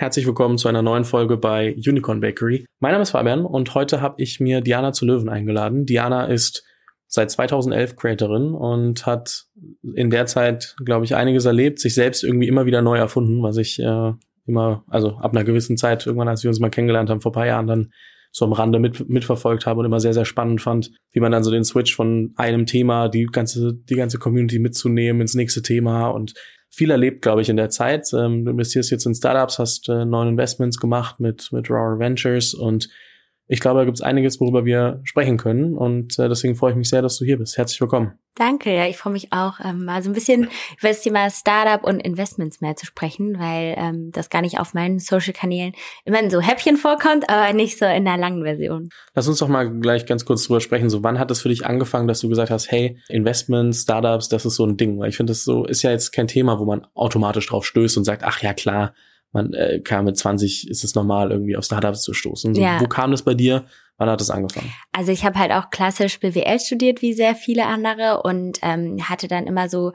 Herzlich 0.00 0.26
willkommen 0.26 0.56
zu 0.56 0.66
einer 0.66 0.80
neuen 0.80 1.04
Folge 1.04 1.36
bei 1.36 1.76
Unicorn 1.76 2.20
Bakery. 2.20 2.64
Mein 2.78 2.92
Name 2.92 3.02
ist 3.02 3.10
Fabian 3.10 3.44
und 3.44 3.74
heute 3.74 4.00
habe 4.00 4.14
ich 4.16 4.40
mir 4.40 4.62
Diana 4.62 4.94
zu 4.94 5.04
Löwen 5.04 5.28
eingeladen. 5.28 5.84
Diana 5.84 6.24
ist 6.24 6.64
seit 7.06 7.30
2011 7.30 7.96
Creatorin 7.96 8.54
und 8.54 9.04
hat 9.04 9.44
in 9.82 10.08
der 10.08 10.24
Zeit, 10.24 10.74
glaube 10.82 11.04
ich, 11.04 11.16
einiges 11.16 11.44
erlebt, 11.44 11.80
sich 11.80 11.92
selbst 11.92 12.24
irgendwie 12.24 12.48
immer 12.48 12.64
wieder 12.64 12.80
neu 12.80 12.96
erfunden, 12.96 13.42
was 13.42 13.58
ich 13.58 13.78
äh, 13.78 14.12
immer, 14.46 14.84
also 14.86 15.18
ab 15.18 15.32
einer 15.32 15.44
gewissen 15.44 15.76
Zeit, 15.76 16.06
irgendwann 16.06 16.28
als 16.28 16.44
wir 16.44 16.48
uns 16.48 16.60
mal 16.60 16.70
kennengelernt 16.70 17.10
haben, 17.10 17.20
vor 17.20 17.32
paar 17.32 17.46
Jahren 17.46 17.66
dann 17.66 17.92
so 18.32 18.46
am 18.46 18.54
Rande 18.54 18.78
mit, 18.78 19.06
mitverfolgt 19.10 19.66
habe 19.66 19.80
und 19.80 19.84
immer 19.84 20.00
sehr, 20.00 20.14
sehr 20.14 20.24
spannend 20.24 20.62
fand, 20.62 20.92
wie 21.12 21.20
man 21.20 21.30
dann 21.30 21.44
so 21.44 21.50
den 21.50 21.64
Switch 21.64 21.94
von 21.94 22.32
einem 22.36 22.64
Thema, 22.64 23.10
die 23.10 23.26
ganze, 23.26 23.74
die 23.74 23.96
ganze 23.96 24.18
Community 24.18 24.60
mitzunehmen 24.60 25.20
ins 25.20 25.34
nächste 25.34 25.60
Thema 25.60 26.08
und 26.08 26.32
viel 26.70 26.90
erlebt, 26.90 27.22
glaube 27.22 27.42
ich, 27.42 27.48
in 27.48 27.56
der 27.56 27.68
Zeit. 27.68 28.12
Ähm, 28.12 28.44
du 28.44 28.52
investierst 28.52 28.90
jetzt 28.90 29.04
in 29.04 29.14
Startups, 29.14 29.58
hast 29.58 29.88
äh, 29.88 30.04
neun 30.04 30.28
Investments 30.28 30.78
gemacht 30.78 31.20
mit, 31.20 31.50
mit 31.52 31.68
Raw 31.68 31.98
Ventures 31.98 32.54
und 32.54 32.88
ich 33.52 33.58
glaube, 33.58 33.80
da 33.80 33.84
gibt 33.84 33.96
es 33.96 34.00
einiges, 34.00 34.40
worüber 34.40 34.64
wir 34.64 35.00
sprechen 35.02 35.36
können. 35.36 35.76
Und 35.76 36.16
äh, 36.20 36.28
deswegen 36.28 36.54
freue 36.54 36.70
ich 36.70 36.76
mich 36.76 36.88
sehr, 36.88 37.02
dass 37.02 37.18
du 37.18 37.24
hier 37.24 37.36
bist. 37.36 37.58
Herzlich 37.58 37.80
willkommen. 37.80 38.12
Danke, 38.36 38.72
ja, 38.72 38.86
ich 38.86 38.96
freue 38.96 39.12
mich 39.12 39.32
auch, 39.32 39.58
ähm, 39.62 39.84
mal 39.84 40.04
so 40.04 40.08
ein 40.08 40.12
bisschen 40.12 40.44
über 40.78 40.88
das 40.88 41.02
Thema 41.02 41.28
Startup 41.30 41.82
und 41.82 41.98
Investments 41.98 42.60
mehr 42.60 42.76
zu 42.76 42.86
sprechen, 42.86 43.40
weil 43.40 43.74
ähm, 43.76 44.12
das 44.12 44.30
gar 44.30 44.40
nicht 44.40 44.60
auf 44.60 44.72
meinen 44.72 45.00
Social-Kanälen 45.00 45.72
immer 46.04 46.20
in 46.20 46.30
so 46.30 46.40
Häppchen 46.40 46.76
vorkommt, 46.76 47.28
aber 47.28 47.52
nicht 47.52 47.76
so 47.76 47.86
in 47.86 48.04
der 48.04 48.16
langen 48.18 48.44
Version. 48.44 48.88
Lass 49.14 49.26
uns 49.26 49.40
doch 49.40 49.48
mal 49.48 49.68
gleich 49.80 50.06
ganz 50.06 50.24
kurz 50.24 50.44
drüber 50.44 50.60
sprechen. 50.60 50.88
So, 50.88 51.02
wann 51.02 51.18
hat 51.18 51.32
es 51.32 51.42
für 51.42 51.48
dich 51.48 51.66
angefangen, 51.66 52.06
dass 52.06 52.20
du 52.20 52.28
gesagt 52.28 52.52
hast, 52.52 52.70
hey, 52.70 52.98
Investments, 53.08 53.82
Startups, 53.82 54.28
das 54.28 54.46
ist 54.46 54.54
so 54.54 54.64
ein 54.64 54.76
Ding? 54.76 55.00
Weil 55.00 55.08
ich 55.08 55.16
finde, 55.16 55.32
das 55.32 55.42
so 55.42 55.64
ist 55.64 55.82
ja 55.82 55.90
jetzt 55.90 56.12
kein 56.12 56.28
Thema, 56.28 56.60
wo 56.60 56.66
man 56.66 56.86
automatisch 56.94 57.48
drauf 57.48 57.66
stößt 57.66 57.98
und 57.98 58.04
sagt, 58.04 58.22
ach 58.22 58.40
ja, 58.42 58.54
klar, 58.54 58.94
man 59.32 59.52
äh, 59.52 59.80
kam 59.80 60.06
mit 60.06 60.16
20 60.16 60.68
ist 60.68 60.84
es 60.84 60.94
normal, 60.94 61.30
irgendwie 61.30 61.56
auf 61.56 61.64
Startups 61.64 62.02
zu 62.02 62.14
stoßen. 62.14 62.54
So, 62.54 62.60
ja. 62.60 62.80
Wo 62.80 62.86
kam 62.86 63.10
das 63.10 63.22
bei 63.22 63.34
dir? 63.34 63.64
Wann 64.00 64.08
hat 64.08 64.22
es 64.22 64.30
angefangen? 64.30 64.72
Also 64.92 65.12
ich 65.12 65.26
habe 65.26 65.38
halt 65.38 65.52
auch 65.52 65.68
klassisch 65.68 66.20
BWL 66.20 66.58
studiert, 66.58 67.02
wie 67.02 67.12
sehr 67.12 67.34
viele 67.34 67.66
andere, 67.66 68.22
und 68.22 68.58
ähm, 68.62 68.96
hatte 69.06 69.28
dann 69.28 69.46
immer 69.46 69.68
so 69.68 69.92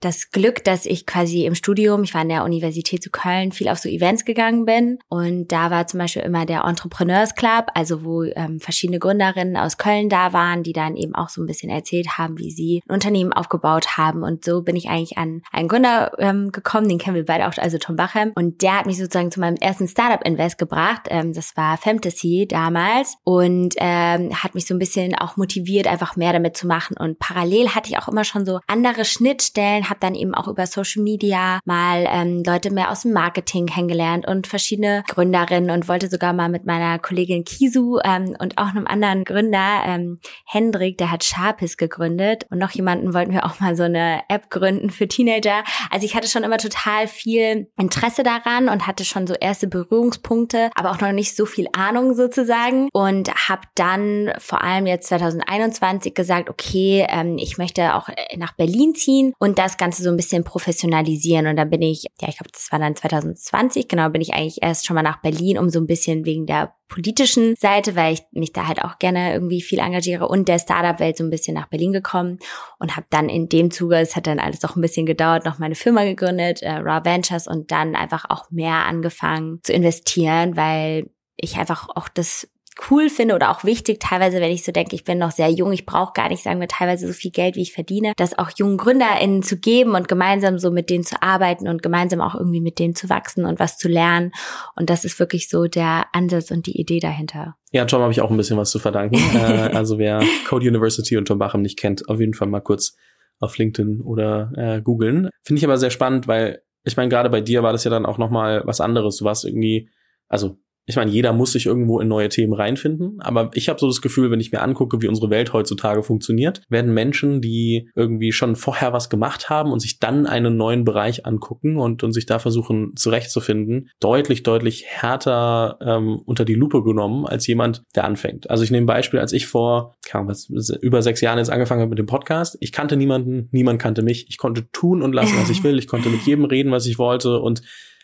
das 0.00 0.30
Glück, 0.30 0.64
dass 0.64 0.86
ich 0.86 1.04
quasi 1.04 1.44
im 1.44 1.54
Studium, 1.54 2.02
ich 2.02 2.14
war 2.14 2.22
an 2.22 2.30
der 2.30 2.44
Universität 2.44 3.02
zu 3.02 3.10
Köln, 3.10 3.52
viel 3.52 3.68
auf 3.68 3.76
so 3.76 3.90
Events 3.90 4.24
gegangen 4.24 4.64
bin. 4.64 5.00
Und 5.10 5.48
da 5.52 5.70
war 5.70 5.86
zum 5.86 6.00
Beispiel 6.00 6.22
immer 6.22 6.46
der 6.46 6.64
Entrepreneurs 6.64 7.34
Club, 7.34 7.66
also 7.74 8.04
wo 8.04 8.22
ähm, 8.22 8.58
verschiedene 8.58 8.98
Gründerinnen 8.98 9.58
aus 9.58 9.76
Köln 9.76 10.08
da 10.08 10.32
waren, 10.32 10.62
die 10.62 10.72
dann 10.72 10.96
eben 10.96 11.14
auch 11.14 11.28
so 11.28 11.42
ein 11.42 11.46
bisschen 11.46 11.68
erzählt 11.68 12.16
haben, 12.16 12.38
wie 12.38 12.50
sie 12.50 12.80
ein 12.88 12.94
Unternehmen 12.94 13.34
aufgebaut 13.34 13.98
haben. 13.98 14.22
Und 14.22 14.46
so 14.46 14.62
bin 14.62 14.76
ich 14.76 14.88
eigentlich 14.88 15.18
an 15.18 15.42
einen 15.52 15.68
Gründer 15.68 16.12
ähm, 16.18 16.52
gekommen, 16.52 16.88
den 16.88 16.96
kennen 16.96 17.16
wir 17.16 17.26
beide 17.26 17.46
auch, 17.46 17.58
also 17.58 17.76
Tom 17.76 17.96
Bachem. 17.96 18.32
Und 18.34 18.62
der 18.62 18.78
hat 18.78 18.86
mich 18.86 18.96
sozusagen 18.96 19.30
zu 19.30 19.40
meinem 19.40 19.56
ersten 19.56 19.86
Startup-Invest 19.86 20.56
gebracht. 20.56 21.02
Ähm, 21.10 21.34
das 21.34 21.54
war 21.54 21.76
Fantasy 21.76 22.46
damals. 22.48 23.18
Und 23.24 23.41
und 23.42 23.74
ähm, 23.78 24.32
hat 24.42 24.54
mich 24.54 24.66
so 24.66 24.74
ein 24.74 24.78
bisschen 24.78 25.14
auch 25.14 25.36
motiviert, 25.36 25.86
einfach 25.86 26.16
mehr 26.16 26.32
damit 26.32 26.56
zu 26.56 26.66
machen. 26.66 26.96
Und 26.98 27.18
parallel 27.18 27.70
hatte 27.70 27.90
ich 27.90 27.98
auch 27.98 28.08
immer 28.08 28.24
schon 28.24 28.46
so 28.46 28.60
andere 28.66 29.04
Schnittstellen, 29.04 29.88
habe 29.88 30.00
dann 30.00 30.14
eben 30.14 30.34
auch 30.34 30.48
über 30.48 30.66
Social 30.66 31.02
Media 31.02 31.60
mal 31.64 32.06
ähm, 32.08 32.42
Leute 32.46 32.70
mehr 32.70 32.90
aus 32.90 33.02
dem 33.02 33.12
Marketing 33.12 33.66
kennengelernt 33.66 34.26
und 34.26 34.46
verschiedene 34.46 35.02
Gründerinnen 35.08 35.70
und 35.70 35.88
wollte 35.88 36.08
sogar 36.08 36.32
mal 36.32 36.48
mit 36.48 36.66
meiner 36.66 36.98
Kollegin 36.98 37.44
Kisu 37.44 37.98
ähm, 38.04 38.36
und 38.38 38.58
auch 38.58 38.68
einem 38.68 38.86
anderen 38.86 39.24
Gründer, 39.24 39.82
ähm, 39.86 40.20
Hendrik, 40.46 40.98
der 40.98 41.10
hat 41.10 41.24
Sharpis 41.24 41.76
gegründet 41.76 42.46
und 42.50 42.58
noch 42.58 42.70
jemanden 42.70 43.14
wollten 43.14 43.32
wir 43.32 43.44
auch 43.44 43.60
mal 43.60 43.76
so 43.76 43.82
eine 43.82 44.20
App 44.28 44.50
gründen 44.50 44.90
für 44.90 45.08
Teenager. 45.08 45.64
Also 45.90 46.06
ich 46.06 46.14
hatte 46.14 46.28
schon 46.28 46.44
immer 46.44 46.58
total 46.58 47.08
viel 47.08 47.68
Interesse 47.76 48.22
daran 48.22 48.68
und 48.68 48.86
hatte 48.86 49.04
schon 49.04 49.26
so 49.26 49.34
erste 49.34 49.66
Berührungspunkte, 49.66 50.70
aber 50.74 50.90
auch 50.90 51.00
noch 51.00 51.12
nicht 51.12 51.36
so 51.36 51.46
viel 51.46 51.66
Ahnung 51.72 52.14
sozusagen 52.14 52.88
und 52.92 53.31
habe 53.34 53.62
dann 53.74 54.32
vor 54.38 54.62
allem 54.62 54.86
jetzt 54.86 55.08
2021 55.08 56.14
gesagt, 56.14 56.50
okay, 56.50 57.06
ähm, 57.08 57.36
ich 57.38 57.58
möchte 57.58 57.94
auch 57.94 58.08
äh, 58.08 58.36
nach 58.36 58.54
Berlin 58.54 58.94
ziehen 58.94 59.32
und 59.38 59.58
das 59.58 59.76
Ganze 59.76 60.02
so 60.02 60.10
ein 60.10 60.16
bisschen 60.16 60.44
professionalisieren. 60.44 61.46
Und 61.46 61.56
dann 61.56 61.70
bin 61.70 61.82
ich, 61.82 62.04
ja, 62.20 62.28
ich 62.28 62.38
glaube, 62.38 62.50
das 62.52 62.70
war 62.70 62.78
dann 62.78 62.96
2020, 62.96 63.88
genau, 63.88 64.08
bin 64.08 64.22
ich 64.22 64.34
eigentlich 64.34 64.62
erst 64.62 64.86
schon 64.86 64.94
mal 64.94 65.02
nach 65.02 65.20
Berlin, 65.20 65.58
um 65.58 65.70
so 65.70 65.80
ein 65.80 65.86
bisschen 65.86 66.24
wegen 66.24 66.46
der 66.46 66.74
politischen 66.92 67.56
Seite, 67.56 67.96
weil 67.96 68.14
ich 68.14 68.22
mich 68.32 68.52
da 68.52 68.66
halt 68.68 68.84
auch 68.84 68.98
gerne 68.98 69.32
irgendwie 69.32 69.62
viel 69.62 69.78
engagiere 69.78 70.28
und 70.28 70.46
der 70.46 70.58
Startup-Welt 70.58 71.16
so 71.16 71.24
ein 71.24 71.30
bisschen 71.30 71.54
nach 71.54 71.68
Berlin 71.68 71.92
gekommen 71.92 72.38
und 72.78 72.96
habe 72.96 73.06
dann 73.08 73.30
in 73.30 73.48
dem 73.48 73.70
Zuge, 73.70 73.96
es 73.96 74.14
hat 74.14 74.26
dann 74.26 74.38
alles 74.38 74.60
doch 74.60 74.76
ein 74.76 74.82
bisschen 74.82 75.06
gedauert, 75.06 75.46
noch 75.46 75.58
meine 75.58 75.74
Firma 75.74 76.04
gegründet, 76.04 76.60
äh, 76.60 76.72
Raw 76.72 77.04
Ventures 77.04 77.46
und 77.46 77.70
dann 77.70 77.96
einfach 77.96 78.26
auch 78.28 78.50
mehr 78.50 78.84
angefangen 78.86 79.60
zu 79.62 79.72
investieren, 79.72 80.54
weil 80.56 81.08
ich 81.36 81.56
einfach 81.56 81.88
auch 81.88 82.08
das 82.08 82.48
cool 82.90 83.08
finde 83.08 83.34
oder 83.34 83.50
auch 83.50 83.64
wichtig, 83.64 84.00
teilweise, 84.00 84.40
wenn 84.40 84.50
ich 84.50 84.64
so 84.64 84.72
denke, 84.72 84.94
ich 84.94 85.04
bin 85.04 85.18
noch 85.18 85.30
sehr 85.30 85.50
jung, 85.50 85.72
ich 85.72 85.86
brauche 85.86 86.12
gar 86.14 86.28
nicht, 86.28 86.42
sagen 86.42 86.60
wir, 86.60 86.68
teilweise 86.68 87.06
so 87.06 87.12
viel 87.12 87.30
Geld, 87.30 87.56
wie 87.56 87.62
ich 87.62 87.72
verdiene, 87.72 88.12
das 88.16 88.38
auch 88.38 88.50
jungen 88.56 88.76
GründerInnen 88.76 89.42
zu 89.42 89.58
geben 89.58 89.94
und 89.94 90.08
gemeinsam 90.08 90.58
so 90.58 90.70
mit 90.70 90.90
denen 90.90 91.04
zu 91.04 91.22
arbeiten 91.22 91.68
und 91.68 91.82
gemeinsam 91.82 92.20
auch 92.20 92.34
irgendwie 92.34 92.60
mit 92.60 92.78
denen 92.78 92.94
zu 92.94 93.08
wachsen 93.08 93.44
und 93.44 93.58
was 93.58 93.78
zu 93.78 93.88
lernen. 93.88 94.32
Und 94.76 94.90
das 94.90 95.04
ist 95.04 95.18
wirklich 95.18 95.48
so 95.48 95.66
der 95.66 96.06
Ansatz 96.12 96.50
und 96.50 96.66
die 96.66 96.80
Idee 96.80 97.00
dahinter. 97.00 97.56
Ja, 97.72 97.84
Tom 97.84 98.02
habe 98.02 98.12
ich 98.12 98.20
auch 98.20 98.30
ein 98.30 98.36
bisschen 98.36 98.58
was 98.58 98.70
zu 98.70 98.78
verdanken. 98.78 99.16
äh, 99.34 99.70
also 99.74 99.98
wer 99.98 100.22
Code 100.46 100.68
University 100.68 101.16
und 101.16 101.26
Tom 101.26 101.38
Bachem 101.38 101.62
nicht 101.62 101.78
kennt, 101.78 102.08
auf 102.08 102.20
jeden 102.20 102.34
Fall 102.34 102.48
mal 102.48 102.60
kurz 102.60 102.96
auf 103.38 103.58
LinkedIn 103.58 104.00
oder 104.00 104.52
äh, 104.56 104.80
googeln. 104.80 105.28
Finde 105.42 105.58
ich 105.58 105.64
aber 105.64 105.76
sehr 105.76 105.90
spannend, 105.90 106.28
weil 106.28 106.62
ich 106.84 106.96
meine, 106.96 107.08
gerade 107.08 107.30
bei 107.30 107.40
dir 107.40 107.62
war 107.62 107.72
das 107.72 107.84
ja 107.84 107.90
dann 107.90 108.06
auch 108.06 108.18
nochmal 108.18 108.62
was 108.64 108.80
anderes. 108.80 109.16
Du 109.16 109.24
warst 109.24 109.44
irgendwie, 109.44 109.88
also 110.28 110.58
ich 110.86 110.96
meine, 110.96 111.10
jeder 111.10 111.32
muss 111.32 111.52
sich 111.52 111.66
irgendwo 111.66 112.00
in 112.00 112.08
neue 112.08 112.28
Themen 112.28 112.52
reinfinden, 112.52 113.20
aber 113.20 113.50
ich 113.54 113.68
habe 113.68 113.78
so 113.78 113.86
das 113.86 114.02
Gefühl, 114.02 114.30
wenn 114.30 114.40
ich 114.40 114.50
mir 114.50 114.62
angucke, 114.62 115.00
wie 115.00 115.06
unsere 115.06 115.30
Welt 115.30 115.52
heutzutage 115.52 116.02
funktioniert, 116.02 116.62
werden 116.68 116.92
Menschen, 116.92 117.40
die 117.40 117.88
irgendwie 117.94 118.32
schon 118.32 118.56
vorher 118.56 118.92
was 118.92 119.08
gemacht 119.08 119.48
haben 119.48 119.70
und 119.70 119.80
sich 119.80 120.00
dann 120.00 120.26
einen 120.26 120.56
neuen 120.56 120.84
Bereich 120.84 121.24
angucken 121.24 121.76
und, 121.76 122.02
und 122.02 122.12
sich 122.12 122.26
da 122.26 122.38
versuchen 122.40 122.92
zurechtzufinden, 122.96 123.90
deutlich, 124.00 124.42
deutlich 124.42 124.84
härter 124.86 125.78
ähm, 125.80 126.20
unter 126.24 126.44
die 126.44 126.54
Lupe 126.54 126.82
genommen 126.82 127.26
als 127.26 127.46
jemand, 127.46 127.82
der 127.94 128.04
anfängt. 128.04 128.50
Also 128.50 128.64
ich 128.64 128.70
nehme 128.70 128.84
ein 128.84 128.86
Beispiel, 128.86 129.20
als 129.20 129.32
ich 129.32 129.46
vor 129.46 129.94
kann, 130.04 130.26
was, 130.26 130.48
über 130.80 131.02
sechs 131.02 131.20
Jahren 131.20 131.38
jetzt 131.38 131.50
angefangen 131.50 131.80
habe 131.80 131.90
mit 131.90 131.98
dem 131.98 132.06
Podcast, 132.06 132.56
ich 132.60 132.72
kannte 132.72 132.96
niemanden, 132.96 133.48
niemand 133.52 133.80
kannte 133.80 134.02
mich, 134.02 134.26
ich 134.28 134.38
konnte 134.38 134.68
tun 134.72 135.02
und 135.02 135.12
lassen, 135.12 135.36
was 135.38 135.50
ich 135.50 135.62
will, 135.64 135.78
ich 135.78 135.86
konnte 135.86 136.08
mit 136.08 136.22
jedem 136.22 136.44
reden, 136.44 136.72
was 136.72 136.86
ich 136.86 136.98
wollte 136.98 137.38
und 137.38 137.62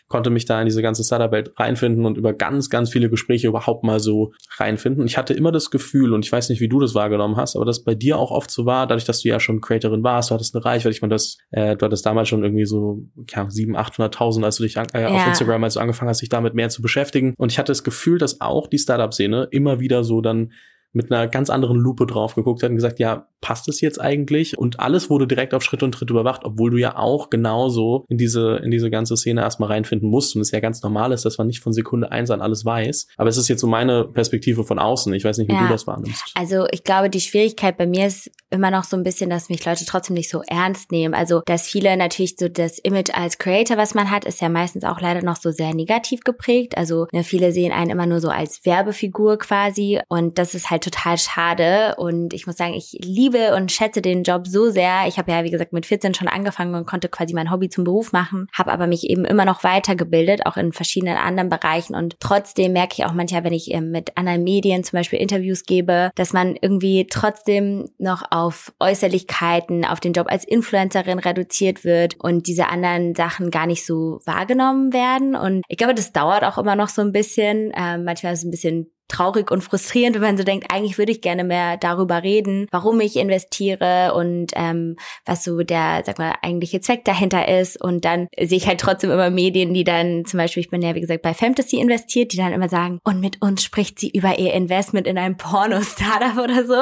konnte 0.09 0.31
mich 0.31 0.45
da 0.45 0.59
in 0.59 0.65
diese 0.65 0.81
ganze 0.81 1.03
Startup-Welt 1.03 1.53
reinfinden 1.57 2.05
und 2.05 2.17
über 2.17 2.33
ganz, 2.33 2.69
ganz 2.69 2.89
viele 2.89 3.09
Gespräche 3.09 3.47
überhaupt 3.47 3.83
mal 3.83 3.99
so 3.99 4.33
reinfinden. 4.57 5.05
Ich 5.05 5.17
hatte 5.17 5.33
immer 5.33 5.51
das 5.51 5.69
Gefühl, 5.69 6.13
und 6.13 6.25
ich 6.25 6.31
weiß 6.31 6.49
nicht, 6.49 6.59
wie 6.59 6.67
du 6.67 6.79
das 6.79 6.95
wahrgenommen 6.95 7.37
hast, 7.37 7.55
aber 7.55 7.65
das 7.65 7.83
bei 7.83 7.95
dir 7.95 8.17
auch 8.17 8.31
oft 8.31 8.51
so 8.51 8.65
war, 8.65 8.87
dadurch, 8.87 9.05
dass 9.05 9.21
du 9.21 9.29
ja 9.29 9.39
schon 9.39 9.61
Creatorin 9.61 10.03
warst, 10.03 10.31
du 10.31 10.33
hattest 10.33 10.55
eine 10.55 10.65
Reichweite, 10.65 10.95
ich 10.95 11.01
meine, 11.01 11.13
das, 11.13 11.37
äh, 11.51 11.77
du 11.77 11.85
hattest 11.85 12.05
damals 12.05 12.27
schon 12.27 12.43
irgendwie 12.43 12.65
so, 12.65 13.03
ja, 13.29 13.43
700.000, 13.43 13.75
800.000, 14.11 14.43
als 14.43 14.57
du 14.57 14.63
dich 14.63 14.75
äh, 14.75 15.05
auf 15.05 15.27
Instagram, 15.27 15.63
als 15.63 15.75
du 15.75 15.79
angefangen 15.79 16.09
hast, 16.09 16.21
dich 16.21 16.29
damit 16.29 16.55
mehr 16.55 16.69
zu 16.69 16.81
beschäftigen. 16.81 17.35
Und 17.37 17.51
ich 17.51 17.59
hatte 17.59 17.71
das 17.71 17.83
Gefühl, 17.83 18.17
dass 18.17 18.41
auch 18.41 18.67
die 18.67 18.79
Startup-Szene 18.79 19.47
immer 19.51 19.79
wieder 19.79 20.03
so 20.03 20.21
dann 20.21 20.51
mit 20.91 21.11
einer 21.11 21.27
ganz 21.27 21.49
anderen 21.49 21.77
Lupe 21.77 22.05
drauf 22.05 22.35
geguckt 22.35 22.63
hat 22.63 22.69
und 22.69 22.75
gesagt, 22.75 22.99
ja, 22.99 23.27
passt 23.41 23.69
es 23.69 23.81
jetzt 23.81 24.01
eigentlich? 24.01 24.57
Und 24.57 24.79
alles 24.79 25.09
wurde 25.09 25.27
direkt 25.27 25.53
auf 25.53 25.63
Schritt 25.63 25.83
und 25.83 25.93
Tritt 25.93 26.09
überwacht, 26.09 26.41
obwohl 26.43 26.71
du 26.71 26.77
ja 26.77 26.97
auch 26.97 27.29
genauso 27.29 28.05
in 28.09 28.17
diese, 28.17 28.57
in 28.63 28.71
diese 28.71 28.89
ganze 28.89 29.15
Szene 29.15 29.41
erstmal 29.41 29.69
reinfinden 29.69 30.09
musst. 30.09 30.35
Und 30.35 30.41
es 30.41 30.51
ja 30.51 30.59
ganz 30.59 30.81
normal 30.81 31.11
ist, 31.11 31.25
dass 31.25 31.37
man 31.37 31.47
nicht 31.47 31.61
von 31.61 31.73
Sekunde 31.73 32.11
eins 32.11 32.31
an 32.31 32.41
alles 32.41 32.65
weiß. 32.65 33.07
Aber 33.17 33.29
es 33.29 33.37
ist 33.37 33.47
jetzt 33.47 33.61
so 33.61 33.67
meine 33.67 34.05
Perspektive 34.05 34.63
von 34.63 34.79
außen. 34.79 35.13
Ich 35.13 35.23
weiß 35.23 35.37
nicht, 35.37 35.49
wie 35.49 35.55
ja. 35.55 35.63
du 35.63 35.69
das 35.69 35.87
wahrnimmst. 35.87 36.31
Also 36.35 36.65
ich 36.71 36.83
glaube, 36.83 37.09
die 37.09 37.21
Schwierigkeit 37.21 37.77
bei 37.77 37.87
mir 37.87 38.07
ist 38.07 38.31
immer 38.49 38.71
noch 38.71 38.83
so 38.83 38.97
ein 38.97 39.03
bisschen, 39.03 39.29
dass 39.29 39.49
mich 39.49 39.63
Leute 39.65 39.85
trotzdem 39.85 40.15
nicht 40.15 40.29
so 40.29 40.41
ernst 40.47 40.91
nehmen. 40.91 41.13
Also, 41.13 41.41
dass 41.45 41.67
viele 41.67 41.95
natürlich 41.97 42.35
so 42.37 42.49
das 42.49 42.79
Image 42.79 43.11
als 43.13 43.37
Creator, 43.37 43.77
was 43.77 43.93
man 43.93 44.09
hat, 44.09 44.25
ist 44.25 44.41
ja 44.41 44.49
meistens 44.49 44.83
auch 44.83 44.99
leider 44.99 45.21
noch 45.21 45.37
so 45.37 45.51
sehr 45.51 45.73
negativ 45.73 46.21
geprägt. 46.21 46.77
Also, 46.77 47.07
ne, 47.11 47.23
viele 47.23 47.51
sehen 47.51 47.71
einen 47.71 47.91
immer 47.91 48.05
nur 48.05 48.19
so 48.19 48.29
als 48.29 48.65
Werbefigur 48.65 49.37
quasi. 49.37 49.99
Und 50.07 50.37
das 50.37 50.55
ist 50.55 50.69
halt 50.69 50.78
total 50.79 51.17
schade. 51.17 51.95
Und 51.97 52.33
ich 52.33 52.47
muss 52.47 52.57
sagen, 52.57 52.73
ich 52.73 52.97
liebe 53.01 53.55
und 53.55 53.71
schätze 53.71 54.01
den 54.01 54.23
Job 54.23 54.47
so 54.47 54.69
sehr. 54.69 55.07
Ich 55.07 55.17
habe 55.17 55.31
ja, 55.31 55.43
wie 55.43 55.51
gesagt, 55.51 55.73
mit 55.73 55.85
14 55.85 56.13
schon 56.13 56.27
angefangen 56.27 56.75
und 56.75 56.85
konnte 56.85 57.09
quasi 57.09 57.33
mein 57.33 57.51
Hobby 57.51 57.69
zum 57.69 57.83
Beruf 57.83 58.11
machen, 58.11 58.47
habe 58.53 58.71
aber 58.71 58.87
mich 58.87 59.09
eben 59.09 59.25
immer 59.25 59.45
noch 59.45 59.63
weitergebildet, 59.63 60.45
auch 60.45 60.57
in 60.57 60.73
verschiedenen 60.73 61.17
anderen 61.17 61.49
Bereichen. 61.49 61.95
Und 61.95 62.17
trotzdem 62.19 62.73
merke 62.73 62.95
ich 62.97 63.05
auch 63.05 63.13
manchmal, 63.13 63.43
wenn 63.43 63.53
ich 63.53 63.73
ähm, 63.73 63.91
mit 63.91 64.17
anderen 64.17 64.43
Medien 64.43 64.83
zum 64.83 64.97
Beispiel 64.97 65.19
Interviews 65.19 65.63
gebe, 65.63 66.11
dass 66.15 66.33
man 66.33 66.55
irgendwie 66.59 67.07
trotzdem 67.09 67.89
noch 67.97 68.23
auf 68.31 68.73
Äußerlichkeiten, 68.79 69.85
auf 69.85 69.99
den 69.99 70.13
Job 70.13 70.27
als 70.29 70.45
Influencerin 70.45 71.19
reduziert 71.19 71.83
wird 71.83 72.15
und 72.19 72.47
diese 72.47 72.67
anderen 72.67 73.15
Sachen 73.15 73.51
gar 73.51 73.67
nicht 73.67 73.85
so 73.85 74.19
wahrgenommen 74.25 74.93
werden. 74.93 75.35
Und 75.35 75.63
ich 75.67 75.77
glaube, 75.77 75.95
das 75.95 76.11
dauert 76.11 76.43
auch 76.43 76.57
immer 76.57 76.75
noch 76.75 76.89
so 76.89 77.01
ein 77.01 77.11
bisschen. 77.11 77.71
Ähm, 77.75 78.03
manchmal 78.03 78.33
ist 78.33 78.39
es 78.39 78.45
ein 78.45 78.51
bisschen 78.51 78.91
traurig 79.09 79.51
und 79.51 79.63
frustrierend, 79.63 80.15
wenn 80.15 80.21
man 80.21 80.37
so 80.37 80.43
denkt, 80.43 80.71
eigentlich 80.71 80.97
würde 80.97 81.11
ich 81.11 81.21
gerne 81.21 81.43
mehr 81.43 81.77
darüber 81.77 82.23
reden, 82.23 82.67
warum 82.71 82.99
ich 83.01 83.17
investiere 83.17 84.13
und 84.13 84.51
ähm, 84.55 84.95
was 85.25 85.43
so 85.43 85.61
der, 85.63 86.03
sag 86.05 86.19
mal, 86.19 86.35
eigentliche 86.41 86.79
Zweck 86.79 87.03
dahinter 87.03 87.47
ist. 87.47 87.81
Und 87.81 88.05
dann 88.05 88.27
sehe 88.39 88.57
ich 88.57 88.67
halt 88.67 88.79
trotzdem 88.79 89.11
immer 89.11 89.29
Medien, 89.29 89.73
die 89.73 89.83
dann 89.83 90.25
zum 90.25 90.37
Beispiel, 90.37 90.61
ich 90.61 90.69
bin 90.69 90.81
ja 90.81 90.95
wie 90.95 91.01
gesagt 91.01 91.21
bei 91.21 91.33
Fantasy 91.33 91.77
investiert, 91.77 92.31
die 92.31 92.37
dann 92.37 92.53
immer 92.53 92.69
sagen, 92.69 92.99
und 93.03 93.19
mit 93.19 93.41
uns 93.41 93.63
spricht 93.63 93.99
sie 93.99 94.09
über 94.09 94.39
ihr 94.39 94.53
Investment 94.53 95.07
in 95.07 95.17
ein 95.17 95.37
Porno-Startup 95.37 96.37
oder 96.43 96.65
so, 96.65 96.81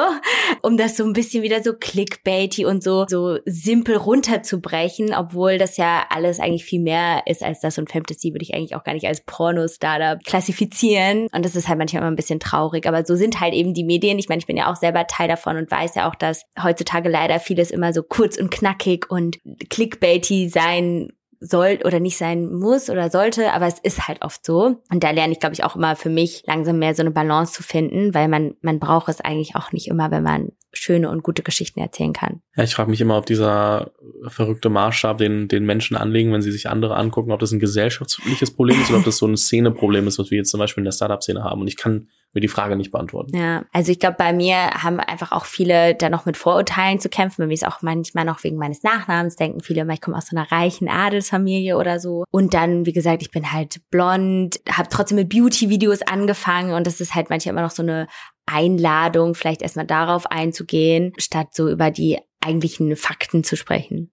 um 0.62 0.76
das 0.76 0.96
so 0.96 1.04
ein 1.04 1.14
bisschen 1.14 1.42
wieder 1.42 1.62
so 1.62 1.72
clickbaity 1.72 2.66
und 2.66 2.82
so, 2.82 3.06
so 3.08 3.38
simpel 3.46 3.96
runterzubrechen, 3.96 5.14
obwohl 5.14 5.58
das 5.58 5.76
ja 5.78 6.04
alles 6.10 6.40
eigentlich 6.40 6.64
viel 6.64 6.80
mehr 6.80 7.22
ist 7.26 7.42
als 7.42 7.60
das 7.60 7.78
und 7.78 7.90
Fantasy 7.90 8.32
würde 8.32 8.42
ich 8.42 8.54
eigentlich 8.54 8.76
auch 8.76 8.84
gar 8.84 8.92
nicht 8.92 9.06
als 9.06 9.22
Porno-Startup 9.22 10.22
klassifizieren. 10.24 11.28
Und 11.32 11.44
das 11.44 11.56
ist 11.56 11.68
halt 11.68 11.78
manchmal 11.78 12.02
immer 12.02 12.17
bisschen 12.18 12.40
traurig. 12.40 12.86
Aber 12.86 13.06
so 13.06 13.16
sind 13.16 13.40
halt 13.40 13.54
eben 13.54 13.72
die 13.72 13.84
Medien. 13.84 14.18
Ich 14.18 14.28
meine, 14.28 14.40
ich 14.40 14.46
bin 14.46 14.56
ja 14.56 14.70
auch 14.70 14.76
selber 14.76 15.06
Teil 15.06 15.28
davon 15.28 15.56
und 15.56 15.70
weiß 15.70 15.94
ja 15.94 16.10
auch, 16.10 16.14
dass 16.14 16.44
heutzutage 16.62 17.08
leider 17.08 17.40
vieles 17.40 17.70
immer 17.70 17.94
so 17.94 18.02
kurz 18.02 18.36
und 18.36 18.50
knackig 18.50 19.10
und 19.10 19.38
clickbaity 19.70 20.50
sein 20.50 21.12
soll 21.40 21.78
oder 21.84 22.00
nicht 22.00 22.16
sein 22.16 22.52
muss 22.52 22.90
oder 22.90 23.10
sollte, 23.10 23.52
aber 23.52 23.66
es 23.66 23.78
ist 23.78 24.08
halt 24.08 24.22
oft 24.22 24.44
so. 24.44 24.82
Und 24.90 25.04
da 25.04 25.10
lerne 25.10 25.32
ich, 25.32 25.40
glaube 25.40 25.54
ich, 25.54 25.64
auch 25.64 25.76
immer 25.76 25.96
für 25.96 26.10
mich 26.10 26.42
langsam 26.46 26.78
mehr 26.78 26.94
so 26.94 27.02
eine 27.02 27.10
Balance 27.10 27.52
zu 27.52 27.62
finden, 27.62 28.14
weil 28.14 28.28
man, 28.28 28.54
man 28.60 28.80
braucht 28.80 29.08
es 29.08 29.20
eigentlich 29.20 29.54
auch 29.54 29.72
nicht 29.72 29.88
immer, 29.88 30.10
wenn 30.10 30.22
man 30.22 30.52
schöne 30.72 31.08
und 31.10 31.22
gute 31.22 31.42
Geschichten 31.42 31.80
erzählen 31.80 32.12
kann. 32.12 32.42
Ja, 32.56 32.64
ich 32.64 32.74
frage 32.74 32.90
mich 32.90 33.00
immer, 33.00 33.16
ob 33.16 33.26
dieser 33.26 33.92
verrückte 34.26 34.68
Maßstab, 34.68 35.18
den, 35.18 35.48
den 35.48 35.64
Menschen 35.64 35.96
anlegen, 35.96 36.32
wenn 36.32 36.42
sie 36.42 36.52
sich 36.52 36.68
andere 36.68 36.96
angucken, 36.96 37.32
ob 37.32 37.40
das 37.40 37.52
ein 37.52 37.60
gesellschaftliches 37.60 38.52
Problem 38.54 38.80
ist 38.80 38.90
oder 38.90 38.98
ob 38.98 39.04
das 39.04 39.18
so 39.18 39.26
ein 39.26 39.36
Szeneproblem 39.36 40.06
ist, 40.06 40.18
was 40.18 40.30
wir 40.30 40.38
jetzt 40.38 40.50
zum 40.50 40.60
Beispiel 40.60 40.82
in 40.82 40.86
der 40.86 40.92
Startup-Szene 40.92 41.42
haben. 41.42 41.62
Und 41.62 41.68
ich 41.68 41.76
kann 41.76 42.08
mir 42.32 42.40
die 42.40 42.48
Frage 42.48 42.76
nicht 42.76 42.90
beantworten. 42.90 43.36
Ja, 43.36 43.64
also 43.72 43.90
ich 43.90 43.98
glaube, 43.98 44.16
bei 44.18 44.32
mir 44.32 44.56
haben 44.56 45.00
einfach 45.00 45.32
auch 45.32 45.44
viele 45.44 45.94
da 45.94 46.10
noch 46.10 46.26
mit 46.26 46.36
Vorurteilen 46.36 47.00
zu 47.00 47.08
kämpfen. 47.08 47.42
Bei 47.42 47.46
mir 47.46 47.54
ist 47.54 47.66
auch 47.66 47.82
manchmal 47.82 48.24
noch 48.24 48.44
wegen 48.44 48.56
meines 48.56 48.82
Nachnamens 48.82 49.36
denken 49.36 49.60
viele 49.60 49.82
immer, 49.82 49.94
ich 49.94 50.00
komme 50.00 50.16
aus 50.16 50.26
so 50.26 50.36
einer 50.36 50.50
reichen 50.50 50.88
Adelsfamilie 50.88 51.76
oder 51.76 52.00
so. 52.00 52.24
Und 52.30 52.54
dann, 52.54 52.86
wie 52.86 52.92
gesagt, 52.92 53.22
ich 53.22 53.30
bin 53.30 53.52
halt 53.52 53.80
blond, 53.90 54.60
habe 54.70 54.88
trotzdem 54.90 55.16
mit 55.16 55.30
Beauty-Videos 55.30 56.02
angefangen 56.02 56.74
und 56.74 56.86
das 56.86 57.00
ist 57.00 57.14
halt 57.14 57.30
manchmal 57.30 57.54
immer 57.54 57.62
noch 57.62 57.70
so 57.70 57.82
eine 57.82 58.06
Einladung, 58.46 59.34
vielleicht 59.34 59.62
erstmal 59.62 59.86
darauf 59.86 60.26
einzugehen, 60.26 61.12
statt 61.18 61.48
so 61.52 61.68
über 61.68 61.90
die 61.90 62.18
eigentlichen 62.40 62.96
Fakten 62.96 63.44
zu 63.44 63.56
sprechen. 63.56 64.12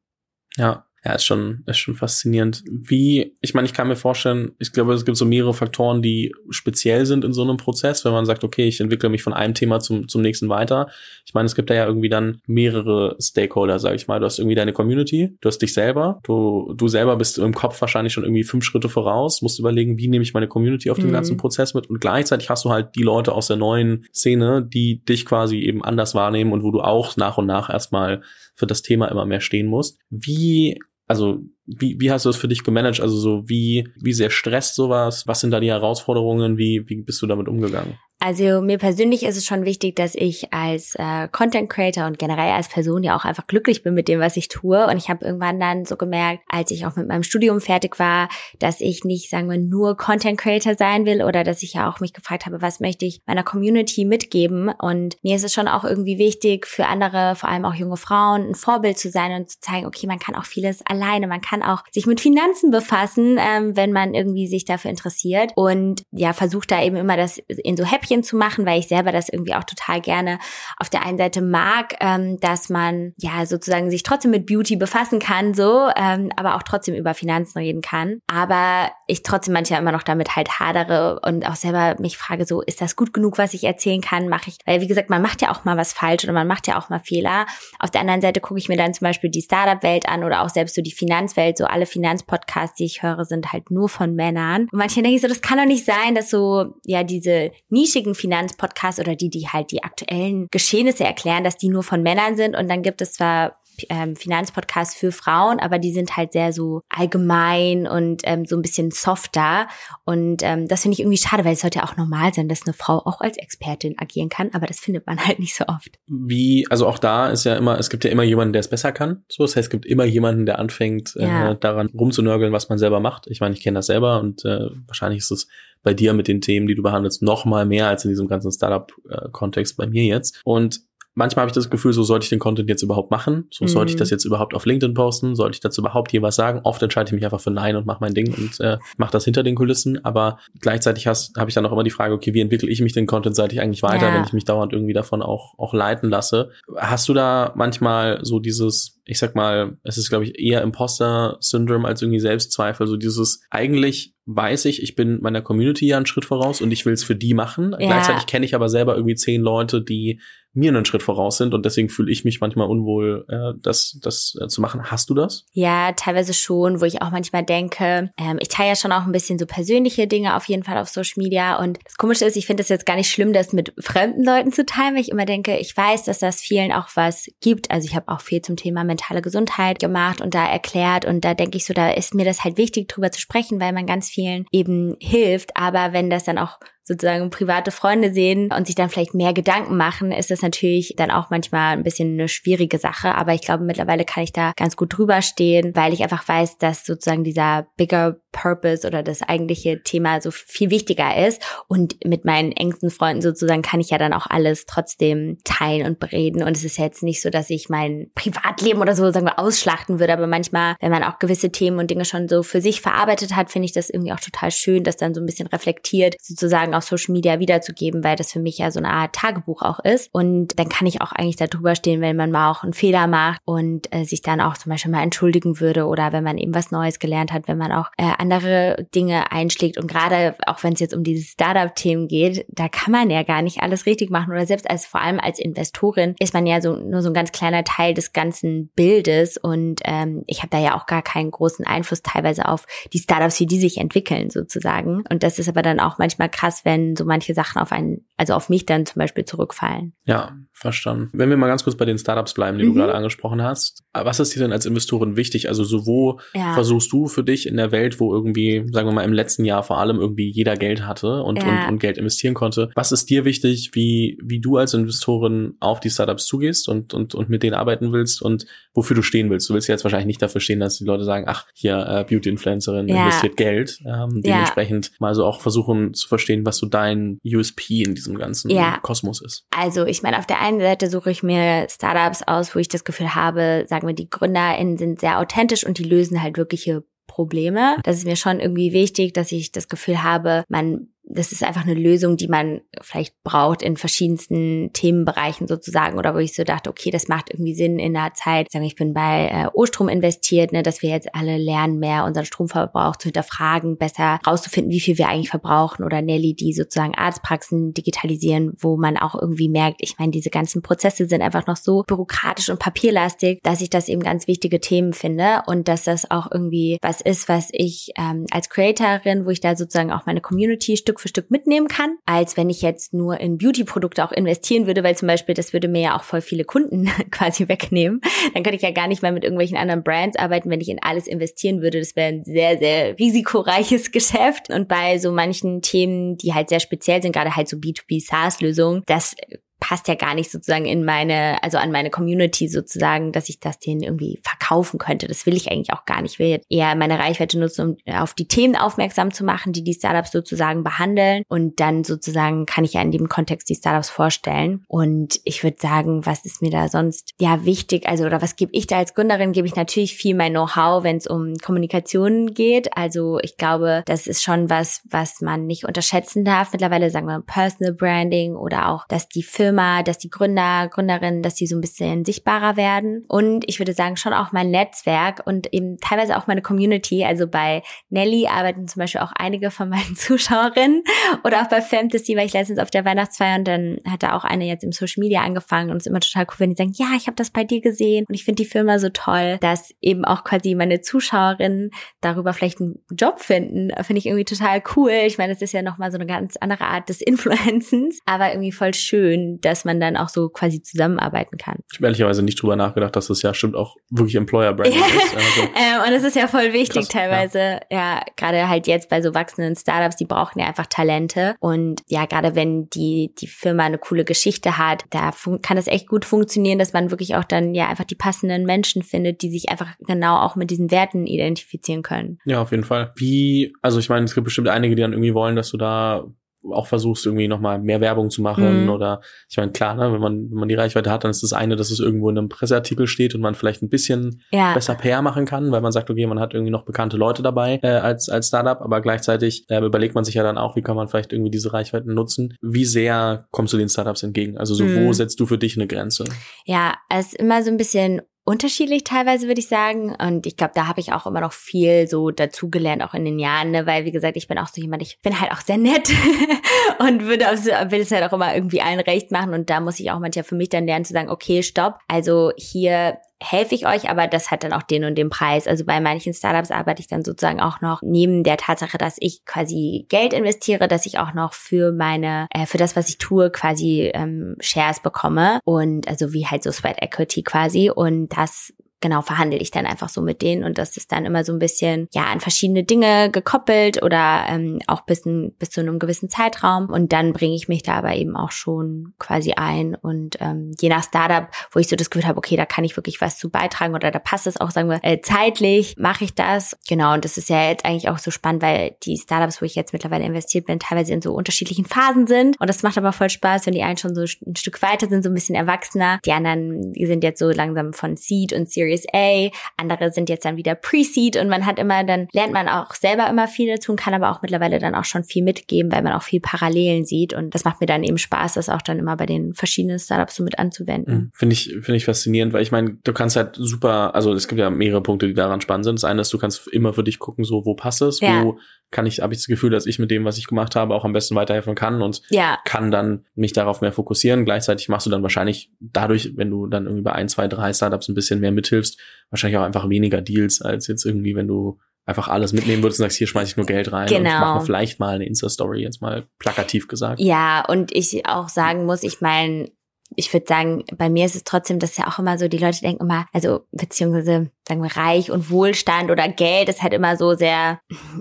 Ja, 0.58 0.86
ja, 1.06 1.14
ist 1.14 1.26
schon, 1.26 1.64
ist 1.68 1.78
schon 1.78 1.94
faszinierend. 1.94 2.64
Wie, 2.68 3.36
ich 3.40 3.54
meine, 3.54 3.68
ich 3.68 3.74
kann 3.74 3.88
mir 3.88 3.96
vorstellen, 3.96 4.54
ich 4.58 4.72
glaube, 4.72 4.94
es 4.94 5.06
gibt 5.06 5.18
so 5.18 5.26
mehrere 5.26 5.54
Faktoren, 5.54 6.02
die 6.02 6.34
speziell 6.50 7.06
sind 7.06 7.24
in 7.24 7.32
so 7.32 7.44
einem 7.44 7.58
Prozess, 7.58 8.04
wenn 8.06 8.12
man 8.12 8.26
sagt, 8.26 8.44
okay, 8.44 8.68
ich 8.68 8.82
entwickle 8.82 9.10
mich 9.10 9.22
von 9.22 9.32
einem 9.32 9.54
Thema 9.54 9.80
zum, 9.80 10.08
zum 10.08 10.24
nächsten 10.24 10.50
weiter. 10.50 10.88
Ich 11.24 11.36
meine, 11.36 11.46
es 11.46 11.54
gibt 11.54 11.70
da 11.70 11.76
ja 11.76 11.86
irgendwie 11.86 12.10
dann 12.10 12.42
mehrere 12.48 13.16
Stakeholder, 13.22 13.78
sag 13.78 13.94
ich 13.94 14.08
mal. 14.08 14.20
Du 14.20 14.26
hast 14.26 14.40
irgendwie 14.40 14.56
deine 14.56 14.74
Community, 14.74 15.38
du 15.42 15.48
hast 15.48 15.60
dich 15.60 15.76
selber, 15.76 16.22
du, 16.24 16.74
du 16.76 16.88
selber 16.88 17.18
bist 17.18 17.38
im 17.38 17.54
Kopf 17.54 17.80
wahrscheinlich 17.82 18.12
schon 18.12 18.24
irgendwie 18.24 18.44
fünf 18.44 18.64
Schritte 18.64 18.90
voraus, 18.90 19.44
musst 19.44 19.60
überlegen, 19.60 20.00
wie 20.00 20.08
nehme 20.08 20.24
ich 20.24 20.34
meine 20.34 20.48
Community 20.48 20.90
auf 20.90 20.98
mhm. 20.98 21.04
dem 21.04 21.12
ganzen 21.12 21.38
Prozess 21.38 21.76
mit 21.76 21.88
und 21.88 22.02
gleichzeitig 22.02 22.50
hast 22.50 22.66
du 22.66 22.72
halt 22.72 22.96
die 22.96 23.04
Leute 23.04 23.34
aus 23.34 23.46
der 23.46 23.58
neuen 23.58 24.08
Szene, 24.12 24.68
die 24.68 25.06
dich 25.06 25.28
quasi 25.28 25.60
eben 25.60 25.84
anders 25.84 26.16
wahrnehmen 26.16 26.52
und 26.52 26.64
wo 26.64 26.72
du 26.72 26.82
auch 26.82 27.16
nach 27.16 27.38
und 27.38 27.46
nach 27.46 27.70
erstmal 27.70 28.24
für 28.56 28.66
das 28.66 28.82
Thema 28.82 29.08
immer 29.08 29.26
mehr 29.26 29.42
stehen 29.42 29.68
musst. 29.68 30.00
Wie 30.10 30.80
also 31.08 31.40
wie, 31.66 32.00
wie 32.00 32.12
hast 32.12 32.26
du 32.26 32.30
das 32.30 32.38
für 32.38 32.48
dich 32.48 32.64
gemanagt? 32.64 33.00
Also 33.00 33.18
so 33.18 33.48
wie, 33.48 33.88
wie 34.00 34.14
sehr 34.14 34.30
stresst 34.30 34.76
sowas? 34.76 35.28
Was 35.28 35.42
sind 35.42 35.52
da 35.52 35.60
die 35.60 35.70
Herausforderungen? 35.70 36.58
Wie, 36.58 36.84
wie 36.88 37.02
bist 37.02 37.22
du 37.22 37.28
damit 37.28 37.48
umgegangen? 37.48 37.98
Also 38.20 38.62
mir 38.62 38.78
persönlich 38.78 39.24
ist 39.24 39.38
es 39.38 39.46
schon 39.46 39.66
wichtig, 39.66 39.96
dass 39.96 40.16
ich 40.16 40.54
als 40.54 40.96
äh, 40.96 41.28
Content 41.32 41.70
Creator 41.70 42.06
und 42.06 42.18
generell 42.18 42.52
als 42.52 42.70
Person 42.70 43.04
ja 43.04 43.16
auch 43.16 43.26
einfach 43.26 43.46
glücklich 43.46 43.84
bin 43.84 43.94
mit 43.94 44.08
dem, 44.08 44.20
was 44.20 44.38
ich 44.38 44.48
tue. 44.48 44.88
Und 44.88 44.98
ich 44.98 45.10
habe 45.10 45.26
irgendwann 45.26 45.60
dann 45.60 45.86
so 45.86 45.98
gemerkt, 45.98 46.42
als 46.48 46.72
ich 46.72 46.86
auch 46.86 46.96
mit 46.96 47.08
meinem 47.08 47.24
Studium 47.24 47.60
fertig 47.60 48.00
war, 48.00 48.30
dass 48.58 48.80
ich 48.80 49.04
nicht, 49.04 49.30
sagen 49.30 49.50
wir, 49.50 49.58
nur 49.58 49.98
Content 49.98 50.40
Creator 50.40 50.76
sein 50.76 51.06
will 51.06 51.24
oder 51.24 51.44
dass 51.44 51.62
ich 51.62 51.74
ja 51.74 51.90
auch 51.90 52.00
mich 52.00 52.14
gefragt 52.14 52.46
habe, 52.46 52.62
was 52.62 52.80
möchte 52.80 53.06
ich 53.06 53.22
meiner 53.26 53.44
Community 53.44 54.06
mitgeben. 54.06 54.70
Und 54.70 55.18
mir 55.22 55.36
ist 55.36 55.44
es 55.44 55.54
schon 55.54 55.68
auch 55.68 55.84
irgendwie 55.84 56.18
wichtig, 56.18 56.68
für 56.68 56.88
andere, 56.88 57.36
vor 57.36 57.50
allem 57.50 57.66
auch 57.66 57.76
junge 57.76 57.98
Frauen, 57.98 58.50
ein 58.50 58.56
Vorbild 58.56 58.98
zu 58.98 59.10
sein 59.12 59.34
und 59.34 59.50
zu 59.50 59.60
zeigen, 59.60 59.86
okay, 59.86 60.08
man 60.08 60.20
kann 60.20 60.36
auch 60.36 60.46
vieles 60.46 60.80
alleine, 60.86 61.28
man 61.28 61.42
kann 61.42 61.62
auch 61.62 61.84
sich 61.92 62.08
mit 62.08 62.22
Finanzen 62.22 62.72
befassen, 62.72 63.38
ähm, 63.40 63.76
wenn 63.76 63.92
man 63.92 64.14
irgendwie 64.14 64.48
sich 64.48 64.64
dafür 64.64 64.90
interessiert. 64.90 65.52
Und 65.56 66.04
ja, 66.12 66.32
versucht 66.34 66.72
da 66.72 66.82
eben 66.82 66.96
immer 66.96 67.18
das 67.18 67.40
in 67.48 67.76
so 67.76 67.84
Happy 67.84 68.05
Häppchen 68.06 68.24
zu 68.24 68.36
machen, 68.36 68.66
weil 68.66 68.80
ich 68.80 68.88
selber 68.88 69.12
das 69.12 69.30
irgendwie 69.30 69.56
auch 69.56 69.64
total 69.64 70.02
gerne 70.02 70.40
auf 70.78 70.90
der 70.90 71.06
einen 71.06 71.18
Seite 71.18 71.42
mag, 71.42 71.96
ähm, 72.00 72.40
dass 72.40 72.70
man 72.70 73.14
ja 73.18 73.46
sozusagen 73.46 73.90
sich 73.90 74.04
trotzdem 74.04 74.32
mit 74.32 74.46
Beauty 74.46 74.76
befassen 74.76 75.20
kann, 75.20 75.54
so, 75.54 75.90
ähm, 75.96 76.30
aber 76.36 76.56
auch 76.56 76.64
trotzdem 76.64 76.96
über 76.96 77.14
Finanzen 77.14 77.60
reden 77.60 77.82
kann. 77.82 78.20
Aber 78.28 78.92
ich 79.08 79.24
trotzdem 79.24 79.54
manchmal 79.54 79.82
immer 79.82 79.92
noch 79.92 80.04
damit 80.04 80.36
halt 80.36 80.60
hadere 80.60 81.20
und 81.26 81.48
auch 81.48 81.56
selber 81.56 81.96
mich 82.00 82.18
frage, 82.18 82.46
so, 82.46 82.62
ist 82.62 82.82
das 82.82 82.96
gut 82.96 83.14
genug, 83.14 83.38
was 83.38 83.54
ich 83.54 83.64
erzählen 83.64 84.02
kann? 84.02 84.30
Mache 84.30 84.50
ich, 84.50 84.58
weil 84.66 84.82
wie 84.82 84.88
gesagt, 84.88 85.10
man 85.10 85.22
macht 85.22 85.42
ja 85.42 85.52
auch 85.52 85.66
mal 85.66 85.78
was 85.78 85.94
falsch 85.94 86.24
oder 86.24 86.34
man 86.34 86.48
macht 86.48 86.68
ja 86.68 86.78
auch 86.78 86.90
mal 86.90 87.00
Fehler. 87.00 87.46
Auf 87.80 87.92
der 87.92 88.02
anderen 88.02 88.22
Seite 88.22 88.40
gucke 88.40 88.60
ich 88.60 88.70
mir 88.70 88.78
dann 88.78 88.94
zum 88.94 89.06
Beispiel 89.06 89.30
die 89.30 89.42
Startup-Welt 89.42 90.08
an 90.08 90.24
oder 90.24 90.44
auch 90.44 90.50
selbst 90.50 90.76
so 90.76 90.82
die 90.82 90.92
Finanzwelt, 90.92 91.58
so 91.58 91.66
alle 91.66 91.86
Finanzpodcasts, 91.86 92.76
die 92.76 92.86
ich 92.86 93.04
höre, 93.04 93.26
sind 93.26 93.52
halt 93.52 93.72
nur 93.72 93.90
von 93.90 94.16
Männern. 94.16 94.64
Und 94.72 94.78
manchmal 94.78 95.04
denke 95.04 95.16
ich 95.16 95.22
so, 95.22 95.28
das 95.28 95.42
kann 95.42 95.58
doch 95.58 95.66
nicht 95.66 95.86
sein, 95.86 96.16
dass 96.16 96.30
so, 96.30 96.76
ja, 96.86 97.04
diese 97.04 97.52
Nische 97.70 97.95
nischigen 97.96 98.16
Finanzpodcasts 98.16 99.00
oder 99.00 99.16
die, 99.16 99.30
die 99.30 99.48
halt 99.48 99.72
die 99.72 99.84
aktuellen 99.84 100.48
Geschehnisse 100.52 101.04
erklären, 101.04 101.44
dass 101.44 101.58
die 101.58 101.70
nur 101.70 101.84
von 101.84 102.04
Männern 102.04 102.36
sind. 102.36 102.56
Und 102.56 102.70
dann 102.70 102.82
gibt 102.82 103.02
es 103.02 103.14
zwar 103.14 103.58
ähm, 103.90 104.16
Finanzpodcasts 104.16 104.96
für 104.96 105.12
Frauen, 105.12 105.60
aber 105.60 105.80
die 105.80 105.92
sind 105.92 106.18
halt 106.18 106.34
sehr 106.34 106.54
so 106.54 106.82
allgemein 106.90 107.88
und 107.88 108.22
ähm, 108.26 108.46
so 108.46 108.56
ein 108.56 108.62
bisschen 108.62 108.92
softer. 108.92 109.68
Und 110.06 110.42
ähm, 110.44 110.68
das 110.68 110.82
finde 110.82 110.94
ich 110.94 111.00
irgendwie 111.00 111.18
schade, 111.18 111.46
weil 111.46 111.54
es 111.54 111.62
sollte 111.62 111.80
ja 111.80 111.86
auch 111.86 111.98
normal 111.98 112.34
sein, 112.34 112.48
dass 112.48 112.66
eine 112.66 112.74
Frau 112.74 113.00
auch 113.06 113.22
als 113.22 113.38
Expertin 113.38 113.96
agieren 113.98 114.30
kann, 114.30 114.50
aber 114.54 114.66
das 114.66 114.80
findet 114.80 115.06
man 115.06 115.20
halt 115.26 115.40
nicht 115.40 115.56
so 115.56 115.66
oft. 115.68 116.00
Wie, 116.08 116.66
also 116.70 116.88
auch 116.88 117.00
da 117.00 117.30
ist 117.30 117.44
ja 117.44 117.56
immer, 117.56 117.80
es 117.80 117.90
gibt 117.90 118.04
ja 118.04 118.12
immer 118.12 118.24
jemanden, 118.24 118.54
der 118.54 118.62
es 118.62 118.70
besser 118.70 118.92
kann. 118.92 119.24
So, 119.30 119.44
das 119.44 119.56
heißt, 119.56 119.66
es 119.66 119.70
gibt 119.70 119.86
immer 119.86 120.06
jemanden, 120.06 120.46
der 120.46 120.60
anfängt, 120.60 121.16
äh, 121.16 121.28
ja. 121.28 121.52
äh, 121.52 121.58
daran 121.58 121.88
rumzunörgeln, 121.88 122.54
was 122.54 122.70
man 122.70 122.78
selber 122.78 123.00
macht. 123.00 123.28
Ich 123.28 123.40
meine, 123.40 123.56
ich 123.56 123.62
kenne 123.62 123.80
das 123.80 123.88
selber 123.88 124.20
und 124.20 124.46
äh, 124.46 124.70
wahrscheinlich 124.88 125.20
ist 125.20 125.32
es 125.32 125.48
bei 125.86 125.94
dir 125.94 126.14
mit 126.14 126.28
den 126.28 126.42
Themen, 126.42 126.68
die 126.68 126.76
du 126.76 126.82
behandelst, 126.82 127.22
noch 127.22 127.46
mal 127.46 127.66
mehr 127.66 127.88
als 127.88 128.04
in 128.04 128.10
diesem 128.10 128.28
ganzen 128.28 128.52
Startup-Kontext 128.52 129.78
bei 129.78 129.86
mir 129.86 130.04
jetzt. 130.04 130.42
Und 130.44 130.82
manchmal 131.16 131.44
habe 131.44 131.50
ich 131.50 131.56
das 131.56 131.70
Gefühl, 131.70 131.94
so 131.94 132.04
sollte 132.04 132.26
ich 132.26 132.30
den 132.30 132.40
Content 132.40 132.70
jetzt 132.70 132.84
überhaupt 132.84 133.10
machen? 133.10 133.48
So 133.52 133.66
mhm. 133.66 133.70
sollte 133.70 133.92
ich 133.92 133.96
das 133.96 134.10
jetzt 134.10 134.26
überhaupt 134.26 134.54
auf 134.54 134.66
LinkedIn 134.66 134.94
posten? 134.94 135.36
Sollte 135.36 135.56
ich 135.56 135.62
dazu 135.62 135.82
überhaupt 135.82 136.12
hier 136.12 136.22
was 136.22 136.36
sagen? 136.36 136.62
Oft 136.64 136.82
entscheide 136.84 137.10
ich 137.10 137.14
mich 137.14 137.24
einfach 137.26 137.40
für 137.40 137.52
Nein 137.52 137.76
und 137.76 137.86
mache 137.86 138.00
mein 138.02 138.14
Ding 138.14 138.34
und 138.34 138.60
äh, 138.60 138.78
mache 138.98 139.12
das 139.12 139.26
hinter 139.26 139.44
den 139.44 139.56
Kulissen. 139.56 140.04
Aber 140.06 140.40
gleichzeitig 140.60 141.08
habe 141.08 141.50
ich 141.50 141.56
dann 141.56 141.66
auch 141.66 141.72
immer 141.72 141.84
die 141.84 141.90
Frage, 141.90 142.14
okay, 142.14 142.34
wie 142.34 142.42
entwickle 142.42 142.70
ich 142.70 142.82
mich 142.82 142.94
den 142.94 143.08
Content 143.08 143.36
seitig 143.36 143.62
eigentlich 143.62 143.82
weiter, 143.82 144.10
ja. 144.10 144.14
wenn 144.14 144.24
ich 144.24 144.34
mich 144.34 144.46
dauernd 144.46 144.74
irgendwie 144.74 144.94
davon 144.94 145.22
auch, 145.22 145.58
auch 145.58 145.74
leiten 145.74 146.10
lasse? 146.10 146.52
Hast 146.78 147.10
du 147.10 147.14
da 147.14 147.54
manchmal 147.56 148.20
so 148.24 148.40
dieses, 148.40 148.95
ich 149.06 149.20
sag 149.20 149.36
mal, 149.36 149.78
es 149.84 149.98
ist, 149.98 150.10
glaube 150.10 150.26
ich, 150.26 150.40
eher 150.40 150.62
Imposter-Syndrom 150.62 151.86
als 151.86 152.02
irgendwie 152.02 152.20
Selbstzweifel, 152.20 152.88
so 152.88 152.98
dieses 152.98 153.42
eigentlich 153.50 154.16
weiß 154.26 154.66
ich, 154.66 154.82
ich 154.82 154.96
bin 154.96 155.22
meiner 155.22 155.42
Community 155.42 155.88
ja 155.88 155.98
einen 155.98 156.08
Schritt 156.08 156.26
voraus 156.26 156.60
und 156.60 156.72
ich 156.72 156.86
will 156.86 156.94
es 156.94 157.04
für 157.04 157.16
die 157.16 157.36
machen. 157.36 157.76
Ja. 157.80 157.88
Gleichzeitig 157.88 158.26
kenne 158.26 158.46
ich 158.46 158.56
aber 158.56 158.70
selber 158.70 158.96
irgendwie 158.96 159.16
zehn 159.16 159.42
Leute, 159.42 159.84
die 159.84 160.20
mir 160.56 160.70
einen 160.70 160.86
Schritt 160.86 161.04
voraus 161.04 161.38
sind 161.38 161.54
und 161.54 161.66
deswegen 161.66 161.90
fühle 161.90 162.10
ich 162.12 162.24
mich 162.24 162.40
manchmal 162.40 162.68
unwohl, 162.68 163.26
äh, 163.28 163.60
das, 163.62 164.00
das 164.02 164.38
äh, 164.42 164.48
zu 164.48 164.62
machen. 164.62 164.90
Hast 164.90 165.10
du 165.10 165.14
das? 165.14 165.46
Ja, 165.52 165.92
teilweise 165.92 166.34
schon, 166.34 166.80
wo 166.80 166.86
ich 166.86 167.02
auch 167.02 167.12
manchmal 167.12 167.44
denke, 167.44 168.10
ähm, 168.18 168.38
ich 168.40 168.48
teile 168.48 168.70
ja 168.70 168.76
schon 168.76 168.94
auch 168.94 169.06
ein 169.06 169.12
bisschen 169.12 169.38
so 169.38 169.46
persönliche 169.46 170.08
Dinge 170.08 170.36
auf 170.36 170.46
jeden 170.46 170.64
Fall 170.64 170.78
auf 170.78 170.88
Social 170.88 171.22
Media 171.22 171.62
und 171.62 171.78
das 171.84 171.98
Komische 171.98 172.24
ist, 172.24 172.38
ich 172.38 172.48
finde 172.48 172.64
es 172.64 172.70
jetzt 172.70 172.86
gar 172.86 172.96
nicht 172.96 173.12
schlimm, 173.12 173.34
das 173.34 173.52
mit 173.52 173.74
fremden 173.80 174.24
Leuten 174.24 174.54
zu 174.54 174.66
teilen, 174.66 174.96
weil 174.96 175.02
ich 175.02 175.10
immer 175.10 175.26
denke, 175.26 175.58
ich 175.58 175.76
weiß, 175.76 176.06
dass 176.06 176.20
das 176.20 176.40
vielen 176.40 176.72
auch 176.72 176.88
was 176.96 177.28
gibt. 177.42 177.70
Also 177.70 177.86
ich 177.86 177.96
habe 177.96 178.08
auch 178.08 178.22
viel 178.22 178.42
zum 178.42 178.56
Thema 178.56 178.86
mentale 178.96 179.22
Gesundheit 179.22 179.80
gemacht 179.80 180.22
und 180.22 180.34
da 180.34 180.46
erklärt 180.46 181.06
und 181.06 181.26
da 181.26 181.34
denke 181.34 181.58
ich 181.58 181.66
so, 181.66 181.74
da 181.74 181.92
ist 181.92 182.16
mir 182.16 182.26
das 182.26 182.44
halt 182.44 182.58
wichtig, 182.58 182.88
drüber 182.88 183.12
zu 183.12 183.20
sprechen, 183.20 183.60
weil 183.60 183.74
man 183.74 183.86
ganz 183.86 184.10
vielen 184.10 184.46
eben 184.52 184.96
hilft. 185.00 185.56
Aber 185.58 185.92
wenn 185.94 186.10
das 186.10 186.24
dann 186.24 186.38
auch 186.38 186.60
sozusagen 186.86 187.30
private 187.32 187.72
Freunde 187.72 188.14
sehen 188.14 188.52
und 188.56 188.68
sich 188.68 188.76
dann 188.76 188.90
vielleicht 188.90 189.16
mehr 189.16 189.34
Gedanken 189.34 189.76
machen, 189.76 190.12
ist 190.12 190.32
das 190.32 190.42
natürlich 190.42 190.94
dann 190.96 191.12
auch 191.12 191.30
manchmal 191.32 191.74
ein 191.74 191.84
bisschen 191.84 192.14
eine 192.14 192.30
schwierige 192.30 192.78
Sache. 192.78 193.16
Aber 193.16 193.34
ich 193.34 193.42
glaube, 193.42 193.64
mittlerweile 193.64 194.06
kann 194.06 194.24
ich 194.24 194.32
da 194.32 194.54
ganz 194.56 194.76
gut 194.76 194.96
drüber 194.96 195.22
stehen, 195.22 195.76
weil 195.76 195.94
ich 195.94 196.04
einfach 196.04 196.28
weiß, 196.28 196.60
dass 196.60 196.86
sozusagen 196.86 197.24
dieser 197.24 197.68
bigger 197.76 198.18
Purpose 198.36 198.86
oder 198.86 199.02
das 199.02 199.22
eigentliche 199.22 199.82
Thema 199.82 200.22
so 200.22 200.30
viel 200.30 200.70
wichtiger 200.70 201.26
ist. 201.26 201.42
Und 201.68 202.06
mit 202.06 202.26
meinen 202.26 202.52
engsten 202.52 202.92
Freunden 202.92 203.22
sozusagen 203.22 203.62
kann 203.62 203.80
ich 203.80 203.90
ja 203.90 203.98
dann 203.98 204.14
auch 204.14 204.28
alles 204.28 204.66
trotzdem 204.66 205.38
teilen 205.44 205.88
und 205.88 206.00
bereden. 206.00 206.44
Und 206.44 206.56
es 206.56 206.64
ist 206.64 206.78
jetzt 206.78 207.02
nicht 207.02 207.22
so, 207.22 207.30
dass 207.30 207.50
ich 207.50 207.70
mein 207.70 208.12
Privatleben 208.14 208.82
oder 208.82 208.96
so, 208.96 209.10
sagen 209.12 209.26
wir, 209.26 209.40
ausschlachten 209.40 210.00
würde. 210.00 210.14
Aber 210.14 210.28
manchmal, 210.28 210.76
wenn 210.82 210.92
man 210.92 211.04
auch 211.04 211.18
gewisse 211.18 211.50
Themen 211.50 211.80
und 211.80 211.90
Dinge 211.90 212.06
schon 212.06 212.28
so 212.28 212.44
für 212.44 212.62
sich 212.62 212.82
verarbeitet 212.82 213.36
hat, 213.36 213.50
finde 213.50 213.66
ich 213.66 213.72
das 213.72 213.90
irgendwie 213.90 214.12
auch 214.12 214.20
total 214.20 214.52
schön, 214.52 214.84
dass 214.84 214.98
dann 214.98 215.14
so 215.14 215.22
ein 215.22 215.26
bisschen 215.26 215.48
reflektiert 215.48 216.16
sozusagen 216.22 216.75
auf 216.78 216.84
Social 216.84 217.14
Media 217.14 217.40
wiederzugeben, 217.40 218.04
weil 218.04 218.16
das 218.16 218.32
für 218.32 218.40
mich 218.40 218.58
ja 218.58 218.72
so 218.72 218.80
eine 218.80 218.90
Art 218.90 219.14
Tagebuch 219.14 219.62
auch 219.62 219.80
ist. 219.80 220.10
Und 220.12 220.60
dann 220.60 220.70
kann 220.70 220.88
ich 220.88 221.02
auch 221.02 221.12
eigentlich 221.12 221.36
darüber 221.36 221.76
stehen, 221.76 222.02
wenn 222.02 222.16
man 222.16 222.32
mal 222.32 222.52
auch 222.52 222.64
einen 222.64 222.74
Fehler 222.74 223.08
macht 223.08 223.42
und 223.46 223.94
äh, 223.94 224.04
sich 224.04 224.22
dann 224.22 224.42
auch 224.42 224.58
zum 224.58 224.72
Beispiel 224.72 224.92
mal 224.92 225.04
entschuldigen 225.04 225.60
würde 225.60 225.86
oder 225.86 226.12
wenn 226.12 226.24
man 226.24 226.38
eben 226.38 226.54
was 226.54 226.72
Neues 226.72 227.00
gelernt 227.00 227.32
hat, 227.32 227.48
wenn 227.48 227.58
man 227.58 227.72
auch 227.72 227.90
äh, 227.98 228.12
andere 228.18 228.88
Dinge 228.94 229.32
einschlägt. 229.32 229.78
Und 229.78 229.88
gerade 229.88 230.36
auch 230.48 230.64
wenn 230.64 230.74
es 230.74 230.80
jetzt 230.80 230.94
um 230.94 231.04
diese 231.04 231.24
Startup-Themen 231.24 232.08
geht, 232.08 232.46
da 232.50 232.68
kann 232.68 232.92
man 232.92 233.10
ja 233.10 233.24
gar 233.24 233.42
nicht 233.42 233.62
alles 233.62 233.86
richtig 233.86 234.10
machen. 234.10 234.32
Oder 234.32 234.46
selbst 234.46 234.70
als 234.70 234.86
vor 234.86 235.02
allem 235.02 235.20
als 235.20 235.40
Investorin 235.40 236.16
ist 236.20 236.34
man 236.34 236.46
ja 236.46 236.62
so 236.62 236.76
nur 236.76 237.02
so 237.02 237.10
ein 237.10 237.14
ganz 237.14 237.32
kleiner 237.32 237.64
Teil 237.64 237.94
des 237.94 238.14
ganzen 238.14 238.70
Bildes. 238.76 239.38
Und 239.38 239.82
ähm, 239.86 240.24
ich 240.28 240.40
habe 240.40 240.50
da 240.50 240.60
ja 240.60 240.76
auch 240.76 240.86
gar 240.86 241.02
keinen 241.02 241.32
großen 241.32 241.66
Einfluss 241.66 242.02
teilweise 242.02 242.48
auf 242.48 242.66
die 242.94 243.00
Startups, 243.00 243.40
wie 243.40 243.46
die 243.46 243.60
sich 243.60 243.78
entwickeln 243.78 244.30
sozusagen. 244.30 245.04
Und 245.10 245.24
das 245.24 245.40
ist 245.40 245.50
aber 245.50 245.62
dann 245.62 245.80
auch 245.80 245.98
manchmal 245.98 246.30
krass, 246.30 246.65
wenn 246.66 246.96
so 246.96 247.06
manche 247.06 247.34
Sachen 247.34 247.62
auf 247.62 247.72
einen, 247.72 248.06
also 248.18 248.34
auf 248.34 248.50
mich 248.50 248.66
dann 248.66 248.86
zum 248.86 249.00
Beispiel 249.00 249.26
zurückfallen. 249.26 249.94
Ja, 250.06 250.38
verstanden. 250.54 251.10
Wenn 251.12 251.30
wir 251.30 251.36
mal 251.36 251.48
ganz 251.48 251.66
kurz 251.66 251.76
bei 251.76 251.84
den 251.84 251.98
Startups 251.98 252.34
bleiben, 252.34 252.58
die 252.58 252.64
mhm. 252.64 252.70
du 252.70 252.74
gerade 252.76 252.96
angesprochen 252.96 253.42
hast, 253.42 253.84
was 253.94 254.22
ist 254.22 254.34
dir 254.34 254.40
denn 254.40 254.54
als 254.54 254.66
Investorin 254.66 255.18
wichtig? 255.18 255.50
Also 255.50 255.66
so 255.66 255.86
wo 255.86 256.20
ja. 256.34 256.54
versuchst 256.54 256.92
du 256.94 257.08
für 257.08 257.24
dich 257.24 257.46
in 257.46 257.58
der 257.58 257.72
Welt, 257.72 258.00
wo 258.00 258.14
irgendwie, 258.14 258.66
sagen 258.72 258.88
wir 258.88 258.94
mal, 258.94 259.04
im 259.04 259.12
letzten 259.12 259.44
Jahr 259.44 259.64
vor 259.64 259.80
allem 259.80 260.00
irgendwie 260.00 260.30
jeder 260.30 260.56
Geld 260.56 260.86
hatte 260.86 261.24
und, 261.24 261.44
ja. 261.44 261.66
und, 261.66 261.74
und 261.74 261.80
Geld 261.80 261.98
investieren 261.98 262.36
konnte, 262.36 262.70
was 262.74 262.94
ist 262.94 263.10
dir 263.10 263.26
wichtig, 263.26 263.72
wie, 263.74 264.18
wie 264.24 264.40
du 264.40 264.56
als 264.56 264.74
Investorin 264.74 265.56
auf 265.60 265.82
die 265.82 265.90
Startups 265.90 266.26
zugehst 266.26 266.70
und, 266.70 266.94
und, 266.94 267.16
und 267.16 267.30
mit 267.30 267.44
denen 267.44 267.56
arbeiten 267.56 267.92
willst 267.92 268.22
und 268.22 268.46
wofür 268.74 268.96
du 268.96 269.02
stehen 269.02 269.30
willst? 269.30 269.50
Du 269.50 269.54
willst 269.54 269.68
jetzt 269.68 269.84
wahrscheinlich 269.84 270.08
nicht 270.08 270.22
dafür 270.22 270.40
stehen, 270.40 270.62
dass 270.62 270.78
die 270.78 270.86
Leute 270.86 271.04
sagen, 271.04 271.26
ach, 271.28 271.48
hier 271.54 271.78
äh, 271.78 272.06
Beauty-Influencerin 272.06 272.88
ja. 272.88 273.04
investiert 273.04 273.36
Geld. 273.36 273.80
Ähm, 273.86 274.22
dementsprechend 274.22 274.92
mal 275.00 275.14
so 275.16 275.26
auch 275.26 275.42
versuchen 275.42 275.94
zu 275.94 276.08
verstehen, 276.08 276.46
was 276.46 276.58
so 276.58 276.66
dein 276.66 277.20
USP 277.26 277.84
in 277.84 277.94
diesem 277.96 278.05
ganzen 278.14 278.52
Kosmos 278.84 279.22
ist. 279.22 279.46
Also 279.50 279.86
ich 279.86 280.04
meine, 280.04 280.20
auf 280.20 280.28
der 280.28 280.42
einen 280.42 280.60
Seite 280.60 280.90
suche 280.90 281.10
ich 281.10 281.24
mir 281.24 281.68
Startups 281.70 282.22
aus, 282.22 282.54
wo 282.56 282.60
ich 282.60 282.68
das 282.68 282.84
Gefühl 282.84 283.16
habe, 283.16 283.66
sagen 283.68 283.88
wir, 283.88 283.96
die 283.96 284.10
GründerInnen 284.10 284.78
sind 284.78 285.00
sehr 285.00 285.20
authentisch 285.20 285.66
und 285.66 285.80
die 285.80 285.84
lösen 285.84 286.22
halt 286.22 286.38
wirkliche 286.38 286.84
Probleme. 287.08 287.78
Das 287.84 287.98
ist 287.98 288.06
mir 288.06 288.16
schon 288.16 288.40
irgendwie 288.40 288.74
wichtig, 288.74 289.14
dass 289.14 289.32
ich 289.32 289.52
das 289.52 289.68
Gefühl 289.68 290.04
habe, 290.04 290.44
man 290.50 290.90
das 291.08 291.32
ist 291.32 291.44
einfach 291.44 291.64
eine 291.64 291.76
Lösung, 291.76 292.18
die 292.18 292.28
man 292.28 292.62
vielleicht 292.82 293.14
braucht 293.24 293.62
in 293.62 293.78
verschiedensten 293.78 294.72
Themenbereichen 294.74 295.48
sozusagen 295.48 295.98
oder 295.98 296.16
wo 296.16 296.18
ich 296.18 296.36
so 296.36 296.44
dachte, 296.44 296.70
okay, 296.70 296.90
das 296.90 297.08
macht 297.08 297.32
irgendwie 297.32 297.54
Sinn 297.54 297.78
in 297.80 297.94
der 297.94 298.14
Zeit. 298.14 298.52
Sagen, 298.52 298.66
ich 298.66 298.76
bin 298.76 298.94
bei 298.94 299.28
äh, 299.28 299.48
Ostrom 299.54 299.88
investiert, 299.88 300.52
ne, 300.52 300.64
dass 300.64 300.82
wir 300.82 300.90
jetzt 300.90 301.14
alle 301.14 301.38
lernen, 301.38 301.80
mehr 301.80 302.06
unseren 302.06 302.26
Stromverbrauch 302.26 302.96
zu 302.96 303.06
hinterfragen, 303.06 303.78
besser 303.78 304.20
rauszufinden, 304.26 304.72
wie 304.72 304.80
viel 304.80 304.98
wir 304.98 305.08
eigentlich 305.08 305.30
verbrauchen 305.30 305.84
oder 305.84 306.02
Nelly, 306.02 306.34
die 306.34 306.54
sozusagen 306.54 306.96
Arztpraxen 306.96 307.74
digitalisieren, 307.74 308.54
wo 308.58 308.78
man 308.78 308.98
auch 308.98 309.16
irgendwie 309.16 309.50
merkt, 309.50 309.82
ich 309.82 310.00
meine, 310.00 310.12
diese 310.12 310.30
ganzen 310.30 310.62
Prozesse 310.62 311.08
sind 311.08 311.22
einfach 311.22 311.46
noch 311.46 311.58
so 311.58 311.84
bürokratisch 311.86 312.50
und 312.50 312.60
papierlastig, 312.60 313.40
dass 313.44 313.62
ich 313.62 313.70
das 313.70 313.90
eben 313.90 314.02
ganz 314.02 314.28
wichtige 314.28 314.60
Themen 314.60 314.94
finde 314.94 315.44
und 315.46 315.68
dass 315.68 315.84
das 315.84 316.10
auch 316.10 316.32
irgendwie 316.32 316.80
was 316.82 317.02
ist, 317.02 317.30
was 317.30 317.50
ich 317.52 317.92
ähm, 317.98 318.26
als 318.32 318.50
Creatorin, 318.50 319.26
wo 319.26 319.30
ich 319.30 319.40
da 319.40 319.56
sozusagen 319.56 319.92
auch 319.92 320.06
meine 320.06 320.22
Community 320.22 320.78
Stück 320.78 320.95
für 321.00 321.08
Stück 321.08 321.32
mitnehmen 321.32 321.68
kann, 321.68 321.98
als 322.06 322.38
wenn 322.38 322.50
ich 322.50 322.62
jetzt 322.62 322.94
nur 322.94 323.20
in 323.20 323.38
Beauty-Produkte 323.38 324.04
auch 324.04 324.12
investieren 324.12 324.68
würde, 324.68 324.84
weil 324.84 324.96
zum 324.96 325.08
Beispiel 325.08 325.36
das 325.36 325.54
würde 325.54 325.68
mir 325.68 325.82
ja 325.82 325.98
auch 325.98 326.04
voll 326.04 326.22
viele 326.22 326.44
Kunden 326.44 326.86
quasi 327.12 327.48
wegnehmen. 327.48 328.02
Dann 328.34 328.44
könnte 328.44 328.58
ich 328.58 328.62
ja 328.62 328.72
gar 328.72 328.88
nicht 328.88 329.02
mehr 329.02 329.12
mit 329.12 329.24
irgendwelchen 329.24 329.58
anderen 329.58 329.84
Brands 329.84 330.18
arbeiten, 330.18 330.50
wenn 330.50 330.62
ich 330.62 330.70
in 330.70 330.82
alles 330.82 331.08
investieren 331.08 331.62
würde. 331.62 331.80
Das 331.80 331.96
wäre 331.96 332.10
ein 332.10 332.24
sehr, 332.26 332.58
sehr 332.58 332.98
risikoreiches 332.98 333.92
Geschäft. 333.96 334.50
Und 334.50 334.68
bei 334.68 334.98
so 334.98 335.12
manchen 335.12 335.62
Themen, 335.62 336.18
die 336.18 336.34
halt 336.34 336.50
sehr 336.50 336.60
speziell 336.60 337.02
sind, 337.02 337.14
gerade 337.14 337.36
halt 337.36 337.48
so 337.48 337.58
B2B 337.58 338.06
SaaS-Lösungen, 338.06 338.84
das 338.86 339.16
passt 339.60 339.88
ja 339.88 339.96
gar 339.96 340.14
nicht 340.14 340.32
sozusagen 340.32 340.66
in 340.66 340.86
meine, 340.86 341.42
also 341.42 341.58
an 341.58 341.72
meine 341.72 341.90
Community 341.90 342.48
sozusagen, 342.48 343.12
dass 343.12 343.30
ich 343.30 343.40
das 343.40 343.60
denen 343.60 343.82
irgendwie 343.82 344.20
verkaufen 344.24 344.78
könnte. 344.78 345.08
Das 345.08 345.26
will 345.26 345.36
ich 345.36 345.52
eigentlich 345.52 345.74
auch 345.74 345.86
gar 345.86 346.02
nicht. 346.02 346.14
Ich 346.14 346.20
will 346.20 346.42
eher 346.50 346.76
meine 346.76 347.00
Reichweite 347.00 347.40
nutzen, 347.40 347.78
um 347.86 347.94
auf 347.94 348.14
die 348.14 348.28
Themen 348.28 348.56
aufmerksam 348.56 349.12
zu 349.12 349.24
machen, 349.24 349.54
die 349.54 349.64
die 349.64 349.74
Startups 349.74 350.12
sozusagen 350.12 350.64
behandeln. 350.64 351.24
Und 351.28 351.60
dann 351.60 351.84
sozusagen 351.84 352.46
kann 352.46 352.64
ich 352.64 352.74
ja 352.74 352.82
in 352.82 352.92
dem 352.92 353.10
Kontext 353.10 353.50
die 353.50 353.56
Startups 353.56 353.90
vorstellen. 353.90 354.64
Und 354.68 355.20
ich 355.24 355.44
würde 355.44 355.58
sagen, 355.60 356.06
was 356.06 356.26
ist 356.26 356.44
mir 356.44 356.52
da 356.52 356.68
sonst 356.68 357.14
ja 357.20 357.46
wichtig? 357.46 357.88
Also, 357.88 358.06
oder 358.06 358.22
was 358.22 358.36
gebe 358.36 358.52
ich 358.54 358.68
da 358.68 358.78
als 358.78 358.94
Gründerin? 358.94 359.32
Gebe 359.32 359.48
ich 359.48 359.56
natürlich 359.56 359.96
viel 359.96 360.16
mein 360.16 360.34
Know-how, 360.34 360.84
wenn 360.84 360.98
es 360.98 361.08
um 361.08 361.34
Kommunikation 361.44 362.34
geht. 362.34 362.78
Also, 362.78 363.20
ich 363.24 363.38
glaube, 363.38 363.84
das 363.88 364.06
ist 364.06 364.24
schon 364.24 364.50
was, 364.50 364.82
was 364.90 365.22
man 365.22 365.48
nicht 365.48 365.66
unterschätzen 365.66 366.24
darf. 366.24 366.52
Mittlerweile 366.52 366.92
sagen 366.92 367.08
wir 367.08 367.22
Personal 367.22 367.74
Branding 367.74 368.36
oder 368.36 368.70
auch, 368.70 368.86
dass 368.88 369.10
die 369.10 369.24
Firmen 369.24 369.55
Firma, 369.56 369.84
dass 369.84 369.98
die 369.98 370.10
Gründer, 370.10 370.68
Gründerinnen, 370.68 371.22
dass 371.22 371.36
die 371.36 371.48
so 371.48 371.56
ein 371.56 371.62
bisschen 371.62 372.04
sichtbarer 372.04 372.58
werden. 372.58 373.06
Und 373.08 373.46
ich 373.48 373.60
würde 373.60 373.72
sagen, 373.72 373.96
schon 373.96 374.12
auch 374.12 374.34
mein 374.34 374.52
Netzwerk 374.52 375.22
und 375.26 375.54
eben 375.54 375.78
teilweise 375.78 376.18
auch 376.18 376.28
meine 376.28 376.42
Community. 376.42 377.06
Also 377.06 377.26
bei 377.26 377.64
Nelly 377.90 378.28
arbeiten 378.28 378.68
zum 378.68 378.82
Beispiel 378.82 379.00
auch 379.00 379.14
einige 379.16 379.52
von 379.52 379.70
meinen 379.70 379.96
Zuschauerinnen 379.96 380.84
oder 381.24 381.42
auch 381.42 381.48
bei 381.48 381.62
Fantasy, 381.62 382.18
weil 382.18 382.26
ich 382.26 382.34
letztens 382.34 382.60
auf 382.60 382.70
der 382.70 382.84
Weihnachtsfeier 382.84 383.38
und 383.38 383.48
dann 383.48 383.78
hat 383.90 384.04
da 384.04 384.14
auch 384.14 384.26
eine 384.26 384.46
jetzt 384.46 384.66
im 384.66 384.74
Social 384.74 385.02
Media 385.02 385.22
angefangen 385.22 385.72
und 385.72 385.78
es 385.78 385.86
ist 385.86 385.90
immer 385.90 386.02
total 386.02 386.26
cool, 386.26 386.40
wenn 386.40 386.50
die 386.50 386.58
sagen, 386.58 386.74
ja, 386.76 386.88
ich 386.98 387.08
habe 387.08 387.16
das 387.16 387.30
bei 387.30 387.46
dir 387.46 387.62
gesehen 387.62 388.06
und 388.10 388.14
ich 388.14 388.26
finde 388.26 388.44
die 388.44 388.50
Firma 388.50 388.78
so 388.78 388.90
toll, 388.90 389.38
dass 389.40 389.74
eben 389.82 390.04
auch 390.04 390.26
quasi 390.26 390.54
meine 390.54 390.82
Zuschauerinnen 390.82 391.72
darüber 392.02 392.34
vielleicht 392.34 392.60
einen 392.60 392.84
Job 392.92 393.22
finden, 393.22 393.72
finde 393.84 394.00
ich 394.00 394.06
irgendwie 394.06 394.26
total 394.26 394.62
cool. 394.76 394.92
Ich 395.06 395.18
meine, 395.18 395.34
das 395.34 395.42
ist 395.42 395.54
ja 395.54 395.62
nochmal 395.62 395.92
so 395.92 395.98
eine 395.98 396.06
ganz 396.06 396.36
andere 396.38 396.66
Art 396.66 396.90
des 396.90 397.02
Influenzens, 397.02 398.00
aber 398.06 398.32
irgendwie 398.32 398.52
voll 398.52 398.74
schön, 398.74 399.35
dass 399.42 399.66
man 399.66 399.80
dann 399.80 399.98
auch 399.98 400.10
so 400.10 400.30
quasi 400.30 400.62
zusammenarbeiten 400.62 401.38
kann. 401.38 401.60
Ich 401.72 401.78
habe 401.78 401.88
ehrlicherweise 401.88 402.24
nicht 402.24 402.42
drüber 402.42 402.56
nachgedacht, 402.56 402.96
dass 402.96 403.08
das 403.08 403.22
ja 403.22 403.34
stimmt 403.34 403.56
auch 403.56 403.76
wirklich 403.90 404.16
Employer 404.16 404.54
Branding 404.54 404.80
ist. 404.80 405.16
Also, 405.16 405.42
ähm, 405.56 405.88
und 405.88 405.94
es 405.94 406.04
ist 406.04 406.16
ja 406.16 406.28
voll 406.28 406.54
wichtig 406.54 406.84
krass, 406.84 406.88
teilweise. 406.90 407.40
Ja, 407.72 407.96
ja 407.96 408.02
gerade 408.16 408.48
halt 408.48 408.68
jetzt 408.68 408.90
bei 408.90 409.02
so 409.02 409.14
wachsenden 409.14 409.56
Startups, 409.56 409.96
die 409.96 410.06
brauchen 410.06 410.40
ja 410.40 410.48
einfach 410.48 410.68
Talente. 410.68 411.36
Und 411.40 411.82
ja, 411.88 412.06
gerade 412.06 412.36
wenn 412.36 412.70
die, 412.70 413.14
die 413.20 413.28
Firma 413.28 413.64
eine 413.64 413.78
coole 413.78 414.06
Geschichte 414.06 414.58
hat, 414.58 414.86
da 414.90 415.12
kann 415.42 415.58
es 415.58 415.68
echt 415.68 415.88
gut 415.88 416.06
funktionieren, 416.06 416.60
dass 416.60 416.74
man 416.74 416.92
wirklich 416.92 417.16
auch 417.16 417.24
dann 417.24 417.54
ja 417.54 417.68
einfach 417.68 417.86
die 417.86 417.96
passenden 417.96 418.46
Menschen 418.46 418.84
findet, 418.84 419.22
die 419.22 419.30
sich 419.30 419.50
einfach 419.50 419.76
genau 419.80 420.18
auch 420.20 420.36
mit 420.36 420.50
diesen 420.52 420.72
Werten 420.72 421.08
identifizieren 421.08 421.84
können. 421.84 422.20
Ja, 422.26 422.42
auf 422.42 422.52
jeden 422.52 422.64
Fall. 422.64 422.92
Wie, 422.96 423.54
also 423.62 423.80
ich 423.80 423.90
meine, 423.90 424.06
es 424.06 424.16
gibt 424.16 424.26
bestimmt 424.26 424.48
einige, 424.48 424.76
die 424.76 424.82
dann 424.82 424.94
irgendwie 424.94 425.14
wollen, 425.14 425.36
dass 425.36 425.50
du 425.50 425.58
da 425.58 426.06
auch 426.52 426.68
versuchst, 426.68 427.06
irgendwie 427.06 427.28
nochmal 427.28 427.60
mehr 427.60 427.82
Werbung 427.82 428.10
zu 428.10 428.22
machen 428.22 428.64
mhm. 428.64 428.70
oder 428.70 429.02
ich 429.30 429.38
meine, 429.38 429.52
klar, 429.52 429.76
ne, 429.76 429.92
wenn 429.92 430.02
man, 430.02 430.30
wenn 430.30 430.38
man 430.38 430.50
die 430.50 430.56
Reichweite 430.56 430.92
hat, 430.92 431.04
dann 431.04 431.12
ist 431.12 431.24
das 431.24 431.34
eine, 431.34 431.56
dass 431.56 431.72
es 431.72 431.80
irgendwo 431.80 432.10
in 432.10 432.18
einem 432.18 432.30
Presseartikel 432.30 432.88
steht 432.88 433.16
und 433.16 433.22
man 433.22 433.36
vielleicht 433.36 433.62
ein 433.62 433.70
bisschen 433.70 434.22
ja. 434.32 434.54
besser 434.54 434.76
PR 434.76 435.02
machen 435.02 435.26
kann, 435.26 435.52
weil 435.52 435.62
man 435.62 435.72
sagt, 435.72 435.90
okay, 435.90 436.06
man 436.06 436.20
hat 436.20 436.34
irgendwie 436.34 436.52
noch 436.52 436.66
bekannte 436.66 436.98
Leute 436.98 437.24
dabei 437.24 437.60
äh, 437.64 437.68
als, 437.68 438.10
als 438.10 438.28
Startup, 438.28 438.62
aber 438.62 438.82
gleichzeitig 438.82 439.46
äh, 439.50 439.64
überlegt 439.64 439.96
man 439.96 440.04
sich 440.04 440.16
ja 440.16 440.24
dann 440.24 440.38
auch, 440.38 440.56
wie 440.56 440.62
kann 440.62 440.76
man 440.76 440.88
vielleicht 440.88 441.14
irgendwie 441.14 441.32
diese 441.32 441.54
Reichweiten 441.54 441.94
nutzen. 441.94 442.36
Wie 442.42 442.66
sehr 442.66 443.28
kommst 443.32 443.54
du 443.54 443.58
den 443.58 443.70
Startups 443.70 444.04
entgegen? 444.04 444.38
Also 444.38 444.54
so, 444.54 444.64
mhm. 444.64 444.86
wo 444.86 444.94
setzt 444.94 445.20
du 445.20 445.26
für 445.26 445.38
dich 445.38 445.58
eine 445.58 445.68
Grenze? 445.68 446.06
Ja, 446.46 446.76
es 446.90 447.08
ist 447.08 447.16
immer 447.16 447.44
so 447.44 447.52
ein 447.52 447.58
bisschen 447.58 448.02
unterschiedlich 448.26 448.84
teilweise, 448.84 449.28
würde 449.28 449.40
ich 449.40 449.48
sagen. 449.48 449.96
Und 449.96 450.26
ich 450.26 450.36
glaube, 450.36 450.54
da 450.56 450.68
habe 450.68 450.82
ich 450.82 450.92
auch 450.92 451.06
immer 451.06 451.22
noch 451.22 451.32
viel 451.32 451.88
so 451.88 452.10
dazugelernt, 452.10 452.84
auch 452.84 452.94
in 452.94 453.06
den 453.06 453.20
Jahren, 453.20 453.52
ne? 453.52 453.66
weil, 453.66 453.86
wie 453.86 453.92
gesagt, 453.92 454.18
ich 454.18 454.28
bin 454.28 454.40
auch 454.40 454.48
so 454.48 454.60
jemand, 454.60 454.82
ich 454.82 455.00
bin 455.02 455.20
halt 455.22 455.32
auch 455.32 455.42
sehr 455.42 455.58
nett 455.58 455.90
und 456.80 457.04
würde 457.06 457.26
will 457.26 457.82
es 457.82 457.92
halt 457.92 458.04
auch 458.04 458.14
immer 458.14 458.36
irgendwie 458.36 458.62
allen 458.62 458.80
recht 458.80 459.12
machen. 459.12 459.34
Und 459.34 459.50
da 459.50 459.60
muss 459.60 459.80
ich 459.80 459.92
auch 459.92 460.00
manchmal 460.00 460.26
für 460.26 460.36
mich 460.36 460.50
dann 460.50 460.66
lernen 460.66 460.86
zu 460.86 460.94
sagen, 460.94 461.10
okay, 461.10 461.44
stopp. 461.44 461.78
Also 461.88 462.32
hier 462.36 462.98
helfe 463.22 463.56
ich 463.56 463.66
euch, 463.66 463.90
aber 463.90 464.08
das 464.08 464.30
hat 464.30 464.44
dann 464.44 464.54
auch 464.54 464.64
den 464.64 464.84
und 464.84 464.96
den 464.96 465.10
Preis. 465.10 465.48
Also 465.48 465.66
bei 465.66 465.80
manchen 465.80 466.14
Startups 466.14 466.52
arbeite 466.52 466.82
ich 466.82 466.88
dann 466.88 467.04
sozusagen 467.04 467.40
auch 467.40 467.62
noch 467.62 467.82
neben 467.82 468.24
der 468.24 468.38
Tatsache, 468.38 468.78
dass 468.78 468.98
ich 469.00 469.24
quasi 469.26 469.86
Geld 469.90 470.14
investiere, 470.14 470.68
dass 470.68 470.86
ich 470.86 471.00
auch 471.00 471.14
noch 471.14 471.34
für 471.34 471.72
meine, 471.72 472.28
äh, 472.32 472.46
für 472.46 472.58
das, 472.58 472.76
was 472.76 472.90
ich 472.90 472.98
tue, 472.98 473.30
quasi 473.32 473.92
ähm, 473.94 474.36
Shares 474.40 474.82
bekomme 474.82 475.40
und 475.46 475.88
also 475.88 476.14
wie 476.14 476.28
halt 476.28 476.44
so 476.44 476.52
Sweat 476.52 476.82
Equity 476.82 477.24
quasi 477.24 477.70
und 477.70 478.10
das 478.10 478.54
genau 478.86 479.02
verhandle 479.02 479.40
ich 479.40 479.50
dann 479.50 479.66
einfach 479.66 479.90
so 479.90 480.04
mit 480.04 480.22
denen 480.22 480.44
und 480.44 480.60
das 480.60 480.78
ist 480.78 480.92
dann 480.92 481.06
immer 481.06 481.24
so 481.24 481.34
ein 481.34 481.40
bisschen 481.40 481.88
ja 481.92 482.04
an 482.04 482.20
verschiedene 482.20 482.64
Dinge 482.64 483.10
gekoppelt 483.10 483.82
oder 483.82 484.26
ähm, 484.30 484.60
auch 484.68 484.82
bis, 484.82 485.02
bis 485.04 485.50
zu 485.50 485.62
einem 485.62 485.80
gewissen 485.80 486.08
Zeitraum 486.08 486.70
und 486.70 486.94
dann 486.94 487.12
bringe 487.12 487.34
ich 487.34 487.48
mich 487.48 487.64
da 487.64 487.74
aber 487.74 487.96
eben 487.96 488.16
auch 488.16 488.30
schon 488.30 488.94
quasi 489.00 489.34
ein 489.38 489.74
und 489.74 490.18
ähm, 490.20 490.52
je 490.62 490.70
nach 490.70 490.84
Startup, 490.84 491.30
wo 491.52 491.60
ich 491.60 491.68
so 491.68 491.76
das 491.76 491.90
Gefühl 491.90 492.08
habe, 492.08 492.20
okay, 492.20 492.36
da 492.36 492.46
kann 492.46 492.64
ich 492.64 492.78
wirklich 492.78 493.02
was 493.02 493.18
zu 493.18 493.32
beitragen 493.32 493.74
oder 493.74 493.90
da 493.90 493.98
passt 493.98 494.28
es 494.28 494.40
auch, 494.40 494.52
sagen 494.52 494.70
wir, 494.70 494.80
äh, 494.84 495.02
zeitlich 495.02 495.78
mache 495.80 496.04
ich 496.04 496.14
das. 496.14 496.56
Genau 496.70 496.94
und 496.94 497.06
das 497.06 497.18
ist 497.18 497.30
ja 497.30 497.50
jetzt 497.50 497.66
eigentlich 497.66 497.90
auch 497.90 497.98
so 497.98 498.12
spannend, 498.12 498.44
weil 498.44 498.76
die 498.84 498.98
Startups, 498.98 499.42
wo 499.42 499.48
ich 499.48 499.56
jetzt 499.56 499.74
mittlerweile 499.74 500.06
investiert 500.06 500.46
bin, 500.46 500.60
teilweise 500.60 500.94
in 500.94 501.02
so 501.02 501.12
unterschiedlichen 501.14 501.66
Phasen 501.66 502.06
sind 502.06 502.40
und 502.40 502.48
das 502.48 502.62
macht 502.62 502.78
aber 502.78 502.94
voll 502.94 503.10
Spaß, 503.10 503.48
wenn 503.48 503.54
die 503.54 503.64
einen 503.64 503.78
schon 503.78 503.96
so 503.96 504.02
ein 504.02 504.36
Stück 504.36 504.62
weiter 504.62 504.88
sind, 504.88 505.02
so 505.02 505.10
ein 505.10 505.16
bisschen 505.16 505.34
erwachsener, 505.34 506.00
die 506.06 506.12
anderen, 506.12 506.72
die 506.74 506.86
sind 506.86 507.04
jetzt 507.04 507.18
so 507.18 507.32
langsam 507.32 507.74
von 507.74 507.98
Seed 507.98 508.32
und 508.32 508.48
Series 508.48 508.75
Series 508.76 508.86
A, 508.94 509.30
andere 509.58 509.92
sind 509.92 510.10
jetzt 510.10 510.26
dann 510.26 510.38
wieder 510.38 510.56
Pre-Seed 510.56 511.18
und 511.18 511.30
man 511.30 511.46
hat 511.46 511.60
immer, 511.60 511.84
dann 511.84 512.08
lernt 512.14 512.34
man 512.34 512.48
auch 512.48 512.74
selber 512.74 513.10
immer 513.10 513.28
viel 513.28 513.50
dazu 513.50 513.72
und 513.72 513.80
kann 513.80 513.94
aber 513.94 514.12
auch 514.12 514.22
mittlerweile 514.22 514.60
dann 514.60 514.76
auch 514.76 514.86
schon 514.86 515.04
viel 515.04 515.24
mitgeben, 515.24 515.72
weil 515.72 515.82
man 515.82 515.94
auch 515.94 516.04
viel 516.04 516.20
Parallelen 516.20 516.86
sieht 516.86 517.14
und 517.14 517.34
das 517.34 517.46
macht 517.46 517.62
mir 517.62 517.68
dann 517.68 517.84
eben 517.84 517.98
Spaß, 517.98 518.34
das 518.34 518.50
auch 518.50 518.62
dann 518.62 518.80
immer 518.80 518.98
bei 518.98 519.06
den 519.06 519.34
verschiedenen 519.34 519.80
Startups 519.80 520.16
so 520.16 520.24
mit 520.24 520.40
anzuwenden. 520.40 520.96
Mhm. 520.96 521.12
Finde 521.14 521.34
ich, 521.34 521.56
finde 521.62 521.76
ich 521.76 521.86
faszinierend, 521.86 522.34
weil 522.34 522.42
ich 522.42 522.52
meine, 522.52 522.78
du 522.84 522.94
kannst 522.94 523.16
halt 523.16 523.36
super, 523.36 523.96
also 523.96 524.14
es 524.14 524.28
gibt 524.28 524.40
ja 524.40 524.50
mehrere 524.50 524.82
Punkte, 524.82 525.08
die 525.08 525.14
daran 525.14 525.42
spannend 525.42 525.66
sind. 525.66 525.76
Das 525.76 525.86
eine 525.86 526.02
ist, 526.02 526.14
du 526.14 526.18
kannst 526.18 526.48
immer 526.48 526.74
für 526.74 526.84
dich 526.84 527.00
gucken, 527.00 527.24
so, 527.24 527.46
wo 527.46 527.56
passt 527.56 527.82
es, 527.82 528.00
ja. 528.00 528.24
wo 528.24 528.38
kann 528.72 528.86
ich, 528.86 529.00
habe 529.00 529.14
ich 529.14 529.20
das 529.20 529.28
Gefühl, 529.28 529.52
dass 529.52 529.66
ich 529.66 529.80
mit 529.80 529.92
dem, 529.92 530.06
was 530.06 530.18
ich 530.18 530.28
gemacht 530.28 530.56
habe, 530.56 530.74
auch 530.74 530.86
am 530.86 530.94
besten 530.94 531.16
weiterhelfen 531.16 531.56
kann 531.56 531.82
und 531.82 532.02
ja. 532.10 532.38
kann 532.46 532.72
dann 532.72 533.06
mich 533.16 533.34
darauf 533.34 533.62
mehr 533.62 533.72
fokussieren. 533.72 534.26
Gleichzeitig 534.26 534.70
machst 534.70 534.86
du 534.86 534.90
dann 534.90 535.04
wahrscheinlich 535.04 535.52
dadurch, 535.60 536.18
wenn 536.18 536.30
du 536.30 536.48
dann 536.48 536.66
irgendwie 536.66 536.84
bei 536.84 536.92
ein, 536.92 537.08
zwei, 537.08 537.28
drei 537.28 537.54
Startups 537.54 537.88
ein 537.88 537.96
bisschen 537.96 538.20
mehr 538.20 538.32
mithilfst, 538.32 538.80
wahrscheinlich 539.10 539.38
auch 539.38 539.44
einfach 539.44 539.70
weniger 539.70 540.02
Deals, 540.02 540.42
als 540.42 540.68
jetzt 540.68 540.86
irgendwie, 540.86 541.16
wenn 541.16 541.28
du 541.28 541.60
einfach 541.86 542.08
alles 542.08 542.34
mitnehmen 542.34 542.64
würdest 542.64 542.80
und 542.80 542.86
sagst, 542.86 542.98
hier 542.98 543.08
schmeiß 543.08 543.30
ich 543.30 543.38
nur 543.38 543.46
Geld 543.46 543.72
rein 543.72 543.88
genau. 543.88 544.00
und 544.00 544.06
mach 544.06 544.36
mal 544.36 544.40
vielleicht 544.42 544.80
mal 544.80 544.96
eine 544.96 545.06
Insta-Story, 545.06 545.62
jetzt 545.62 545.82
mal 545.82 546.08
plakativ 546.20 546.68
gesagt. 546.68 547.00
Ja, 547.00 547.46
und 547.48 547.74
ich 547.76 548.06
auch 548.08 548.28
sagen 548.28 548.66
muss, 548.66 548.84
ich 548.84 549.02
meine, 549.02 549.52
ich 549.96 550.14
würde 550.14 550.26
sagen, 550.28 550.64
bei 550.78 550.90
mir 550.90 551.06
ist 551.06 551.16
es 551.16 551.24
trotzdem, 551.24 551.60
dass 551.60 551.78
ja 551.78 551.88
auch 551.88 552.00
immer 552.00 552.18
so, 552.18 552.28
die 552.28 552.38
Leute 552.38 552.62
denken 552.62 552.84
immer, 552.84 553.06
also 553.14 553.42
beziehungsweise 553.52 554.32
sagen 554.48 554.62
wir 554.62 554.76
Reich 554.76 555.10
und 555.12 555.32
Wohlstand 555.32 555.90
oder 555.90 556.08
Geld 556.08 556.50
ist 556.50 556.62
halt 556.62 556.74
immer 556.74 556.98
so 556.98 557.16
sehr, 557.16 557.60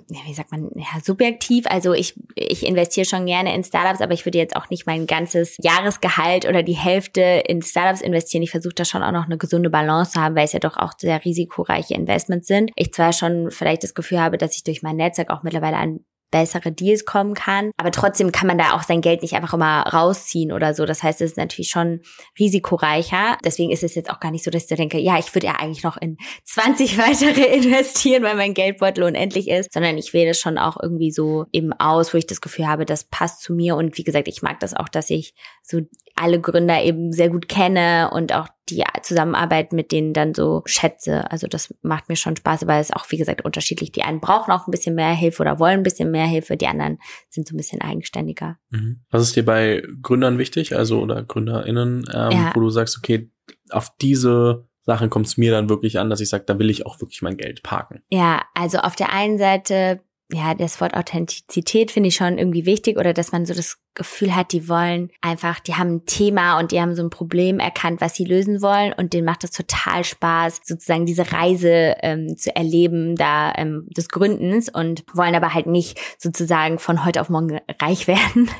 wie 0.08 0.34
sagt 0.34 0.52
man, 0.52 0.70
ja, 0.74 1.00
subjektiv. 1.02 1.66
Also 1.66 1.94
ich, 1.94 2.14
ich 2.34 2.66
investiere 2.66 3.06
schon 3.06 3.26
gerne 3.26 3.54
in 3.54 3.64
Startups, 3.64 4.02
aber 4.02 4.12
ich 4.12 4.26
würde 4.26 4.38
jetzt 4.38 4.56
auch 4.56 4.68
nicht 4.68 4.86
mein 4.86 5.06
ganzes 5.06 5.56
Jahresgehalt 5.62 6.46
oder 6.46 6.62
die 6.62 6.76
Hälfte 6.76 7.22
in 7.46 7.62
Startups 7.62 8.02
investieren. 8.02 8.42
Ich 8.42 8.50
versuche 8.50 8.74
da 8.74 8.84
schon 8.84 9.02
auch 9.02 9.12
noch 9.12 9.24
eine 9.24 9.38
gesunde 9.38 9.70
Balance 9.70 10.12
zu 10.12 10.20
haben, 10.20 10.36
weil 10.36 10.44
es 10.44 10.52
ja 10.52 10.58
doch 10.58 10.76
auch 10.76 10.92
sehr 10.98 11.24
risikoreiche 11.24 11.94
Investments 11.94 12.46
sind. 12.46 12.70
Ich 12.76 12.92
zwar 12.92 13.12
schon 13.12 13.50
vielleicht 13.50 13.82
das 13.82 13.94
Gefühl 13.94 14.20
habe, 14.20 14.36
dass 14.36 14.56
ich 14.56 14.64
durch 14.64 14.82
mein 14.82 14.96
Netzwerk 14.96 15.30
auch 15.30 15.42
mittlerweile 15.42 15.76
an 15.76 16.00
bessere 16.34 16.72
Deals 16.72 17.04
kommen 17.04 17.34
kann. 17.34 17.70
Aber 17.76 17.92
trotzdem 17.92 18.32
kann 18.32 18.48
man 18.48 18.58
da 18.58 18.72
auch 18.74 18.82
sein 18.82 19.00
Geld 19.00 19.22
nicht 19.22 19.34
einfach 19.34 19.54
immer 19.54 19.82
rausziehen 19.82 20.50
oder 20.50 20.74
so. 20.74 20.84
Das 20.84 21.04
heißt, 21.04 21.20
es 21.20 21.30
ist 21.30 21.36
natürlich 21.36 21.68
schon 21.68 22.00
risikoreicher. 22.40 23.38
Deswegen 23.44 23.70
ist 23.70 23.84
es 23.84 23.94
jetzt 23.94 24.10
auch 24.10 24.18
gar 24.18 24.32
nicht 24.32 24.42
so, 24.42 24.50
dass 24.50 24.68
ich 24.68 24.76
denke, 24.76 24.98
ja, 24.98 25.16
ich 25.16 25.32
würde 25.32 25.46
ja 25.46 25.54
eigentlich 25.60 25.84
noch 25.84 25.96
in 25.96 26.16
20 26.42 26.98
weitere 26.98 27.54
investieren, 27.54 28.24
weil 28.24 28.34
mein 28.34 28.52
Geldbeutel 28.52 29.04
unendlich 29.04 29.48
ist, 29.48 29.72
sondern 29.72 29.96
ich 29.96 30.12
wähle 30.12 30.34
schon 30.34 30.58
auch 30.58 30.76
irgendwie 30.82 31.12
so 31.12 31.46
eben 31.52 31.72
aus, 31.72 32.12
wo 32.12 32.18
ich 32.18 32.26
das 32.26 32.40
Gefühl 32.40 32.66
habe, 32.66 32.84
das 32.84 33.04
passt 33.04 33.40
zu 33.42 33.52
mir. 33.52 33.76
Und 33.76 33.96
wie 33.96 34.02
gesagt, 34.04 34.26
ich 34.26 34.42
mag 34.42 34.58
das 34.58 34.74
auch, 34.74 34.88
dass 34.88 35.10
ich 35.10 35.34
so 35.62 35.82
alle 36.14 36.40
Gründer 36.40 36.82
eben 36.82 37.12
sehr 37.12 37.28
gut 37.28 37.48
kenne 37.48 38.10
und 38.12 38.32
auch 38.32 38.48
die 38.68 38.82
Zusammenarbeit 39.02 39.72
mit 39.72 39.92
denen 39.92 40.12
dann 40.12 40.32
so 40.32 40.62
schätze. 40.64 41.30
Also 41.30 41.46
das 41.46 41.74
macht 41.82 42.08
mir 42.08 42.16
schon 42.16 42.36
Spaß, 42.36 42.62
aber 42.62 42.76
es 42.76 42.92
auch, 42.92 43.04
wie 43.10 43.16
gesagt, 43.16 43.44
unterschiedlich. 43.44 43.92
Die 43.92 44.02
einen 44.02 44.20
brauchen 44.20 44.52
auch 44.52 44.66
ein 44.66 44.70
bisschen 44.70 44.94
mehr 44.94 45.12
Hilfe 45.12 45.42
oder 45.42 45.58
wollen 45.58 45.80
ein 45.80 45.82
bisschen 45.82 46.10
mehr 46.10 46.26
Hilfe, 46.26 46.56
die 46.56 46.66
anderen 46.66 46.98
sind 47.28 47.48
so 47.48 47.54
ein 47.54 47.58
bisschen 47.58 47.80
eigenständiger. 47.80 48.58
Mhm. 48.70 49.00
Was 49.10 49.22
ist 49.22 49.36
dir 49.36 49.44
bei 49.44 49.82
Gründern 50.02 50.38
wichtig, 50.38 50.76
also 50.76 51.00
oder 51.00 51.22
GründerInnen, 51.22 52.04
ähm, 52.12 52.30
ja. 52.30 52.52
wo 52.54 52.60
du 52.60 52.70
sagst, 52.70 52.96
okay, 52.96 53.30
auf 53.70 53.92
diese 54.00 54.66
Sachen 54.82 55.10
kommt 55.10 55.26
es 55.26 55.36
mir 55.36 55.50
dann 55.50 55.68
wirklich 55.68 55.98
an, 55.98 56.10
dass 56.10 56.20
ich 56.20 56.28
sage, 56.28 56.44
da 56.46 56.58
will 56.58 56.70
ich 56.70 56.86
auch 56.86 57.00
wirklich 57.00 57.22
mein 57.22 57.36
Geld 57.36 57.62
parken. 57.62 58.02
Ja, 58.10 58.42
also 58.54 58.78
auf 58.78 58.94
der 58.96 59.12
einen 59.12 59.38
Seite 59.38 60.00
ja, 60.32 60.54
das 60.54 60.80
Wort 60.80 60.94
Authentizität 60.94 61.90
finde 61.90 62.08
ich 62.08 62.16
schon 62.16 62.38
irgendwie 62.38 62.64
wichtig 62.64 62.96
oder 62.96 63.12
dass 63.12 63.32
man 63.32 63.44
so 63.44 63.52
das 63.52 63.76
Gefühl 63.94 64.34
hat, 64.34 64.52
die 64.52 64.68
wollen 64.68 65.10
einfach, 65.20 65.60
die 65.60 65.74
haben 65.74 65.96
ein 65.96 66.06
Thema 66.06 66.58
und 66.58 66.72
die 66.72 66.80
haben 66.80 66.96
so 66.96 67.02
ein 67.02 67.10
Problem 67.10 67.60
erkannt, 67.60 68.00
was 68.00 68.14
sie 68.14 68.24
lösen 68.24 68.62
wollen 68.62 68.92
und 68.92 69.12
denen 69.12 69.26
macht 69.26 69.44
es 69.44 69.50
total 69.50 70.02
Spaß, 70.02 70.62
sozusagen 70.64 71.06
diese 71.06 71.30
Reise 71.30 71.94
ähm, 72.02 72.36
zu 72.36 72.56
erleben, 72.56 73.16
da 73.16 73.52
ähm, 73.56 73.86
des 73.96 74.08
Gründens 74.08 74.68
und 74.68 75.04
wollen 75.12 75.34
aber 75.34 75.54
halt 75.54 75.66
nicht 75.66 76.00
sozusagen 76.18 76.78
von 76.78 77.04
heute 77.04 77.20
auf 77.20 77.28
morgen 77.28 77.60
reich 77.80 78.06
werden. 78.08 78.50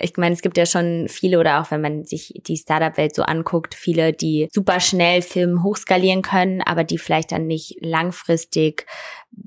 Ich 0.00 0.16
meine, 0.16 0.34
es 0.34 0.42
gibt 0.42 0.56
ja 0.56 0.66
schon 0.66 1.06
viele 1.08 1.38
oder 1.38 1.60
auch 1.60 1.70
wenn 1.70 1.80
man 1.80 2.04
sich 2.04 2.34
die 2.46 2.56
Startup-Welt 2.56 3.14
so 3.14 3.22
anguckt, 3.22 3.74
viele, 3.74 4.12
die 4.12 4.48
super 4.52 4.80
schnell 4.80 5.22
Filme 5.22 5.62
hochskalieren 5.62 6.22
können, 6.22 6.62
aber 6.62 6.84
die 6.84 6.98
vielleicht 6.98 7.32
dann 7.32 7.46
nicht 7.46 7.76
langfristig 7.80 8.86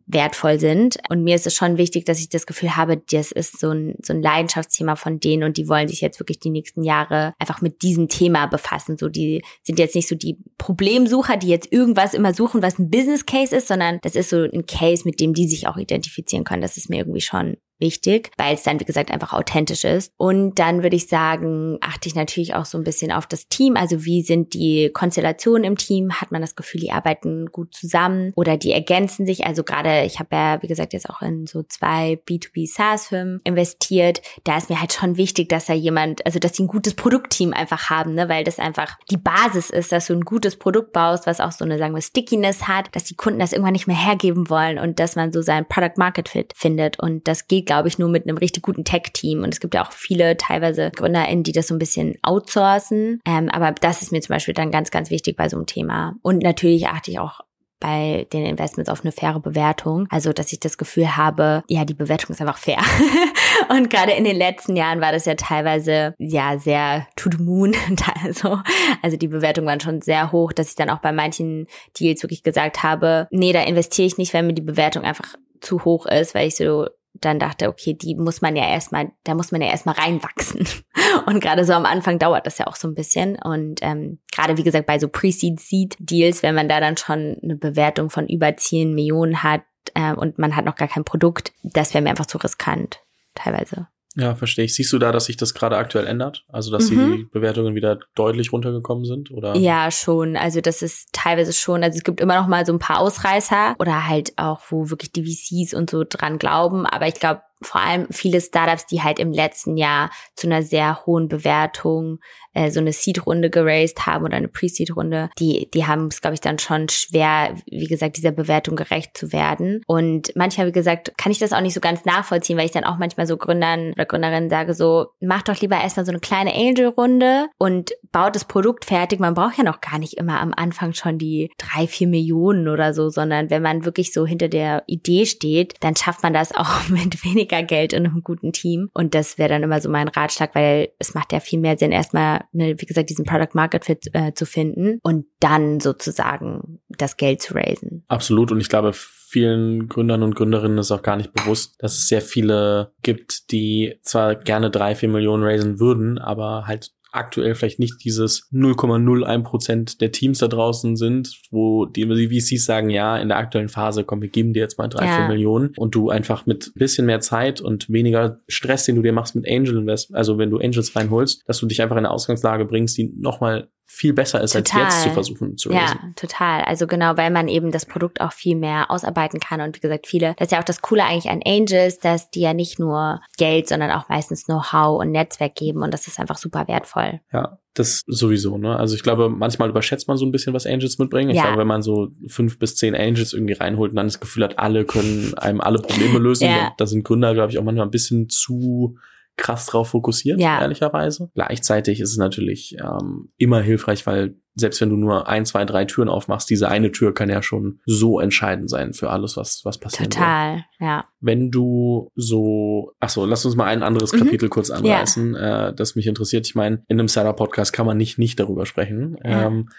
wertvoll 0.07 0.59
sind. 0.59 0.97
Und 1.09 1.23
mir 1.23 1.35
ist 1.35 1.47
es 1.47 1.55
schon 1.55 1.77
wichtig, 1.77 2.05
dass 2.05 2.19
ich 2.19 2.29
das 2.29 2.45
Gefühl 2.45 2.75
habe, 2.75 2.97
das 2.97 3.31
ist 3.31 3.59
so 3.59 3.71
ein, 3.71 3.95
so 4.01 4.13
ein 4.13 4.21
Leidenschaftsthema 4.21 4.95
von 4.95 5.19
denen 5.19 5.43
und 5.43 5.57
die 5.57 5.67
wollen 5.67 5.87
sich 5.87 6.01
jetzt 6.01 6.19
wirklich 6.19 6.39
die 6.39 6.49
nächsten 6.49 6.83
Jahre 6.83 7.33
einfach 7.39 7.61
mit 7.61 7.81
diesem 7.81 8.07
Thema 8.07 8.45
befassen. 8.45 8.97
So, 8.97 9.09
die 9.09 9.43
sind 9.63 9.79
jetzt 9.79 9.95
nicht 9.95 10.07
so 10.07 10.15
die 10.15 10.37
Problemsucher, 10.57 11.37
die 11.37 11.47
jetzt 11.47 11.71
irgendwas 11.71 12.13
immer 12.13 12.33
suchen, 12.33 12.61
was 12.61 12.77
ein 12.77 12.89
Business 12.89 13.25
Case 13.25 13.55
ist, 13.55 13.67
sondern 13.67 13.99
das 14.01 14.15
ist 14.15 14.29
so 14.29 14.43
ein 14.43 14.65
Case, 14.65 15.03
mit 15.05 15.19
dem 15.19 15.33
die 15.33 15.47
sich 15.47 15.67
auch 15.67 15.77
identifizieren 15.77 16.43
können. 16.43 16.61
Das 16.61 16.77
ist 16.77 16.89
mir 16.89 16.99
irgendwie 16.99 17.21
schon 17.21 17.57
wichtig, 17.81 18.31
weil 18.37 18.55
es 18.55 18.63
dann, 18.63 18.79
wie 18.79 18.85
gesagt, 18.85 19.11
einfach 19.11 19.33
authentisch 19.33 19.83
ist. 19.83 20.13
Und 20.17 20.59
dann 20.59 20.83
würde 20.83 20.95
ich 20.95 21.07
sagen, 21.07 21.77
achte 21.81 22.07
ich 22.07 22.15
natürlich 22.15 22.55
auch 22.55 22.65
so 22.65 22.77
ein 22.77 22.83
bisschen 22.83 23.11
auf 23.11 23.27
das 23.27 23.47
Team. 23.47 23.75
Also 23.75 24.05
wie 24.05 24.21
sind 24.21 24.53
die 24.53 24.89
Konstellationen 24.93 25.63
im 25.63 25.77
Team? 25.77 26.13
Hat 26.13 26.31
man 26.31 26.41
das 26.41 26.55
Gefühl, 26.55 26.81
die 26.81 26.91
arbeiten 26.91 27.47
gut 27.47 27.73
zusammen 27.73 28.31
oder 28.35 28.57
die 28.57 28.71
ergänzen 28.71 29.25
sich? 29.25 29.45
Also 29.45 29.63
gerade, 29.63 30.03
ich 30.05 30.19
habe 30.19 30.35
ja, 30.35 30.61
wie 30.61 30.67
gesagt, 30.67 30.93
jetzt 30.93 31.09
auch 31.09 31.21
in 31.21 31.47
so 31.47 31.63
zwei 31.63 32.19
B2B 32.27 32.71
SaaS-Firmen 32.71 33.41
investiert. 33.43 34.21
Da 34.43 34.57
ist 34.57 34.69
mir 34.69 34.79
halt 34.79 34.93
schon 34.93 35.17
wichtig, 35.17 35.49
dass 35.49 35.65
da 35.65 35.73
jemand, 35.73 36.25
also 36.25 36.39
dass 36.39 36.53
die 36.53 36.63
ein 36.63 36.67
gutes 36.67 36.93
Produktteam 36.93 37.53
einfach 37.53 37.89
haben, 37.89 38.13
ne? 38.13 38.29
weil 38.29 38.43
das 38.43 38.59
einfach 38.59 38.97
die 39.09 39.17
Basis 39.17 39.69
ist, 39.69 39.91
dass 39.91 40.07
du 40.07 40.13
ein 40.13 40.21
gutes 40.21 40.57
Produkt 40.57 40.93
baust, 40.93 41.25
was 41.25 41.39
auch 41.39 41.51
so 41.51 41.65
eine, 41.65 41.77
sagen 41.77 41.95
wir, 41.95 42.01
Stickiness 42.01 42.67
hat, 42.67 42.95
dass 42.95 43.05
die 43.05 43.15
Kunden 43.15 43.39
das 43.39 43.53
irgendwann 43.53 43.73
nicht 43.73 43.87
mehr 43.87 43.97
hergeben 43.97 44.49
wollen 44.49 44.77
und 44.77 44.99
dass 44.99 45.15
man 45.15 45.31
so 45.33 45.41
sein 45.41 45.67
Product 45.67 45.97
Market 45.97 46.29
Fit 46.29 46.53
findet. 46.55 46.99
Und 46.99 47.27
das 47.27 47.47
geht 47.47 47.70
glaube 47.71 47.87
ich, 47.87 47.97
nur 47.97 48.09
mit 48.09 48.27
einem 48.27 48.37
richtig 48.37 48.63
guten 48.63 48.83
Tech-Team. 48.83 49.43
Und 49.43 49.53
es 49.53 49.61
gibt 49.61 49.73
ja 49.73 49.85
auch 49.85 49.93
viele 49.93 50.35
teilweise 50.35 50.91
GründerInnen, 50.91 51.43
die 51.43 51.53
das 51.53 51.67
so 51.67 51.73
ein 51.73 51.79
bisschen 51.79 52.17
outsourcen. 52.21 53.21
Ähm, 53.25 53.47
aber 53.47 53.71
das 53.71 54.01
ist 54.01 54.11
mir 54.11 54.19
zum 54.19 54.33
Beispiel 54.33 54.53
dann 54.53 54.71
ganz, 54.71 54.91
ganz 54.91 55.09
wichtig 55.09 55.37
bei 55.37 55.47
so 55.47 55.55
einem 55.55 55.67
Thema. 55.67 56.15
Und 56.21 56.43
natürlich 56.43 56.87
achte 56.87 57.11
ich 57.11 57.19
auch 57.19 57.39
bei 57.79 58.27
den 58.33 58.45
Investments 58.45 58.89
auf 58.89 59.05
eine 59.05 59.13
faire 59.13 59.39
Bewertung. 59.39 60.05
Also, 60.09 60.33
dass 60.33 60.51
ich 60.51 60.59
das 60.59 60.77
Gefühl 60.77 61.15
habe, 61.15 61.63
ja, 61.69 61.85
die 61.85 61.93
Bewertung 61.93 62.31
ist 62.31 62.41
einfach 62.41 62.57
fair. 62.57 62.79
und 63.69 63.89
gerade 63.89 64.11
in 64.11 64.25
den 64.25 64.35
letzten 64.35 64.75
Jahren 64.75 64.99
war 64.99 65.13
das 65.13 65.23
ja 65.23 65.35
teilweise, 65.35 66.13
ja, 66.17 66.59
sehr 66.59 67.07
to 67.15 67.29
the 67.31 67.41
moon. 67.41 67.73
also, 68.25 68.59
also 69.01 69.15
die 69.15 69.29
Bewertungen 69.29 69.67
waren 69.67 69.79
schon 69.79 70.01
sehr 70.01 70.33
hoch, 70.33 70.51
dass 70.51 70.67
ich 70.67 70.75
dann 70.75 70.89
auch 70.89 70.99
bei 70.99 71.13
manchen 71.13 71.67
Deals 71.97 72.21
wirklich 72.21 72.43
gesagt 72.43 72.83
habe, 72.83 73.29
nee, 73.31 73.53
da 73.53 73.63
investiere 73.63 74.07
ich 74.07 74.17
nicht, 74.17 74.33
weil 74.33 74.43
mir 74.43 74.53
die 74.53 74.61
Bewertung 74.61 75.05
einfach 75.05 75.37
zu 75.61 75.85
hoch 75.85 76.05
ist, 76.05 76.35
weil 76.35 76.49
ich 76.49 76.57
so 76.57 76.87
dann 77.13 77.39
dachte, 77.39 77.67
okay, 77.67 77.93
die 77.93 78.15
muss 78.15 78.41
man 78.41 78.55
ja 78.55 78.67
erstmal, 78.67 79.11
da 79.23 79.35
muss 79.35 79.51
man 79.51 79.61
ja 79.61 79.69
erstmal 79.69 79.95
reinwachsen. 79.95 80.67
Und 81.25 81.39
gerade 81.41 81.65
so 81.65 81.73
am 81.73 81.85
Anfang 81.85 82.19
dauert 82.19 82.45
das 82.45 82.57
ja 82.57 82.67
auch 82.67 82.75
so 82.75 82.87
ein 82.87 82.95
bisschen. 82.95 83.35
Und 83.35 83.79
ähm, 83.81 84.19
gerade 84.31 84.57
wie 84.57 84.63
gesagt, 84.63 84.85
bei 84.85 84.97
so 84.97 85.07
Pre-Seed-Seed-Deals, 85.07 86.41
wenn 86.41 86.55
man 86.55 86.69
da 86.69 86.79
dann 86.79 86.97
schon 86.97 87.37
eine 87.43 87.55
Bewertung 87.55 88.09
von 88.09 88.27
über 88.27 88.55
10 88.55 88.93
Millionen 88.93 89.43
hat 89.43 89.63
äh, 89.93 90.13
und 90.13 90.39
man 90.39 90.55
hat 90.55 90.65
noch 90.65 90.75
gar 90.75 90.87
kein 90.87 91.03
Produkt, 91.03 91.53
das 91.63 91.93
wäre 91.93 92.01
mir 92.03 92.09
einfach 92.09 92.25
zu 92.25 92.37
riskant, 92.37 93.01
teilweise. 93.35 93.87
Ja, 94.15 94.35
verstehe 94.35 94.65
ich. 94.65 94.75
Siehst 94.75 94.91
du 94.91 94.99
da, 94.99 95.11
dass 95.11 95.25
sich 95.25 95.37
das 95.37 95.53
gerade 95.53 95.77
aktuell 95.77 96.05
ändert? 96.05 96.45
Also, 96.49 96.71
dass 96.71 96.89
mhm. 96.89 97.17
die 97.17 97.23
Bewertungen 97.31 97.75
wieder 97.75 97.99
deutlich 98.15 98.51
runtergekommen 98.51 99.05
sind, 99.05 99.31
oder? 99.31 99.55
Ja, 99.55 99.89
schon. 99.89 100.35
Also, 100.35 100.59
das 100.61 100.81
ist 100.81 101.09
teilweise 101.13 101.53
schon. 101.53 101.83
Also, 101.83 101.97
es 101.97 102.03
gibt 102.03 102.19
immer 102.19 102.35
noch 102.35 102.47
mal 102.47 102.65
so 102.65 102.73
ein 102.73 102.79
paar 102.79 102.99
Ausreißer 102.99 103.75
oder 103.79 104.07
halt 104.07 104.33
auch, 104.37 104.59
wo 104.69 104.89
wirklich 104.89 105.11
die 105.11 105.23
VCs 105.23 105.73
und 105.73 105.89
so 105.89 106.03
dran 106.07 106.39
glauben. 106.39 106.85
Aber 106.85 107.07
ich 107.07 107.15
glaube, 107.15 107.41
vor 107.61 107.81
allem 107.81 108.07
viele 108.11 108.41
Startups, 108.41 108.85
die 108.85 109.01
halt 109.01 109.19
im 109.19 109.31
letzten 109.31 109.77
Jahr 109.77 110.11
zu 110.35 110.47
einer 110.47 110.63
sehr 110.63 111.05
hohen 111.05 111.27
Bewertung 111.27 112.19
äh, 112.53 112.71
so 112.71 112.79
eine 112.79 112.91
Seed-Runde 112.91 113.49
geraced 113.49 114.05
haben 114.05 114.25
oder 114.25 114.37
eine 114.37 114.47
Pre-Seed-Runde, 114.47 115.29
die, 115.39 115.69
die 115.73 115.85
haben 115.85 116.07
es, 116.07 116.21
glaube 116.21 116.33
ich, 116.33 116.41
dann 116.41 116.59
schon 116.59 116.89
schwer, 116.89 117.55
wie 117.65 117.87
gesagt, 117.87 118.17
dieser 118.17 118.31
Bewertung 118.31 118.75
gerecht 118.75 119.17
zu 119.17 119.31
werden. 119.31 119.81
Und 119.87 120.35
manchmal, 120.35 120.67
wie 120.67 120.71
gesagt, 120.71 121.13
kann 121.17 121.31
ich 121.31 121.39
das 121.39 121.53
auch 121.53 121.61
nicht 121.61 121.73
so 121.73 121.79
ganz 121.79 122.05
nachvollziehen, 122.05 122.57
weil 122.57 122.65
ich 122.65 122.71
dann 122.71 122.83
auch 122.83 122.97
manchmal 122.97 123.27
so 123.27 123.37
Gründern 123.37 123.93
oder 123.93 124.05
Gründerinnen 124.05 124.49
sage 124.49 124.73
so, 124.73 125.07
mach 125.19 125.43
doch 125.43 125.59
lieber 125.61 125.79
erstmal 125.79 126.05
so 126.05 126.11
eine 126.11 126.19
kleine 126.19 126.53
Angel-Runde 126.53 127.47
und 127.57 127.91
baut 128.11 128.35
das 128.35 128.45
Produkt 128.45 128.85
fertig. 128.85 129.19
Man 129.19 129.33
braucht 129.33 129.57
ja 129.57 129.63
noch 129.63 129.81
gar 129.81 129.99
nicht 129.99 130.15
immer 130.15 130.41
am 130.41 130.53
Anfang 130.55 130.93
schon 130.93 131.17
die 131.17 131.51
drei, 131.57 131.87
vier 131.87 132.07
Millionen 132.07 132.67
oder 132.67 132.93
so, 132.93 133.09
sondern 133.09 133.49
wenn 133.49 133.61
man 133.61 133.85
wirklich 133.85 134.11
so 134.11 134.25
hinter 134.25 134.49
der 134.49 134.83
Idee 134.87 135.25
steht, 135.25 135.75
dann 135.79 135.95
schafft 135.95 136.23
man 136.23 136.33
das 136.33 136.51
auch 136.55 136.89
mit 136.89 137.23
weniger 137.51 137.63
Geld 137.63 137.93
und 137.93 138.05
einem 138.05 138.23
guten 138.23 138.51
Team. 138.51 138.89
Und 138.93 139.13
das 139.13 139.37
wäre 139.37 139.49
dann 139.49 139.63
immer 139.63 139.81
so 139.81 139.89
mein 139.89 140.07
Ratschlag, 140.07 140.55
weil 140.55 140.89
es 140.99 141.13
macht 141.13 141.33
ja 141.33 141.39
viel 141.39 141.59
mehr 141.59 141.77
Sinn, 141.77 141.91
erstmal 141.91 142.45
ne, 142.51 142.75
wie 142.77 142.85
gesagt, 142.85 143.09
diesen 143.09 143.25
Product 143.25 143.53
Market 143.53 143.85
Fit 143.85 144.09
äh, 144.13 144.33
zu 144.33 144.45
finden 144.45 144.99
und 145.03 145.25
dann 145.39 145.79
sozusagen 145.79 146.81
das 146.89 147.17
Geld 147.17 147.41
zu 147.41 147.53
raisen. 147.53 148.03
Absolut. 148.07 148.51
Und 148.51 148.61
ich 148.61 148.69
glaube, 148.69 148.91
vielen 148.93 149.87
Gründern 149.87 150.23
und 150.23 150.35
Gründerinnen 150.35 150.77
ist 150.77 150.91
auch 150.91 151.03
gar 151.03 151.15
nicht 151.15 151.33
bewusst, 151.33 151.75
dass 151.79 151.93
es 151.93 152.07
sehr 152.07 152.21
viele 152.21 152.91
gibt, 153.01 153.51
die 153.51 153.97
zwar 154.01 154.35
gerne 154.35 154.69
drei, 154.69 154.95
vier 154.95 155.09
Millionen 155.09 155.43
raisen 155.43 155.79
würden, 155.79 156.17
aber 156.17 156.65
halt 156.67 156.91
aktuell 157.11 157.55
vielleicht 157.55 157.79
nicht 157.79 158.03
dieses 158.03 158.49
0,01 158.53 159.43
Prozent 159.43 160.01
der 160.01 160.11
Teams 160.11 160.39
da 160.39 160.47
draußen 160.47 160.95
sind, 160.95 161.41
wo 161.51 161.85
die 161.85 162.05
VCs 162.05 162.65
sagen, 162.65 162.89
ja, 162.89 163.17
in 163.17 163.27
der 163.27 163.37
aktuellen 163.37 163.69
Phase, 163.69 164.03
komm, 164.03 164.21
wir 164.21 164.29
geben 164.29 164.53
dir 164.53 164.61
jetzt 164.61 164.77
mal 164.77 164.87
drei, 164.87 165.05
ja. 165.05 165.17
vier 165.17 165.27
Millionen 165.27 165.73
und 165.77 165.93
du 165.95 166.09
einfach 166.09 166.45
mit 166.45 166.71
bisschen 166.75 167.05
mehr 167.05 167.19
Zeit 167.19 167.61
und 167.61 167.89
weniger 167.89 168.39
Stress, 168.47 168.85
den 168.85 168.95
du 168.95 169.01
dir 169.01 169.13
machst 169.13 169.35
mit 169.35 169.47
Angel 169.47 169.77
Invest, 169.77 170.13
also 170.15 170.37
wenn 170.37 170.49
du 170.49 170.57
Angels 170.57 170.95
reinholst, 170.95 171.43
dass 171.47 171.59
du 171.59 171.65
dich 171.65 171.81
einfach 171.81 171.95
in 171.97 172.05
eine 172.05 172.11
Ausgangslage 172.11 172.65
bringst, 172.65 172.97
die 172.97 173.13
nochmal 173.17 173.69
viel 173.93 174.13
besser 174.13 174.41
ist, 174.41 174.53
total. 174.53 174.85
als 174.85 174.93
jetzt 174.93 175.03
zu 175.03 175.09
versuchen 175.11 175.57
zu 175.57 175.69
lösen. 175.69 175.81
Ja, 175.81 175.95
total. 176.15 176.61
Also 176.61 176.87
genau, 176.87 177.17
weil 177.17 177.29
man 177.29 177.49
eben 177.49 177.71
das 177.71 177.85
Produkt 177.85 178.21
auch 178.21 178.31
viel 178.31 178.55
mehr 178.55 178.89
ausarbeiten 178.89 179.41
kann. 179.41 179.59
Und 179.59 179.75
wie 179.75 179.81
gesagt, 179.81 180.07
viele, 180.07 180.33
das 180.37 180.47
ist 180.47 180.51
ja 180.53 180.59
auch 180.59 180.63
das 180.63 180.81
Coole 180.81 181.03
eigentlich 181.03 181.29
an 181.29 181.41
Angels, 181.45 181.99
dass 181.99 182.31
die 182.31 182.39
ja 182.39 182.53
nicht 182.53 182.79
nur 182.79 183.21
Geld, 183.37 183.67
sondern 183.67 183.91
auch 183.91 184.07
meistens 184.07 184.45
Know-how 184.45 185.01
und 185.01 185.11
Netzwerk 185.11 185.55
geben. 185.55 185.83
Und 185.83 185.93
das 185.93 186.07
ist 186.07 186.19
einfach 186.19 186.37
super 186.37 186.69
wertvoll. 186.69 187.19
Ja, 187.33 187.59
das 187.73 188.01
sowieso, 188.07 188.57
ne? 188.57 188.77
Also 188.77 188.95
ich 188.95 189.03
glaube, 189.03 189.29
manchmal 189.29 189.69
überschätzt 189.69 190.07
man 190.07 190.15
so 190.15 190.25
ein 190.25 190.31
bisschen, 190.31 190.53
was 190.53 190.65
Angels 190.65 190.97
mitbringen. 190.97 191.29
Ich 191.29 191.35
ja. 191.35 191.43
glaube, 191.43 191.59
wenn 191.59 191.67
man 191.67 191.81
so 191.81 192.07
fünf 192.27 192.59
bis 192.59 192.77
zehn 192.77 192.95
Angels 192.95 193.33
irgendwie 193.33 193.53
reinholt 193.53 193.91
und 193.91 193.97
dann 193.97 194.07
das 194.07 194.21
Gefühl 194.21 194.45
hat, 194.45 194.57
alle 194.57 194.85
können 194.85 195.33
einem 195.37 195.59
alle 195.59 195.79
Probleme 195.79 196.17
lösen, 196.17 196.47
ja. 196.47 196.71
da 196.77 196.85
sind 196.85 197.03
Gründer, 197.03 197.33
glaube 197.33 197.51
ich, 197.51 197.59
auch 197.59 197.63
manchmal 197.63 197.87
ein 197.87 197.91
bisschen 197.91 198.29
zu 198.29 198.97
krass 199.41 199.65
drauf 199.65 199.89
fokussiert, 199.89 200.39
ja. 200.39 200.61
ehrlicherweise. 200.61 201.31
Gleichzeitig 201.33 201.99
ist 201.99 202.11
es 202.11 202.17
natürlich 202.17 202.77
ähm, 202.79 203.31
immer 203.37 203.59
hilfreich, 203.59 204.05
weil 204.05 204.35
selbst 204.53 204.79
wenn 204.81 204.89
du 204.91 204.97
nur 204.97 205.27
ein, 205.27 205.45
zwei, 205.45 205.65
drei 205.65 205.85
Türen 205.85 206.09
aufmachst, 206.09 206.49
diese 206.49 206.69
eine 206.69 206.91
Tür 206.91 207.13
kann 207.13 207.29
ja 207.29 207.41
schon 207.41 207.79
so 207.85 208.19
entscheidend 208.19 208.69
sein 208.69 208.93
für 208.93 209.09
alles, 209.09 209.37
was, 209.37 209.61
was 209.63 209.79
passiert. 209.79 210.13
Total, 210.13 210.63
soll. 210.77 210.87
ja. 210.87 211.05
Wenn 211.21 211.49
du 211.49 212.11
so, 212.15 212.91
ach 212.99 213.09
so, 213.09 213.25
lass 213.25 213.45
uns 213.45 213.55
mal 213.55 213.65
ein 213.65 213.81
anderes 213.81 214.13
mhm. 214.13 214.19
Kapitel 214.19 214.49
kurz 214.49 214.69
anreißen, 214.69 215.33
ja. 215.33 215.69
äh, 215.69 215.73
das 215.73 215.95
mich 215.95 216.05
interessiert. 216.05 216.45
Ich 216.45 216.53
meine, 216.53 216.83
in 216.87 216.99
einem 216.99 217.07
Seller-Podcast 217.07 217.73
kann 217.73 217.87
man 217.87 217.97
nicht 217.97 218.19
nicht 218.19 218.39
darüber 218.39 218.67
sprechen. 218.67 219.17
Ja. 219.23 219.47
Ähm, 219.47 219.69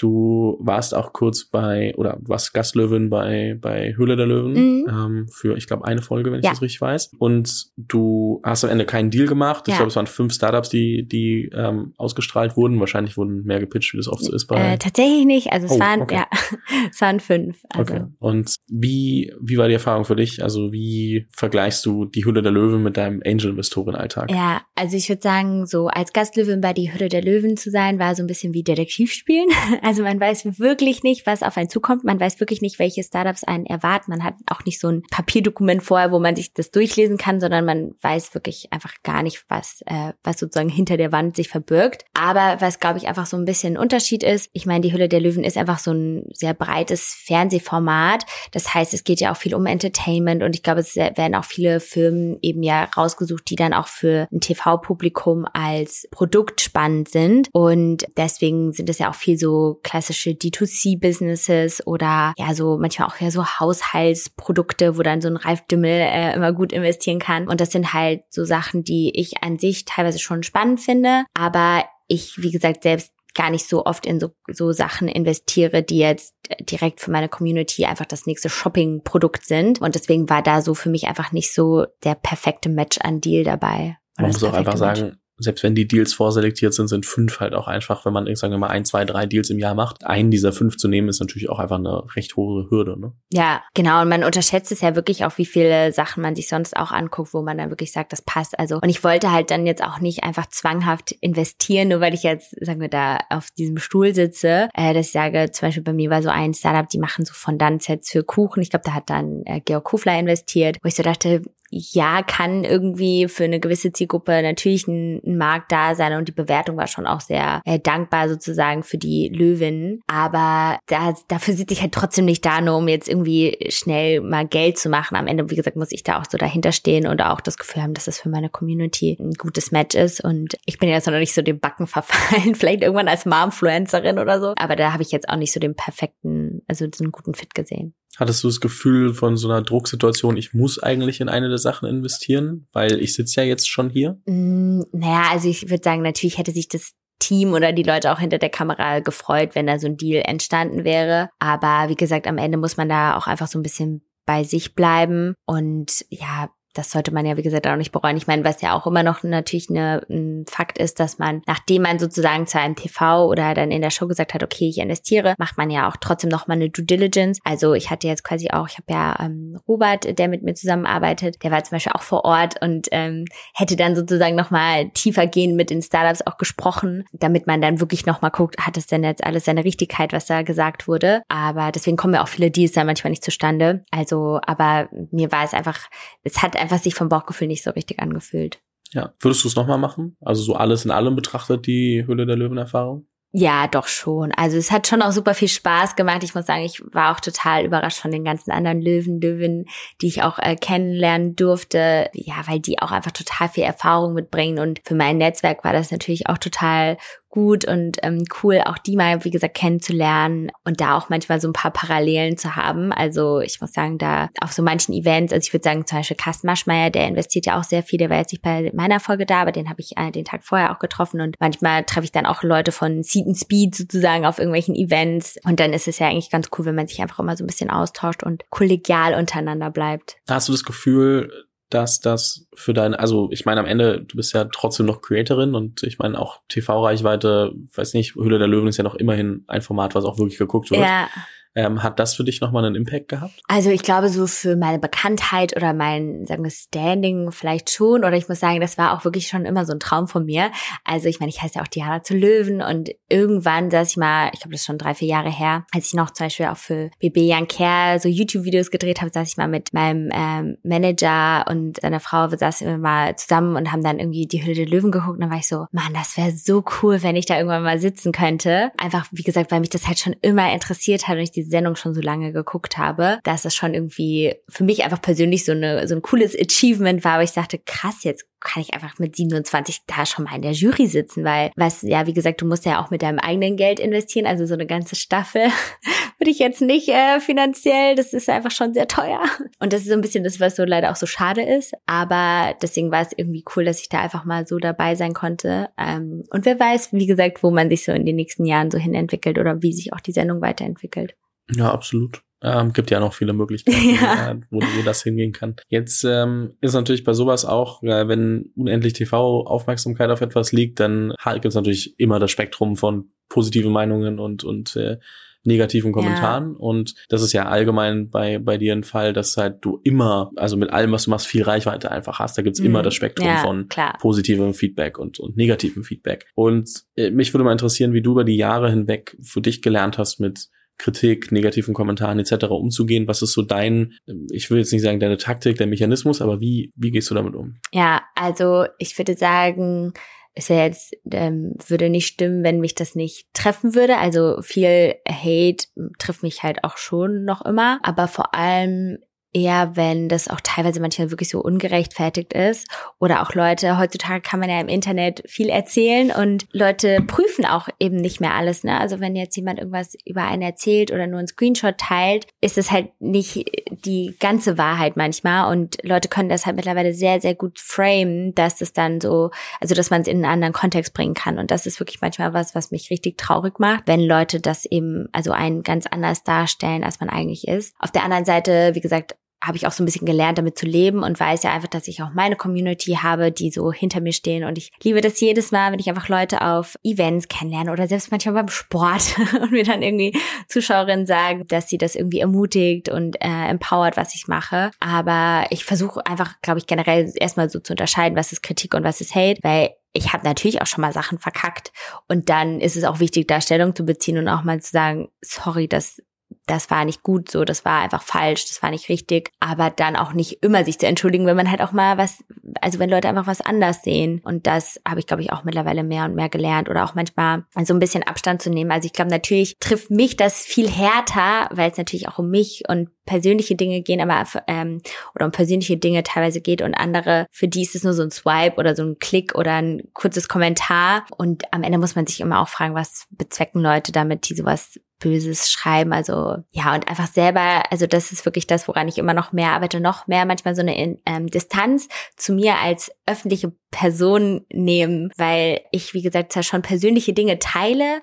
Du 0.00 0.56
warst 0.60 0.94
auch 0.94 1.12
kurz 1.12 1.44
bei, 1.44 1.94
oder 1.94 2.16
warst 2.22 2.54
Gastlöwin 2.54 3.10
bei, 3.10 3.58
bei 3.60 3.94
Höhle 3.94 4.16
der 4.16 4.24
Löwen 4.24 4.52
mhm. 4.54 4.86
ähm, 4.88 5.28
für, 5.30 5.58
ich 5.58 5.66
glaube, 5.66 5.84
eine 5.84 6.00
Folge, 6.00 6.32
wenn 6.32 6.40
ich 6.40 6.46
das 6.46 6.62
richtig 6.62 6.80
weiß. 6.80 7.10
Und 7.18 7.66
du 7.76 8.40
hast 8.42 8.64
am 8.64 8.70
Ende 8.70 8.86
keinen 8.86 9.10
Deal 9.10 9.26
gemacht. 9.26 9.64
Ich 9.66 9.72
ja. 9.72 9.76
glaube, 9.76 9.90
es 9.90 9.96
waren 9.96 10.06
fünf 10.06 10.32
Startups, 10.32 10.70
die, 10.70 11.06
die 11.06 11.50
ähm, 11.52 11.92
ausgestrahlt 11.98 12.56
wurden. 12.56 12.80
Wahrscheinlich 12.80 13.18
wurden 13.18 13.44
mehr 13.44 13.60
gepitcht, 13.60 13.92
wie 13.92 13.98
das 13.98 14.08
oft 14.08 14.24
so 14.24 14.32
ist 14.32 14.46
bei. 14.46 14.72
Äh, 14.72 14.78
tatsächlich 14.78 15.26
nicht. 15.26 15.52
Also 15.52 15.66
es 15.66 15.72
oh, 15.72 15.80
waren, 15.80 16.00
okay. 16.00 16.14
ja, 16.14 16.26
es 16.90 16.98
waren 17.02 17.20
fünf. 17.20 17.62
Also. 17.68 17.92
Okay. 17.92 18.04
Und 18.20 18.56
wie, 18.68 19.34
wie 19.38 19.58
war 19.58 19.68
die 19.68 19.74
Erfahrung 19.74 20.06
für 20.06 20.16
dich? 20.16 20.42
Also 20.42 20.72
wie 20.72 21.26
vergleichst 21.30 21.84
du 21.84 22.06
die 22.06 22.24
Hülle 22.24 22.40
der 22.40 22.52
Löwen 22.52 22.82
mit 22.82 22.96
deinem 22.96 23.20
Angel-Investoren-Alltag? 23.22 24.30
Ja, 24.30 24.62
also 24.76 24.96
ich 24.96 25.10
würde 25.10 25.20
sagen, 25.20 25.66
so 25.66 25.88
als 25.88 26.14
Gastlöwin 26.14 26.62
bei 26.62 26.72
die 26.72 26.90
Hülle 26.90 27.10
der 27.10 27.20
Löwen 27.20 27.58
zu 27.58 27.70
sein, 27.70 27.98
war 27.98 28.14
so 28.14 28.22
ein 28.22 28.26
bisschen 28.26 28.54
wie 28.54 28.62
Detektiv 28.62 29.12
spielen. 29.12 29.48
Also 29.90 30.04
man 30.04 30.20
weiß 30.20 30.60
wirklich 30.60 31.02
nicht, 31.02 31.26
was 31.26 31.42
auf 31.42 31.56
einen 31.56 31.68
zukommt. 31.68 32.04
Man 32.04 32.20
weiß 32.20 32.38
wirklich 32.38 32.62
nicht, 32.62 32.78
welche 32.78 33.02
Startups 33.02 33.42
einen 33.42 33.66
erwarten. 33.66 34.12
Man 34.12 34.22
hat 34.22 34.34
auch 34.46 34.64
nicht 34.64 34.78
so 34.78 34.86
ein 34.86 35.02
Papierdokument 35.10 35.82
vorher, 35.82 36.12
wo 36.12 36.20
man 36.20 36.36
sich 36.36 36.54
das 36.54 36.70
durchlesen 36.70 37.16
kann, 37.16 37.40
sondern 37.40 37.64
man 37.64 37.96
weiß 38.00 38.32
wirklich 38.32 38.72
einfach 38.72 38.94
gar 39.02 39.24
nicht, 39.24 39.44
was, 39.48 39.82
äh, 39.86 40.12
was 40.22 40.38
sozusagen 40.38 40.68
hinter 40.68 40.96
der 40.96 41.10
Wand 41.10 41.34
sich 41.34 41.48
verbirgt. 41.48 42.04
Aber 42.14 42.60
was, 42.60 42.78
glaube 42.78 42.98
ich, 42.98 43.08
einfach 43.08 43.26
so 43.26 43.36
ein 43.36 43.44
bisschen 43.44 43.74
ein 43.74 43.82
Unterschied 43.82 44.22
ist, 44.22 44.48
ich 44.52 44.64
meine, 44.64 44.82
die 44.82 44.92
Hülle 44.92 45.08
der 45.08 45.18
Löwen 45.18 45.42
ist 45.42 45.58
einfach 45.58 45.80
so 45.80 45.90
ein 45.90 46.22
sehr 46.34 46.54
breites 46.54 47.12
Fernsehformat. 47.26 48.26
Das 48.52 48.72
heißt, 48.72 48.94
es 48.94 49.02
geht 49.02 49.18
ja 49.18 49.32
auch 49.32 49.36
viel 49.36 49.56
um 49.56 49.66
Entertainment 49.66 50.44
und 50.44 50.54
ich 50.54 50.62
glaube, 50.62 50.82
es 50.82 50.94
werden 50.94 51.34
auch 51.34 51.44
viele 51.44 51.80
Firmen 51.80 52.38
eben 52.42 52.62
ja 52.62 52.84
rausgesucht, 52.96 53.50
die 53.50 53.56
dann 53.56 53.74
auch 53.74 53.88
für 53.88 54.28
ein 54.30 54.40
TV-Publikum 54.40 55.46
als 55.52 56.06
Produkt 56.12 56.60
spannend 56.60 57.08
sind. 57.08 57.48
Und 57.50 58.06
deswegen 58.16 58.72
sind 58.72 58.88
es 58.88 59.00
ja 59.00 59.10
auch 59.10 59.16
viel 59.16 59.36
so 59.36 59.69
klassische 59.74 60.30
D2C-Businesses 60.30 61.86
oder 61.86 62.32
ja 62.36 62.54
so 62.54 62.78
manchmal 62.78 63.08
auch 63.08 63.20
ja 63.20 63.30
so 63.30 63.44
Haushaltsprodukte, 63.44 64.96
wo 64.96 65.02
dann 65.02 65.20
so 65.20 65.28
ein 65.28 65.36
Ralf 65.36 65.66
Dümmel 65.66 65.90
äh, 65.90 66.34
immer 66.34 66.52
gut 66.52 66.72
investieren 66.72 67.18
kann. 67.18 67.48
Und 67.48 67.60
das 67.60 67.72
sind 67.72 67.92
halt 67.92 68.22
so 68.30 68.44
Sachen, 68.44 68.84
die 68.84 69.12
ich 69.14 69.42
an 69.42 69.58
sich 69.58 69.84
teilweise 69.84 70.18
schon 70.18 70.42
spannend 70.42 70.80
finde, 70.80 71.24
aber 71.34 71.84
ich, 72.06 72.42
wie 72.42 72.50
gesagt, 72.50 72.82
selbst 72.82 73.12
gar 73.34 73.50
nicht 73.50 73.68
so 73.68 73.86
oft 73.86 74.06
in 74.06 74.20
so, 74.20 74.30
so 74.48 74.72
Sachen 74.72 75.08
investiere, 75.08 75.82
die 75.82 75.98
jetzt 75.98 76.34
direkt 76.60 77.00
für 77.00 77.10
meine 77.10 77.28
Community 77.28 77.84
einfach 77.84 78.06
das 78.06 78.26
nächste 78.26 78.48
Shopping-Produkt 78.48 79.46
sind. 79.46 79.80
Und 79.80 79.94
deswegen 79.94 80.28
war 80.28 80.42
da 80.42 80.62
so 80.62 80.74
für 80.74 80.90
mich 80.90 81.06
einfach 81.06 81.32
nicht 81.32 81.54
so 81.54 81.86
der 82.04 82.14
perfekte 82.14 82.68
Match 82.68 82.98
an 82.98 83.20
Deal 83.20 83.44
dabei. 83.44 83.98
Man 84.18 84.32
muss 84.32 84.42
auch 84.42 84.52
einfach 84.52 84.78
Match. 84.78 84.98
sagen, 84.98 85.19
selbst 85.40 85.62
wenn 85.62 85.74
die 85.74 85.88
Deals 85.88 86.12
vorselektiert 86.12 86.74
sind, 86.74 86.88
sind 86.88 87.06
fünf 87.06 87.40
halt 87.40 87.54
auch 87.54 87.66
einfach, 87.66 88.04
wenn 88.04 88.12
man, 88.12 88.34
sagen 88.36 88.52
wir 88.52 88.58
mal, 88.58 88.68
ein, 88.68 88.84
zwei, 88.84 89.04
drei 89.04 89.26
Deals 89.26 89.50
im 89.50 89.58
Jahr 89.58 89.74
macht, 89.74 90.04
einen 90.04 90.30
dieser 90.30 90.52
fünf 90.52 90.76
zu 90.76 90.88
nehmen, 90.88 91.08
ist 91.08 91.20
natürlich 91.20 91.48
auch 91.50 91.58
einfach 91.58 91.78
eine 91.78 92.04
recht 92.14 92.36
hohe 92.36 92.70
Hürde. 92.70 92.98
Ne? 92.98 93.12
Ja, 93.32 93.62
genau. 93.74 94.02
Und 94.02 94.08
man 94.08 94.24
unterschätzt 94.24 94.70
es 94.72 94.80
ja 94.80 94.94
wirklich 94.94 95.24
auch, 95.24 95.38
wie 95.38 95.46
viele 95.46 95.92
Sachen 95.92 96.22
man 96.22 96.36
sich 96.36 96.48
sonst 96.48 96.76
auch 96.76 96.92
anguckt, 96.92 97.34
wo 97.34 97.42
man 97.42 97.58
dann 97.58 97.70
wirklich 97.70 97.92
sagt, 97.92 98.12
das 98.12 98.22
passt. 98.22 98.58
Also, 98.58 98.76
und 98.76 98.88
ich 98.88 99.02
wollte 99.02 99.32
halt 99.32 99.50
dann 99.50 99.66
jetzt 99.66 99.82
auch 99.82 100.00
nicht 100.00 100.22
einfach 100.24 100.46
zwanghaft 100.46 101.12
investieren, 101.20 101.88
nur 101.88 102.00
weil 102.00 102.14
ich 102.14 102.22
jetzt, 102.22 102.54
sagen 102.64 102.80
wir, 102.80 102.88
da 102.88 103.18
auf 103.30 103.50
diesem 103.56 103.78
Stuhl 103.78 104.14
sitze, 104.14 104.68
äh, 104.74 104.94
dass 104.94 105.06
ich 105.06 105.12
sage, 105.12 105.50
zum 105.52 105.68
Beispiel 105.68 105.82
bei 105.82 105.92
mir 105.92 106.10
war 106.10 106.22
so 106.22 106.28
ein 106.28 106.54
Startup, 106.54 106.88
die 106.88 106.98
machen 106.98 107.24
so 107.24 107.32
Fondant-Sets 107.34 108.10
für 108.10 108.24
Kuchen. 108.24 108.62
Ich 108.62 108.70
glaube, 108.70 108.84
da 108.84 108.92
hat 108.92 109.10
dann 109.10 109.42
äh, 109.46 109.60
Georg 109.60 109.84
Kufler 109.84 110.18
investiert, 110.18 110.78
wo 110.82 110.88
ich 110.88 110.94
so 110.94 111.02
dachte, 111.02 111.42
ja, 111.70 112.22
kann 112.22 112.64
irgendwie 112.64 113.28
für 113.28 113.44
eine 113.44 113.60
gewisse 113.60 113.92
Zielgruppe 113.92 114.42
natürlich 114.42 114.88
ein, 114.88 115.20
Markt 115.24 115.70
da 115.70 115.94
sein 115.94 116.14
und 116.14 116.26
die 116.26 116.32
Bewertung 116.32 116.76
war 116.76 116.88
schon 116.88 117.06
auch 117.06 117.20
sehr 117.20 117.62
äh, 117.64 117.78
dankbar 117.78 118.28
sozusagen 118.28 118.82
für 118.82 118.98
die 118.98 119.28
Löwen. 119.28 120.02
Aber 120.06 120.78
da, 120.86 121.14
dafür 121.28 121.54
sitze 121.54 121.72
ich 121.72 121.80
halt 121.80 121.92
trotzdem 121.92 122.24
nicht 122.24 122.44
da, 122.44 122.60
nur 122.60 122.76
um 122.76 122.88
jetzt 122.88 123.08
irgendwie 123.08 123.56
schnell 123.70 124.20
mal 124.20 124.46
Geld 124.46 124.78
zu 124.78 124.88
machen. 124.88 125.16
Am 125.16 125.28
Ende, 125.28 125.48
wie 125.50 125.56
gesagt, 125.56 125.76
muss 125.76 125.92
ich 125.92 126.02
da 126.02 126.18
auch 126.18 126.24
so 126.28 126.36
dahinter 126.36 126.72
stehen 126.72 127.06
und 127.06 127.22
auch 127.22 127.40
das 127.40 127.56
Gefühl 127.56 127.82
haben, 127.82 127.94
dass 127.94 128.06
das 128.06 128.18
für 128.18 128.28
meine 128.28 128.50
Community 128.50 129.16
ein 129.20 129.32
gutes 129.34 129.70
Match 129.70 129.94
ist. 129.94 130.22
Und 130.22 130.56
ich 130.66 130.78
bin 130.78 130.88
jetzt 130.88 131.06
noch 131.06 131.14
nicht 131.14 131.34
so 131.34 131.42
dem 131.42 131.60
Backen 131.60 131.86
verfallen, 131.86 132.56
vielleicht 132.56 132.82
irgendwann 132.82 133.08
als 133.08 133.26
Momfluencerin 133.26 134.18
oder 134.18 134.40
so. 134.40 134.54
Aber 134.56 134.74
da 134.74 134.92
habe 134.92 135.02
ich 135.02 135.12
jetzt 135.12 135.28
auch 135.28 135.36
nicht 135.36 135.52
so 135.52 135.60
den 135.60 135.76
perfekten, 135.76 136.62
also 136.66 136.86
so 136.92 137.04
einen 137.04 137.12
guten 137.12 137.34
Fit 137.34 137.54
gesehen. 137.54 137.94
Hattest 138.20 138.44
du 138.44 138.48
das 138.48 138.60
Gefühl 138.60 139.14
von 139.14 139.38
so 139.38 139.48
einer 139.48 139.62
Drucksituation, 139.62 140.36
ich 140.36 140.52
muss 140.52 140.78
eigentlich 140.78 141.22
in 141.22 141.30
eine 141.30 141.48
der 141.48 141.56
Sachen 141.56 141.88
investieren, 141.88 142.68
weil 142.70 143.00
ich 143.00 143.14
sitze 143.14 143.40
ja 143.40 143.46
jetzt 143.46 143.66
schon 143.66 143.88
hier? 143.88 144.20
Mm, 144.26 144.82
naja, 144.92 145.30
also 145.30 145.48
ich 145.48 145.70
würde 145.70 145.82
sagen, 145.82 146.02
natürlich 146.02 146.36
hätte 146.36 146.52
sich 146.52 146.68
das 146.68 146.92
Team 147.18 147.54
oder 147.54 147.72
die 147.72 147.82
Leute 147.82 148.12
auch 148.12 148.18
hinter 148.18 148.36
der 148.36 148.50
Kamera 148.50 149.00
gefreut, 149.00 149.54
wenn 149.54 149.66
da 149.66 149.78
so 149.78 149.86
ein 149.86 149.96
Deal 149.96 150.22
entstanden 150.22 150.84
wäre. 150.84 151.30
Aber 151.38 151.88
wie 151.88 151.96
gesagt, 151.96 152.26
am 152.26 152.36
Ende 152.36 152.58
muss 152.58 152.76
man 152.76 152.90
da 152.90 153.16
auch 153.16 153.26
einfach 153.26 153.48
so 153.48 153.58
ein 153.58 153.62
bisschen 153.62 154.02
bei 154.26 154.44
sich 154.44 154.74
bleiben 154.74 155.32
und 155.46 156.04
ja, 156.10 156.50
das 156.74 156.90
sollte 156.90 157.12
man 157.12 157.26
ja, 157.26 157.36
wie 157.36 157.42
gesagt, 157.42 157.66
auch 157.66 157.76
nicht 157.76 157.92
bereuen. 157.92 158.16
Ich 158.16 158.26
meine, 158.26 158.44
was 158.44 158.60
ja 158.60 158.74
auch 158.74 158.86
immer 158.86 159.02
noch 159.02 159.22
natürlich 159.22 159.70
eine, 159.70 160.02
ein 160.08 160.44
Fakt 160.48 160.78
ist, 160.78 161.00
dass 161.00 161.18
man, 161.18 161.42
nachdem 161.46 161.82
man 161.82 161.98
sozusagen 161.98 162.46
zu 162.46 162.60
einem 162.60 162.76
TV 162.76 163.26
oder 163.26 163.54
dann 163.54 163.70
in 163.70 163.82
der 163.82 163.90
Show 163.90 164.06
gesagt 164.06 164.34
hat, 164.34 164.42
okay, 164.42 164.68
ich 164.68 164.78
investiere, 164.78 165.34
macht 165.38 165.58
man 165.58 165.70
ja 165.70 165.88
auch 165.88 165.96
trotzdem 165.96 166.30
nochmal 166.30 166.56
eine 166.56 166.70
Due 166.70 166.84
Diligence. 166.84 167.40
Also 167.44 167.74
ich 167.74 167.90
hatte 167.90 168.06
jetzt 168.06 168.22
quasi 168.22 168.50
auch, 168.50 168.68
ich 168.68 168.78
habe 168.78 168.86
ja 168.88 169.16
ähm, 169.20 169.58
Robert, 169.66 170.18
der 170.18 170.28
mit 170.28 170.42
mir 170.42 170.54
zusammenarbeitet, 170.54 171.42
der 171.42 171.50
war 171.50 171.64
zum 171.64 171.76
Beispiel 171.76 171.92
auch 171.92 172.02
vor 172.02 172.24
Ort 172.24 172.62
und 172.62 172.88
ähm, 172.92 173.24
hätte 173.54 173.74
dann 173.74 173.96
sozusagen 173.96 174.36
nochmal 174.36 174.90
tiefer 174.90 175.26
gehen 175.26 175.56
mit 175.56 175.70
den 175.70 175.82
Startups 175.82 176.22
auch 176.26 176.38
gesprochen, 176.38 177.04
damit 177.12 177.46
man 177.46 177.60
dann 177.60 177.80
wirklich 177.80 178.06
nochmal 178.06 178.30
guckt, 178.30 178.58
hat 178.64 178.76
es 178.76 178.86
denn 178.86 179.02
jetzt 179.02 179.24
alles 179.24 179.44
seine 179.44 179.64
Richtigkeit, 179.64 180.12
was 180.12 180.26
da 180.26 180.42
gesagt 180.42 180.86
wurde. 180.86 181.22
Aber 181.28 181.72
deswegen 181.72 181.96
kommen 181.96 182.14
ja 182.14 182.22
auch 182.22 182.28
viele 182.28 182.50
Deals 182.50 182.72
da 182.72 182.84
manchmal 182.84 183.10
nicht 183.10 183.24
zustande. 183.24 183.84
Also, 183.90 184.40
aber 184.46 184.88
mir 185.10 185.32
war 185.32 185.44
es 185.44 185.52
einfach, 185.52 185.88
es 186.22 186.42
hat 186.42 186.59
einfach 186.60 186.78
sich 186.78 186.94
vom 186.94 187.08
Bauchgefühl 187.08 187.48
nicht 187.48 187.64
so 187.64 187.70
richtig 187.70 187.98
angefühlt. 188.00 188.60
Ja, 188.92 189.14
würdest 189.20 189.44
du 189.44 189.48
es 189.48 189.56
nochmal 189.56 189.78
machen? 189.78 190.16
Also 190.20 190.42
so 190.42 190.54
alles 190.54 190.84
in 190.84 190.90
allem 190.90 191.16
betrachtet, 191.16 191.66
die 191.66 192.04
Hülle 192.06 192.26
der 192.26 192.36
Löwen-Erfahrung? 192.36 193.06
Ja, 193.32 193.68
doch 193.68 193.86
schon. 193.86 194.32
Also 194.32 194.56
es 194.56 194.72
hat 194.72 194.88
schon 194.88 195.02
auch 195.02 195.12
super 195.12 195.34
viel 195.34 195.46
Spaß 195.46 195.94
gemacht. 195.94 196.24
Ich 196.24 196.34
muss 196.34 196.46
sagen, 196.46 196.64
ich 196.64 196.82
war 196.92 197.14
auch 197.14 197.20
total 197.20 197.64
überrascht 197.64 198.00
von 198.00 198.10
den 198.10 198.24
ganzen 198.24 198.50
anderen 198.50 198.82
Löwen, 198.82 199.20
Löwen, 199.20 199.66
die 200.00 200.08
ich 200.08 200.24
auch 200.24 200.40
äh, 200.40 200.56
kennenlernen 200.56 201.36
durfte. 201.36 202.10
Ja, 202.12 202.42
weil 202.46 202.58
die 202.58 202.82
auch 202.82 202.90
einfach 202.90 203.12
total 203.12 203.48
viel 203.48 203.62
Erfahrung 203.62 204.14
mitbringen. 204.14 204.58
Und 204.58 204.80
für 204.84 204.96
mein 204.96 205.18
Netzwerk 205.18 205.62
war 205.62 205.72
das 205.72 205.92
natürlich 205.92 206.28
auch 206.28 206.38
total 206.38 206.96
gut 207.30 207.64
und 207.64 207.98
ähm, 208.02 208.24
cool, 208.42 208.60
auch 208.64 208.78
die 208.78 208.96
mal, 208.96 209.24
wie 209.24 209.30
gesagt, 209.30 209.54
kennenzulernen 209.54 210.50
und 210.64 210.80
da 210.80 210.96
auch 210.96 211.08
manchmal 211.08 211.40
so 211.40 211.48
ein 211.48 211.52
paar 211.52 211.70
Parallelen 211.70 212.36
zu 212.36 212.56
haben. 212.56 212.92
Also 212.92 213.40
ich 213.40 213.60
muss 213.60 213.72
sagen, 213.72 213.98
da 213.98 214.28
auf 214.40 214.52
so 214.52 214.62
manchen 214.62 214.92
Events, 214.92 215.32
also 215.32 215.46
ich 215.46 215.52
würde 215.52 215.64
sagen, 215.64 215.86
zum 215.86 215.98
Beispiel 215.98 216.16
Carsten 216.16 216.46
Maschmeyer, 216.48 216.90
der 216.90 217.06
investiert 217.06 217.46
ja 217.46 217.58
auch 217.58 217.64
sehr 217.64 217.82
viel, 217.82 217.98
der 217.98 218.10
war 218.10 218.18
jetzt 218.18 218.32
nicht 218.32 218.42
bei 218.42 218.70
meiner 218.74 219.00
Folge 219.00 219.26
da, 219.26 219.42
aber 219.42 219.52
den 219.52 219.70
habe 219.70 219.80
ich 219.80 219.96
äh, 219.96 220.10
den 220.10 220.24
Tag 220.24 220.44
vorher 220.44 220.72
auch 220.72 220.80
getroffen 220.80 221.20
und 221.20 221.36
manchmal 221.38 221.84
treffe 221.84 222.04
ich 222.04 222.12
dann 222.12 222.26
auch 222.26 222.42
Leute 222.42 222.72
von 222.72 223.02
Seed 223.02 223.26
and 223.26 223.38
Speed 223.38 223.74
sozusagen 223.74 224.26
auf 224.26 224.38
irgendwelchen 224.38 224.74
Events 224.74 225.38
und 225.44 225.60
dann 225.60 225.72
ist 225.72 225.88
es 225.88 225.98
ja 225.98 226.08
eigentlich 226.08 226.30
ganz 226.30 226.48
cool, 226.58 226.64
wenn 226.64 226.74
man 226.74 226.88
sich 226.88 227.00
einfach 227.00 227.20
immer 227.20 227.36
so 227.36 227.44
ein 227.44 227.46
bisschen 227.46 227.70
austauscht 227.70 228.24
und 228.24 228.44
kollegial 228.50 229.14
untereinander 229.14 229.70
bleibt. 229.70 230.16
Hast 230.28 230.48
du 230.48 230.52
das 230.52 230.64
Gefühl, 230.64 231.46
dass 231.70 232.00
das 232.00 232.46
für 232.54 232.74
dein, 232.74 232.94
also 232.94 233.28
ich 233.30 233.44
meine 233.44 233.60
am 233.60 233.66
Ende, 233.66 234.02
du 234.02 234.16
bist 234.16 234.34
ja 234.34 234.44
trotzdem 234.44 234.86
noch 234.86 235.00
Creatorin 235.00 235.54
und 235.54 235.82
ich 235.84 235.98
meine 235.98 236.18
auch 236.18 236.40
TV-Reichweite, 236.48 237.52
weiß 237.74 237.94
nicht, 237.94 238.16
Hülle 238.16 238.38
der 238.38 238.48
Löwen 238.48 238.68
ist 238.68 238.76
ja 238.76 238.84
noch 238.84 238.96
immerhin 238.96 239.44
ein 239.46 239.62
Format, 239.62 239.94
was 239.94 240.04
auch 240.04 240.18
wirklich 240.18 240.38
geguckt 240.38 240.70
wird. 240.70 240.80
Ja. 240.80 241.08
Ähm, 241.56 241.82
hat 241.82 241.98
das 241.98 242.14
für 242.14 242.22
dich 242.22 242.40
nochmal 242.40 242.64
einen 242.64 242.76
Impact 242.76 243.08
gehabt? 243.08 243.34
Also 243.48 243.70
ich 243.70 243.82
glaube, 243.82 244.08
so 244.08 244.26
für 244.28 244.56
meine 244.56 244.78
Bekanntheit 244.78 245.56
oder 245.56 245.72
mein, 245.72 246.24
sagen 246.26 246.44
wir, 246.44 246.50
Standing 246.50 247.32
vielleicht 247.32 247.70
schon. 247.70 248.04
Oder 248.04 248.16
ich 248.16 248.28
muss 248.28 248.40
sagen, 248.40 248.60
das 248.60 248.78
war 248.78 248.96
auch 248.96 249.04
wirklich 249.04 249.26
schon 249.26 249.44
immer 249.44 249.66
so 249.66 249.72
ein 249.72 249.80
Traum 249.80 250.06
von 250.06 250.24
mir. 250.24 250.52
Also 250.84 251.08
ich 251.08 251.18
meine, 251.18 251.30
ich 251.30 251.42
heiße 251.42 251.56
ja 251.56 251.62
auch 251.62 251.68
Diana 251.68 252.02
zu 252.04 252.14
Löwen 252.14 252.62
und 252.62 252.90
irgendwann 253.08 253.70
saß 253.70 253.90
ich 253.90 253.96
mal, 253.96 254.30
ich 254.32 254.40
glaube, 254.40 254.52
das 254.52 254.60
ist 254.60 254.66
schon 254.66 254.78
drei, 254.78 254.94
vier 254.94 255.08
Jahre 255.08 255.30
her, 255.30 255.64
als 255.74 255.88
ich 255.88 255.94
noch 255.94 256.10
zum 256.10 256.26
Beispiel 256.26 256.46
auch 256.46 256.56
für 256.56 256.90
BB 257.00 257.18
Jan 257.18 257.48
Kerr 257.48 257.98
so 257.98 258.08
YouTube-Videos 258.08 258.70
gedreht 258.70 259.00
habe, 259.00 259.10
saß 259.12 259.28
ich 259.28 259.36
mal 259.36 259.48
mit 259.48 259.72
meinem 259.72 260.08
ähm, 260.12 260.56
Manager 260.62 261.46
und 261.48 261.80
seiner 261.80 262.00
Frau, 262.00 262.30
wir 262.30 262.38
saßen 262.38 262.66
immer 262.66 262.78
mal 262.78 263.16
zusammen 263.16 263.56
und 263.56 263.72
haben 263.72 263.82
dann 263.82 263.98
irgendwie 263.98 264.26
die 264.26 264.44
Hülle 264.44 264.54
der 264.54 264.66
Löwen 264.66 264.92
geguckt. 264.92 265.14
Und 265.14 265.20
dann 265.20 265.30
war 265.30 265.38
ich 265.38 265.48
so, 265.48 265.66
Mann, 265.72 265.94
das 265.94 266.16
wäre 266.16 266.30
so 266.30 266.64
cool, 266.82 267.02
wenn 267.02 267.16
ich 267.16 267.26
da 267.26 267.36
irgendwann 267.36 267.64
mal 267.64 267.80
sitzen 267.80 268.12
könnte. 268.12 268.70
Einfach, 268.78 269.06
wie 269.10 269.22
gesagt, 269.22 269.50
weil 269.50 269.60
mich 269.60 269.70
das 269.70 269.88
halt 269.88 269.98
schon 269.98 270.14
immer 270.22 270.52
interessiert 270.52 271.08
hat 271.08 271.16
und 271.16 271.22
ich 271.22 271.32
die 271.44 271.50
Sendung 271.50 271.76
schon 271.76 271.94
so 271.94 272.00
lange 272.00 272.32
geguckt 272.32 272.78
habe, 272.78 273.18
dass 273.24 273.42
das 273.42 273.54
schon 273.54 273.74
irgendwie 273.74 274.34
für 274.48 274.64
mich 274.64 274.84
einfach 274.84 275.02
persönlich 275.02 275.44
so, 275.44 275.52
eine, 275.52 275.86
so 275.88 275.94
ein 275.94 276.02
cooles 276.02 276.36
Achievement 276.38 277.04
war, 277.04 277.14
aber 277.14 277.22
ich 277.22 277.32
dachte, 277.32 277.58
krass, 277.58 278.04
jetzt 278.04 278.26
kann 278.40 278.62
ich 278.62 278.72
einfach 278.72 278.98
mit 278.98 279.16
27 279.16 279.80
da 279.86 280.06
schon 280.06 280.24
mal 280.24 280.36
in 280.36 280.42
der 280.42 280.52
Jury 280.52 280.86
sitzen, 280.86 281.24
weil, 281.24 281.50
was, 281.56 281.82
ja, 281.82 282.06
wie 282.06 282.14
gesagt, 282.14 282.40
du 282.40 282.46
musst 282.46 282.64
ja 282.64 282.82
auch 282.82 282.90
mit 282.90 283.02
deinem 283.02 283.18
eigenen 283.18 283.56
Geld 283.56 283.78
investieren, 283.78 284.26
also 284.26 284.46
so 284.46 284.54
eine 284.54 284.66
ganze 284.66 284.96
Staffel 284.96 285.42
würde 286.18 286.30
ich 286.30 286.38
jetzt 286.38 286.60
nicht 286.60 286.88
äh, 286.88 287.20
finanziell, 287.20 287.94
das 287.94 288.12
ist 288.12 288.28
einfach 288.28 288.50
schon 288.50 288.74
sehr 288.74 288.88
teuer. 288.88 289.22
Und 289.58 289.72
das 289.72 289.82
ist 289.82 289.88
so 289.88 289.94
ein 289.94 290.00
bisschen 290.00 290.24
das, 290.24 290.40
was 290.40 290.56
so 290.56 290.64
leider 290.64 290.90
auch 290.90 290.96
so 290.96 291.06
schade 291.06 291.42
ist, 291.42 291.74
aber 291.86 292.54
deswegen 292.62 292.90
war 292.90 293.02
es 293.02 293.12
irgendwie 293.16 293.44
cool, 293.54 293.64
dass 293.64 293.80
ich 293.80 293.88
da 293.88 294.00
einfach 294.00 294.24
mal 294.24 294.46
so 294.46 294.58
dabei 294.58 294.94
sein 294.94 295.12
konnte. 295.12 295.68
Ähm, 295.78 296.24
und 296.30 296.44
wer 296.46 296.58
weiß, 296.58 296.92
wie 296.92 297.06
gesagt, 297.06 297.42
wo 297.42 297.50
man 297.50 297.68
sich 297.68 297.84
so 297.84 297.92
in 297.92 298.06
den 298.06 298.16
nächsten 298.16 298.44
Jahren 298.44 298.70
so 298.70 298.78
hin 298.78 298.94
entwickelt 298.94 299.38
oder 299.38 299.62
wie 299.62 299.72
sich 299.72 299.92
auch 299.92 300.00
die 300.00 300.12
Sendung 300.12 300.40
weiterentwickelt. 300.40 301.14
Ja, 301.56 301.72
absolut. 301.72 302.22
Ähm, 302.42 302.72
gibt 302.72 302.90
ja 302.90 303.00
noch 303.00 303.12
viele 303.12 303.34
Möglichkeiten, 303.34 303.96
ja. 304.02 304.38
wo, 304.50 304.60
wo 304.60 304.82
das 304.82 305.02
hingehen 305.02 305.32
kann. 305.32 305.56
Jetzt 305.68 306.04
ähm, 306.04 306.54
ist 306.62 306.72
natürlich 306.72 307.04
bei 307.04 307.12
sowas 307.12 307.44
auch, 307.44 307.82
äh, 307.82 308.08
wenn 308.08 308.50
unendlich 308.56 308.94
TV-Aufmerksamkeit 308.94 310.08
auf 310.10 310.22
etwas 310.22 310.52
liegt, 310.52 310.80
dann 310.80 311.12
gibt 311.32 311.44
es 311.44 311.54
natürlich 311.54 311.98
immer 311.98 312.18
das 312.18 312.30
Spektrum 312.30 312.76
von 312.76 313.10
positiven 313.28 313.72
Meinungen 313.72 314.18
und, 314.18 314.42
und 314.42 314.74
äh, 314.76 314.96
negativen 315.44 315.92
Kommentaren. 315.92 316.52
Ja. 316.52 316.58
Und 316.58 316.94
das 317.08 317.22
ist 317.22 317.32
ja 317.32 317.46
allgemein 317.46 318.10
bei, 318.10 318.38
bei 318.38 318.58
dir 318.58 318.72
ein 318.72 318.84
Fall, 318.84 319.12
dass 319.12 319.36
halt 319.36 319.58
du 319.62 319.80
immer, 319.82 320.30
also 320.36 320.56
mit 320.56 320.70
allem, 320.70 320.92
was 320.92 321.04
du 321.04 321.10
machst, 321.10 321.26
viel 321.26 321.42
Reichweite 321.42 321.90
einfach 321.90 322.18
hast. 322.18 322.36
Da 322.36 322.42
gibt's 322.42 322.60
mhm. 322.60 322.66
immer 322.66 322.82
das 322.82 322.94
Spektrum 322.94 323.26
ja, 323.26 323.38
von 323.38 323.68
klar. 323.68 323.96
positivem 324.00 324.54
Feedback 324.54 324.98
und, 324.98 325.18
und 325.18 325.36
negativem 325.36 325.84
Feedback. 325.84 326.26
Und 326.34 326.84
äh, 326.96 327.10
mich 327.10 327.32
würde 327.32 327.44
mal 327.44 327.52
interessieren, 327.52 327.92
wie 327.92 328.02
du 328.02 328.12
über 328.12 328.24
die 328.24 328.36
Jahre 328.36 328.70
hinweg 328.70 329.16
für 329.22 329.40
dich 329.40 329.62
gelernt 329.62 329.98
hast, 329.98 330.20
mit 330.20 330.48
Kritik, 330.80 331.30
negativen 331.30 331.74
Kommentaren 331.74 332.18
etc. 332.18 332.46
umzugehen? 332.46 333.06
Was 333.06 333.22
ist 333.22 333.32
so 333.32 333.42
dein, 333.42 333.94
ich 334.30 334.50
will 334.50 334.58
jetzt 334.58 334.72
nicht 334.72 334.82
sagen 334.82 335.00
deine 335.00 335.18
Taktik, 335.18 335.56
der 335.56 335.66
Mechanismus, 335.66 336.20
aber 336.20 336.40
wie, 336.40 336.72
wie 336.74 336.90
gehst 336.90 337.10
du 337.10 337.14
damit 337.14 337.34
um? 337.34 337.56
Ja, 337.72 338.02
also 338.14 338.66
ich 338.78 338.96
würde 338.98 339.14
sagen, 339.14 339.92
es 340.34 340.48
wäre 340.48 340.66
jetzt, 340.66 340.96
ähm, 341.10 341.54
würde 341.66 341.90
nicht 341.90 342.06
stimmen, 342.06 342.44
wenn 342.44 342.60
mich 342.60 342.74
das 342.74 342.94
nicht 342.94 343.26
treffen 343.34 343.74
würde. 343.74 343.98
Also 343.98 344.40
viel 344.42 344.94
Hate 345.08 345.66
trifft 345.98 346.22
mich 346.22 346.42
halt 346.42 346.64
auch 346.64 346.76
schon 346.76 347.24
noch 347.24 347.44
immer. 347.44 347.80
Aber 347.82 348.08
vor 348.08 348.34
allem 348.34 348.98
eher, 349.32 349.76
wenn 349.76 350.08
das 350.08 350.28
auch 350.28 350.40
teilweise 350.42 350.80
manchmal 350.80 351.10
wirklich 351.10 351.28
so 351.28 351.40
ungerechtfertigt 351.40 352.32
ist. 352.32 352.68
Oder 352.98 353.22
auch 353.22 353.34
Leute, 353.34 353.78
heutzutage 353.78 354.20
kann 354.20 354.40
man 354.40 354.50
ja 354.50 354.60
im 354.60 354.68
Internet 354.68 355.22
viel 355.26 355.48
erzählen 355.48 356.10
und 356.10 356.46
Leute 356.52 357.00
prüfen 357.06 357.44
auch 357.44 357.68
eben 357.78 357.96
nicht 357.96 358.20
mehr 358.20 358.34
alles. 358.34 358.64
Ne? 358.64 358.78
Also 358.78 359.00
wenn 359.00 359.14
jetzt 359.14 359.36
jemand 359.36 359.58
irgendwas 359.58 359.94
über 360.04 360.22
einen 360.22 360.42
erzählt 360.42 360.90
oder 360.90 361.06
nur 361.06 361.18
einen 361.18 361.28
Screenshot 361.28 361.78
teilt, 361.78 362.26
ist 362.40 362.58
es 362.58 362.70
halt 362.70 362.88
nicht 363.00 363.44
die 363.70 364.16
ganze 364.18 364.58
Wahrheit 364.58 364.96
manchmal. 364.96 365.50
Und 365.52 365.78
Leute 365.82 366.08
können 366.08 366.28
das 366.28 366.46
halt 366.46 366.56
mittlerweile 366.56 366.92
sehr, 366.92 367.20
sehr 367.20 367.34
gut 367.34 367.58
framen, 367.60 368.34
dass 368.34 368.60
es 368.60 368.72
dann 368.72 369.00
so, 369.00 369.30
also 369.60 369.74
dass 369.74 369.90
man 369.90 370.02
es 370.02 370.08
in 370.08 370.16
einen 370.24 370.32
anderen 370.32 370.52
Kontext 370.52 370.92
bringen 370.92 371.14
kann. 371.14 371.38
Und 371.38 371.50
das 371.50 371.66
ist 371.66 371.78
wirklich 371.78 372.00
manchmal 372.00 372.34
was, 372.34 372.54
was 372.54 372.70
mich 372.70 372.90
richtig 372.90 373.16
traurig 373.16 373.58
macht, 373.58 373.84
wenn 373.86 374.00
Leute 374.00 374.40
das 374.40 374.64
eben, 374.64 375.08
also 375.12 375.30
einen 375.32 375.62
ganz 375.62 375.86
anders 375.86 376.24
darstellen, 376.24 376.82
als 376.82 377.00
man 377.00 377.08
eigentlich 377.08 377.46
ist. 377.46 377.74
Auf 377.78 377.92
der 377.92 378.02
anderen 378.02 378.24
Seite, 378.24 378.72
wie 378.74 378.80
gesagt, 378.80 379.16
habe 379.42 379.56
ich 379.56 379.66
auch 379.66 379.72
so 379.72 379.82
ein 379.82 379.86
bisschen 379.86 380.06
gelernt, 380.06 380.38
damit 380.38 380.58
zu 380.58 380.66
leben 380.66 381.02
und 381.02 381.18
weiß 381.18 381.42
ja 381.42 381.52
einfach, 381.52 381.68
dass 381.68 381.88
ich 381.88 382.02
auch 382.02 382.12
meine 382.12 382.36
Community 382.36 382.98
habe, 383.02 383.32
die 383.32 383.50
so 383.50 383.72
hinter 383.72 384.00
mir 384.00 384.12
stehen. 384.12 384.44
Und 384.44 384.58
ich 384.58 384.70
liebe 384.82 385.00
das 385.00 385.20
jedes 385.20 385.50
Mal, 385.50 385.72
wenn 385.72 385.78
ich 385.78 385.88
einfach 385.88 386.08
Leute 386.08 386.42
auf 386.42 386.76
Events 386.82 387.28
kennenlerne 387.28 387.72
oder 387.72 387.88
selbst 387.88 388.10
manchmal 388.10 388.34
beim 388.34 388.48
Sport 388.48 389.16
und 389.40 389.52
mir 389.52 389.64
dann 389.64 389.82
irgendwie 389.82 390.16
Zuschauerinnen 390.48 391.06
sagen, 391.06 391.46
dass 391.48 391.68
sie 391.68 391.78
das 391.78 391.94
irgendwie 391.94 392.20
ermutigt 392.20 392.88
und 392.88 393.16
äh, 393.20 393.48
empowert, 393.48 393.96
was 393.96 394.14
ich 394.14 394.28
mache. 394.28 394.70
Aber 394.80 395.46
ich 395.50 395.64
versuche 395.64 396.04
einfach, 396.06 396.40
glaube 396.42 396.58
ich, 396.58 396.66
generell 396.66 397.10
erstmal 397.16 397.48
so 397.48 397.60
zu 397.60 397.72
unterscheiden, 397.72 398.16
was 398.16 398.32
ist 398.32 398.42
Kritik 398.42 398.74
und 398.74 398.84
was 398.84 399.00
ist 399.00 399.14
Hate, 399.14 399.40
weil 399.42 399.70
ich 399.92 400.12
habe 400.12 400.24
natürlich 400.24 400.62
auch 400.62 400.66
schon 400.66 400.82
mal 400.82 400.92
Sachen 400.92 401.18
verkackt. 401.18 401.72
Und 402.08 402.28
dann 402.28 402.60
ist 402.60 402.76
es 402.76 402.84
auch 402.84 403.00
wichtig, 403.00 403.26
da 403.26 403.40
Stellung 403.40 403.74
zu 403.74 403.84
beziehen 403.84 404.18
und 404.18 404.28
auch 404.28 404.44
mal 404.44 404.60
zu 404.60 404.70
sagen, 404.70 405.08
sorry, 405.20 405.66
das 405.66 406.00
das 406.46 406.70
war 406.70 406.84
nicht 406.84 407.02
gut 407.02 407.30
so, 407.30 407.44
das 407.44 407.64
war 407.64 407.80
einfach 407.80 408.02
falsch, 408.02 408.46
das 408.46 408.62
war 408.62 408.70
nicht 408.70 408.88
richtig, 408.88 409.30
aber 409.40 409.70
dann 409.70 409.96
auch 409.96 410.12
nicht 410.12 410.42
immer 410.42 410.64
sich 410.64 410.78
zu 410.78 410.86
entschuldigen, 410.86 411.26
wenn 411.26 411.36
man 411.36 411.50
halt 411.50 411.62
auch 411.62 411.72
mal 411.72 411.96
was, 411.96 412.24
also 412.60 412.78
wenn 412.78 412.90
Leute 412.90 413.08
einfach 413.08 413.26
was 413.26 413.40
anders 413.40 413.82
sehen. 413.82 414.20
Und 414.24 414.46
das 414.46 414.80
habe 414.86 415.00
ich 415.00 415.06
glaube 415.06 415.22
ich 415.22 415.32
auch 415.32 415.44
mittlerweile 415.44 415.84
mehr 415.84 416.04
und 416.04 416.14
mehr 416.14 416.28
gelernt. 416.28 416.68
Oder 416.68 416.84
auch 416.84 416.94
manchmal 416.94 417.44
so 417.64 417.74
ein 417.74 417.78
bisschen 417.78 418.02
Abstand 418.02 418.42
zu 418.42 418.50
nehmen. 418.50 418.72
Also 418.72 418.86
ich 418.86 418.92
glaube 418.92 419.10
natürlich 419.10 419.56
trifft 419.60 419.90
mich 419.90 420.16
das 420.16 420.40
viel 420.40 420.68
härter, 420.68 421.48
weil 421.52 421.70
es 421.70 421.78
natürlich 421.78 422.08
auch 422.08 422.18
um 422.18 422.30
mich 422.30 422.62
und 422.68 422.90
persönliche 423.10 423.56
Dinge 423.56 423.82
gehen, 423.82 424.00
aber 424.00 424.24
ähm, 424.46 424.80
oder 425.16 425.24
um 425.24 425.32
persönliche 425.32 425.76
Dinge 425.76 426.04
teilweise 426.04 426.40
geht 426.40 426.62
und 426.62 426.74
andere, 426.74 427.26
für 427.32 427.48
die 427.48 427.62
ist 427.62 427.74
es 427.74 427.82
nur 427.82 427.92
so 427.92 428.04
ein 428.04 428.12
Swipe 428.12 428.54
oder 428.56 428.76
so 428.76 428.84
ein 428.84 429.00
Klick 429.00 429.34
oder 429.34 429.54
ein 429.54 429.82
kurzes 429.94 430.28
Kommentar 430.28 431.04
und 431.16 431.42
am 431.52 431.64
Ende 431.64 431.78
muss 431.78 431.96
man 431.96 432.06
sich 432.06 432.20
immer 432.20 432.40
auch 432.40 432.48
fragen, 432.48 432.76
was 432.76 433.08
bezwecken 433.10 433.60
Leute 433.62 433.90
damit, 433.90 434.28
die 434.28 434.36
sowas 434.36 434.78
Böses 435.00 435.50
schreiben. 435.50 435.92
Also 435.92 436.36
ja, 436.52 436.72
und 436.72 436.86
einfach 436.86 437.08
selber, 437.08 437.64
also 437.72 437.88
das 437.88 438.12
ist 438.12 438.24
wirklich 438.24 438.46
das, 438.46 438.68
woran 438.68 438.86
ich 438.86 438.98
immer 438.98 439.14
noch 439.14 439.32
mehr 439.32 439.50
arbeite, 439.50 439.80
noch 439.80 440.06
mehr 440.06 440.24
manchmal 440.24 440.54
so 440.54 440.60
eine 440.60 440.98
ähm, 441.04 441.26
Distanz 441.26 441.88
zu 442.16 442.32
mir 442.32 442.58
als 442.58 442.92
öffentliche 443.06 443.52
Person 443.72 444.46
nehmen, 444.52 445.10
weil 445.16 445.62
ich, 445.72 445.94
wie 445.94 446.02
gesagt, 446.02 446.32
zwar 446.32 446.44
schon 446.44 446.62
persönliche 446.62 447.12
Dinge 447.12 447.40
teile, 447.40 448.00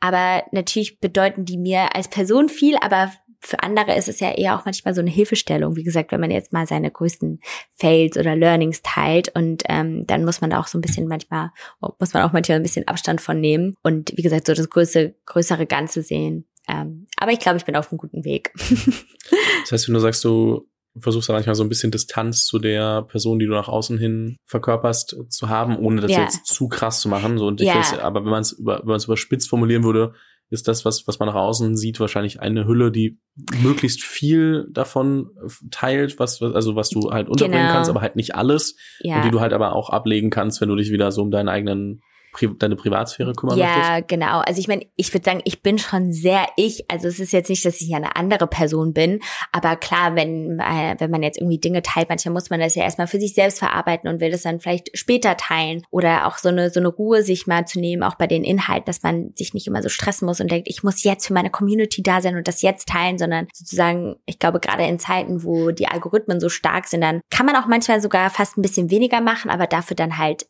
aber 0.00 0.42
natürlich 0.50 0.98
bedeuten 0.98 1.44
die 1.44 1.58
mir 1.58 1.94
als 1.94 2.08
Person 2.08 2.48
viel, 2.48 2.76
aber 2.78 3.12
für 3.40 3.62
andere 3.62 3.96
ist 3.96 4.08
es 4.08 4.20
ja 4.20 4.32
eher 4.32 4.58
auch 4.58 4.64
manchmal 4.64 4.94
so 4.94 5.00
eine 5.00 5.10
Hilfestellung. 5.10 5.76
Wie 5.76 5.84
gesagt, 5.84 6.12
wenn 6.12 6.20
man 6.20 6.30
jetzt 6.30 6.52
mal 6.52 6.66
seine 6.66 6.90
größten 6.90 7.40
Fails 7.72 8.16
oder 8.16 8.34
Learnings 8.34 8.82
teilt 8.82 9.34
und 9.34 9.62
ähm, 9.68 10.06
dann 10.06 10.24
muss 10.24 10.40
man 10.40 10.50
da 10.50 10.60
auch 10.60 10.66
so 10.66 10.78
ein 10.78 10.82
bisschen 10.82 11.06
manchmal, 11.06 11.50
muss 11.80 12.14
man 12.14 12.24
auch 12.24 12.32
manchmal 12.32 12.56
ein 12.56 12.62
bisschen 12.62 12.88
Abstand 12.88 13.20
von 13.20 13.40
nehmen 13.40 13.74
und 13.82 14.12
wie 14.16 14.22
gesagt, 14.22 14.46
so 14.46 14.54
das 14.54 14.68
größere, 14.68 15.14
größere 15.26 15.66
Ganze 15.66 16.02
sehen. 16.02 16.46
Ähm, 16.68 17.06
aber 17.16 17.32
ich 17.32 17.38
glaube, 17.38 17.58
ich 17.58 17.64
bin 17.64 17.76
auf 17.76 17.90
einem 17.90 17.98
guten 17.98 18.24
Weg. 18.24 18.52
das 18.58 19.72
heißt, 19.72 19.88
wenn 19.88 19.94
du 19.94 20.00
sagst, 20.00 20.24
du 20.24 20.68
versuchst 21.00 21.28
da 21.28 21.32
manchmal 21.32 21.54
so 21.54 21.62
ein 21.62 21.68
bisschen 21.68 21.90
Distanz 21.90 22.44
zu 22.44 22.58
der 22.58 23.02
Person, 23.02 23.38
die 23.38 23.46
du 23.46 23.52
nach 23.52 23.68
außen 23.68 23.98
hin 23.98 24.36
verkörperst, 24.46 25.16
zu 25.28 25.48
haben, 25.48 25.78
ohne 25.78 26.00
das 26.00 26.10
ja. 26.10 26.22
jetzt 26.22 26.46
zu 26.46 26.68
krass 26.68 27.00
zu 27.00 27.08
machen. 27.08 27.38
So 27.38 27.46
und 27.46 27.60
ich 27.60 27.68
ja. 27.68 27.76
weiß, 27.76 27.98
aber 28.00 28.24
wenn 28.24 28.30
man 28.30 28.42
es 28.42 28.52
über, 28.52 28.80
wenn 28.80 28.88
man 28.88 28.96
es 28.96 29.04
überspitzt 29.04 29.48
formulieren 29.48 29.84
würde, 29.84 30.14
ist 30.50 30.68
das, 30.68 30.84
was, 30.84 31.06
was 31.06 31.18
man 31.18 31.28
nach 31.28 31.34
außen 31.34 31.76
sieht, 31.76 32.00
wahrscheinlich 32.00 32.40
eine 32.40 32.66
Hülle, 32.66 32.90
die 32.90 33.18
möglichst 33.62 34.02
viel 34.02 34.66
davon 34.70 35.30
teilt, 35.70 36.18
was, 36.18 36.40
also 36.42 36.74
was 36.74 36.88
du 36.88 37.10
halt 37.10 37.28
unterbringen 37.28 37.62
genau. 37.62 37.74
kannst, 37.74 37.90
aber 37.90 38.00
halt 38.00 38.16
nicht 38.16 38.34
alles. 38.34 38.76
Ja. 39.00 39.16
Und 39.16 39.24
die 39.26 39.30
du 39.30 39.40
halt 39.40 39.52
aber 39.52 39.74
auch 39.74 39.90
ablegen 39.90 40.30
kannst, 40.30 40.60
wenn 40.60 40.68
du 40.68 40.76
dich 40.76 40.90
wieder 40.90 41.12
so 41.12 41.22
um 41.22 41.30
deinen 41.30 41.48
eigenen 41.48 42.00
Pri 42.32 42.48
deine 42.58 42.76
Privatsphäre 42.76 43.32
kümmern 43.32 43.58
ja, 43.58 43.66
möchtest? 43.66 43.88
Ja, 43.88 44.00
genau. 44.00 44.40
Also 44.40 44.60
ich 44.60 44.68
meine, 44.68 44.86
ich 44.96 45.12
würde 45.12 45.24
sagen, 45.24 45.40
ich 45.44 45.62
bin 45.62 45.78
schon 45.78 46.12
sehr 46.12 46.46
ich. 46.56 46.90
Also 46.90 47.08
es 47.08 47.20
ist 47.20 47.32
jetzt 47.32 47.48
nicht, 47.48 47.64
dass 47.64 47.80
ich 47.80 47.94
eine 47.94 48.16
andere 48.16 48.46
Person 48.46 48.92
bin, 48.92 49.20
aber 49.52 49.76
klar, 49.76 50.14
wenn 50.14 50.60
äh, 50.60 50.96
wenn 50.98 51.10
man 51.10 51.22
jetzt 51.22 51.38
irgendwie 51.38 51.58
Dinge 51.58 51.82
teilt, 51.82 52.08
manchmal 52.08 52.34
muss 52.34 52.50
man 52.50 52.60
das 52.60 52.74
ja 52.74 52.84
erstmal 52.84 53.06
für 53.06 53.20
sich 53.20 53.34
selbst 53.34 53.58
verarbeiten 53.58 54.08
und 54.08 54.20
will 54.20 54.30
das 54.30 54.42
dann 54.42 54.60
vielleicht 54.60 54.96
später 54.96 55.36
teilen 55.36 55.82
oder 55.90 56.26
auch 56.26 56.38
so 56.38 56.48
eine 56.48 56.70
so 56.70 56.80
eine 56.80 56.88
Ruhe 56.88 57.22
sich 57.22 57.46
mal 57.46 57.66
zu 57.66 57.80
nehmen, 57.80 58.02
auch 58.02 58.16
bei 58.16 58.26
den 58.26 58.44
Inhalten, 58.44 58.86
dass 58.86 59.02
man 59.02 59.32
sich 59.34 59.54
nicht 59.54 59.66
immer 59.66 59.82
so 59.82 59.88
stressen 59.88 60.26
muss 60.26 60.40
und 60.40 60.50
denkt, 60.50 60.68
ich 60.68 60.82
muss 60.82 61.02
jetzt 61.04 61.26
für 61.26 61.34
meine 61.34 61.50
Community 61.50 62.02
da 62.02 62.20
sein 62.20 62.36
und 62.36 62.48
das 62.48 62.62
jetzt 62.62 62.88
teilen, 62.88 63.18
sondern 63.18 63.48
sozusagen, 63.52 64.16
ich 64.26 64.38
glaube 64.38 64.60
gerade 64.60 64.84
in 64.84 64.98
Zeiten, 64.98 65.44
wo 65.44 65.70
die 65.70 65.88
Algorithmen 65.88 66.40
so 66.40 66.48
stark 66.48 66.86
sind, 66.86 67.00
dann 67.00 67.20
kann 67.30 67.46
man 67.46 67.56
auch 67.56 67.66
manchmal 67.66 68.00
sogar 68.00 68.30
fast 68.30 68.56
ein 68.56 68.62
bisschen 68.62 68.90
weniger 68.90 69.20
machen, 69.20 69.50
aber 69.50 69.66
dafür 69.66 69.96
dann 69.96 70.18
halt 70.18 70.46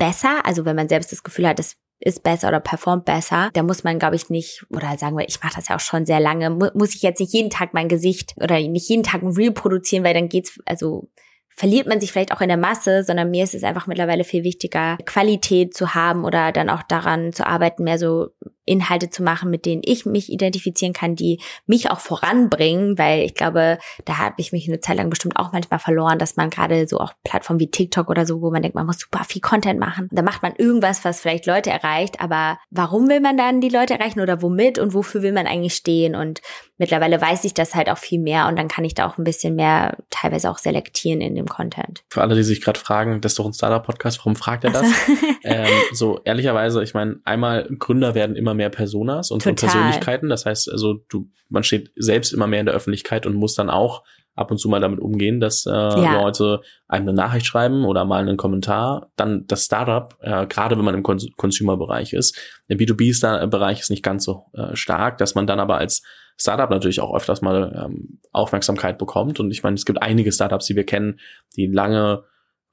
besser. 0.00 0.44
Also 0.44 0.64
wenn 0.64 0.74
man 0.74 0.88
selbst 0.88 1.12
das 1.12 1.22
Gefühl 1.22 1.46
hat, 1.46 1.60
es 1.60 1.76
ist 2.00 2.22
besser 2.22 2.48
oder 2.48 2.60
performt 2.60 3.04
besser, 3.04 3.50
da 3.52 3.62
muss 3.62 3.84
man, 3.84 3.98
glaube 3.98 4.16
ich, 4.16 4.30
nicht, 4.30 4.64
oder 4.70 4.96
sagen 4.98 5.16
wir, 5.16 5.28
ich 5.28 5.40
mache 5.42 5.54
das 5.54 5.68
ja 5.68 5.76
auch 5.76 5.80
schon 5.80 6.06
sehr 6.06 6.18
lange, 6.18 6.50
mu 6.50 6.68
muss 6.74 6.94
ich 6.94 7.02
jetzt 7.02 7.20
nicht 7.20 7.34
jeden 7.34 7.50
Tag 7.50 7.74
mein 7.74 7.88
Gesicht 7.88 8.34
oder 8.42 8.58
nicht 8.58 8.88
jeden 8.88 9.02
Tag 9.04 9.22
ein 9.22 9.36
Reel 9.36 9.52
produzieren, 9.52 10.02
weil 10.02 10.14
dann 10.14 10.30
geht's, 10.30 10.58
also 10.64 11.10
verliert 11.54 11.86
man 11.86 12.00
sich 12.00 12.10
vielleicht 12.10 12.32
auch 12.32 12.40
in 12.40 12.48
der 12.48 12.56
Masse, 12.56 13.04
sondern 13.04 13.30
mir 13.30 13.44
ist 13.44 13.54
es 13.54 13.64
einfach 13.64 13.86
mittlerweile 13.86 14.24
viel 14.24 14.44
wichtiger, 14.44 14.96
Qualität 15.04 15.74
zu 15.74 15.94
haben 15.94 16.24
oder 16.24 16.52
dann 16.52 16.70
auch 16.70 16.82
daran 16.82 17.34
zu 17.34 17.46
arbeiten, 17.46 17.84
mehr 17.84 17.98
so 17.98 18.28
Inhalte 18.70 19.10
zu 19.10 19.22
machen, 19.22 19.50
mit 19.50 19.66
denen 19.66 19.82
ich 19.84 20.06
mich 20.06 20.32
identifizieren 20.32 20.92
kann, 20.92 21.16
die 21.16 21.40
mich 21.66 21.90
auch 21.90 22.00
voranbringen, 22.00 22.98
weil 22.98 23.24
ich 23.24 23.34
glaube, 23.34 23.78
da 24.04 24.18
habe 24.18 24.36
ich 24.38 24.52
mich 24.52 24.68
eine 24.68 24.80
Zeit 24.80 24.96
lang 24.96 25.10
bestimmt 25.10 25.36
auch 25.36 25.52
manchmal 25.52 25.80
verloren, 25.80 26.18
dass 26.18 26.36
man 26.36 26.50
gerade 26.50 26.86
so 26.86 26.98
auch 26.98 27.12
Plattformen 27.24 27.60
wie 27.60 27.70
TikTok 27.70 28.08
oder 28.08 28.26
so, 28.26 28.40
wo 28.40 28.50
man 28.50 28.62
denkt, 28.62 28.76
man 28.76 28.86
muss 28.86 29.00
super 29.00 29.24
viel 29.24 29.42
Content 29.42 29.80
machen. 29.80 30.08
Da 30.12 30.22
macht 30.22 30.42
man 30.42 30.54
irgendwas, 30.56 31.04
was 31.04 31.20
vielleicht 31.20 31.46
Leute 31.46 31.70
erreicht, 31.70 32.20
aber 32.20 32.58
warum 32.70 33.08
will 33.08 33.20
man 33.20 33.36
dann 33.36 33.60
die 33.60 33.68
Leute 33.68 33.94
erreichen 33.94 34.20
oder 34.20 34.42
womit 34.42 34.78
und 34.78 34.94
wofür 34.94 35.22
will 35.22 35.32
man 35.32 35.46
eigentlich 35.46 35.74
stehen? 35.74 36.14
Und 36.14 36.40
mittlerweile 36.78 37.20
weiß 37.20 37.44
ich 37.44 37.54
das 37.54 37.74
halt 37.74 37.90
auch 37.90 37.98
viel 37.98 38.20
mehr 38.20 38.46
und 38.46 38.56
dann 38.56 38.68
kann 38.68 38.84
ich 38.84 38.94
da 38.94 39.06
auch 39.06 39.18
ein 39.18 39.24
bisschen 39.24 39.56
mehr 39.56 39.96
teilweise 40.10 40.50
auch 40.50 40.58
selektieren 40.58 41.20
in 41.20 41.34
dem 41.34 41.46
Content. 41.46 42.04
Für 42.08 42.22
alle, 42.22 42.34
die 42.34 42.42
sich 42.42 42.60
gerade 42.60 42.78
fragen, 42.78 43.20
das 43.20 43.32
ist 43.32 43.38
doch 43.38 43.46
ein 43.46 43.52
Startup-Podcast, 43.52 44.18
warum 44.20 44.36
fragt 44.36 44.64
er 44.64 44.70
das? 44.70 44.86
ähm, 45.44 45.66
so 45.92 46.20
ehrlicherweise, 46.24 46.82
ich 46.82 46.94
meine, 46.94 47.18
einmal 47.24 47.68
Gründer 47.78 48.14
werden 48.14 48.36
immer 48.36 48.54
mehr 48.54 48.59
Personas 48.68 49.30
und 49.30 49.42
Persönlichkeiten. 49.42 50.28
Das 50.28 50.44
heißt, 50.44 50.70
also 50.70 51.04
du, 51.08 51.30
man 51.48 51.62
steht 51.62 51.90
selbst 51.96 52.32
immer 52.32 52.46
mehr 52.46 52.60
in 52.60 52.66
der 52.66 52.74
Öffentlichkeit 52.74 53.26
und 53.26 53.34
muss 53.34 53.54
dann 53.54 53.70
auch 53.70 54.02
ab 54.34 54.50
und 54.50 54.58
zu 54.58 54.68
mal 54.68 54.80
damit 54.80 55.00
umgehen, 55.00 55.40
dass 55.40 55.66
äh, 55.66 55.70
ja. 55.70 56.20
Leute 56.20 56.60
einem 56.88 57.08
eine 57.08 57.12
Nachricht 57.14 57.46
schreiben 57.46 57.84
oder 57.84 58.04
mal 58.04 58.20
einen 58.20 58.36
Kommentar. 58.36 59.10
Dann 59.16 59.46
das 59.46 59.64
Startup, 59.64 60.16
äh, 60.20 60.46
gerade 60.46 60.76
wenn 60.76 60.84
man 60.84 60.94
im 60.94 61.02
Cons 61.02 61.28
Consumer-Bereich 61.36 62.12
ist. 62.12 62.38
Der 62.68 62.76
B2B-Bereich 62.78 63.80
ist 63.80 63.90
nicht 63.90 64.02
ganz 64.02 64.24
so 64.24 64.46
äh, 64.52 64.74
stark, 64.74 65.18
dass 65.18 65.34
man 65.34 65.46
dann 65.46 65.60
aber 65.60 65.78
als 65.78 66.02
Startup 66.36 66.70
natürlich 66.70 67.00
auch 67.00 67.14
öfters 67.14 67.42
mal 67.42 67.84
ähm, 67.84 68.20
Aufmerksamkeit 68.32 68.98
bekommt. 68.98 69.40
Und 69.40 69.50
ich 69.50 69.62
meine, 69.62 69.74
es 69.74 69.84
gibt 69.84 70.00
einige 70.00 70.32
Startups, 70.32 70.66
die 70.66 70.76
wir 70.76 70.86
kennen, 70.86 71.20
die 71.56 71.66
lange 71.66 72.24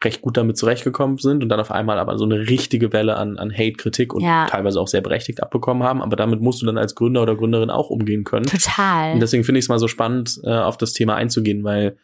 recht 0.03 0.21
gut 0.21 0.37
damit 0.37 0.57
zurechtgekommen 0.57 1.17
sind 1.17 1.41
und 1.41 1.49
dann 1.49 1.59
auf 1.59 1.71
einmal 1.71 1.97
aber 1.97 2.17
so 2.17 2.25
eine 2.25 2.49
richtige 2.49 2.93
Welle 2.93 3.17
an, 3.17 3.37
an 3.37 3.51
Hate-Kritik 3.51 4.13
und 4.13 4.21
ja. 4.21 4.45
teilweise 4.45 4.79
auch 4.79 4.87
sehr 4.87 5.01
berechtigt 5.01 5.41
abbekommen 5.41 5.83
haben. 5.83 6.03
Aber 6.03 6.15
damit 6.15 6.39
musst 6.39 6.61
du 6.61 6.67
dann 6.67 6.77
als 6.77 6.93
Gründer 6.93 7.23
oder 7.23 7.35
Gründerin 7.35 7.71
auch 7.71 7.89
umgehen 7.89 8.23
können. 8.23 8.45
Total. 8.45 9.13
Und 9.13 9.21
deswegen 9.21 9.43
finde 9.43 9.59
ich 9.59 9.65
es 9.65 9.69
mal 9.69 9.79
so 9.79 9.87
spannend, 9.87 10.39
äh, 10.43 10.51
auf 10.51 10.77
das 10.77 10.93
Thema 10.93 11.15
einzugehen, 11.15 11.63
weil 11.63 11.97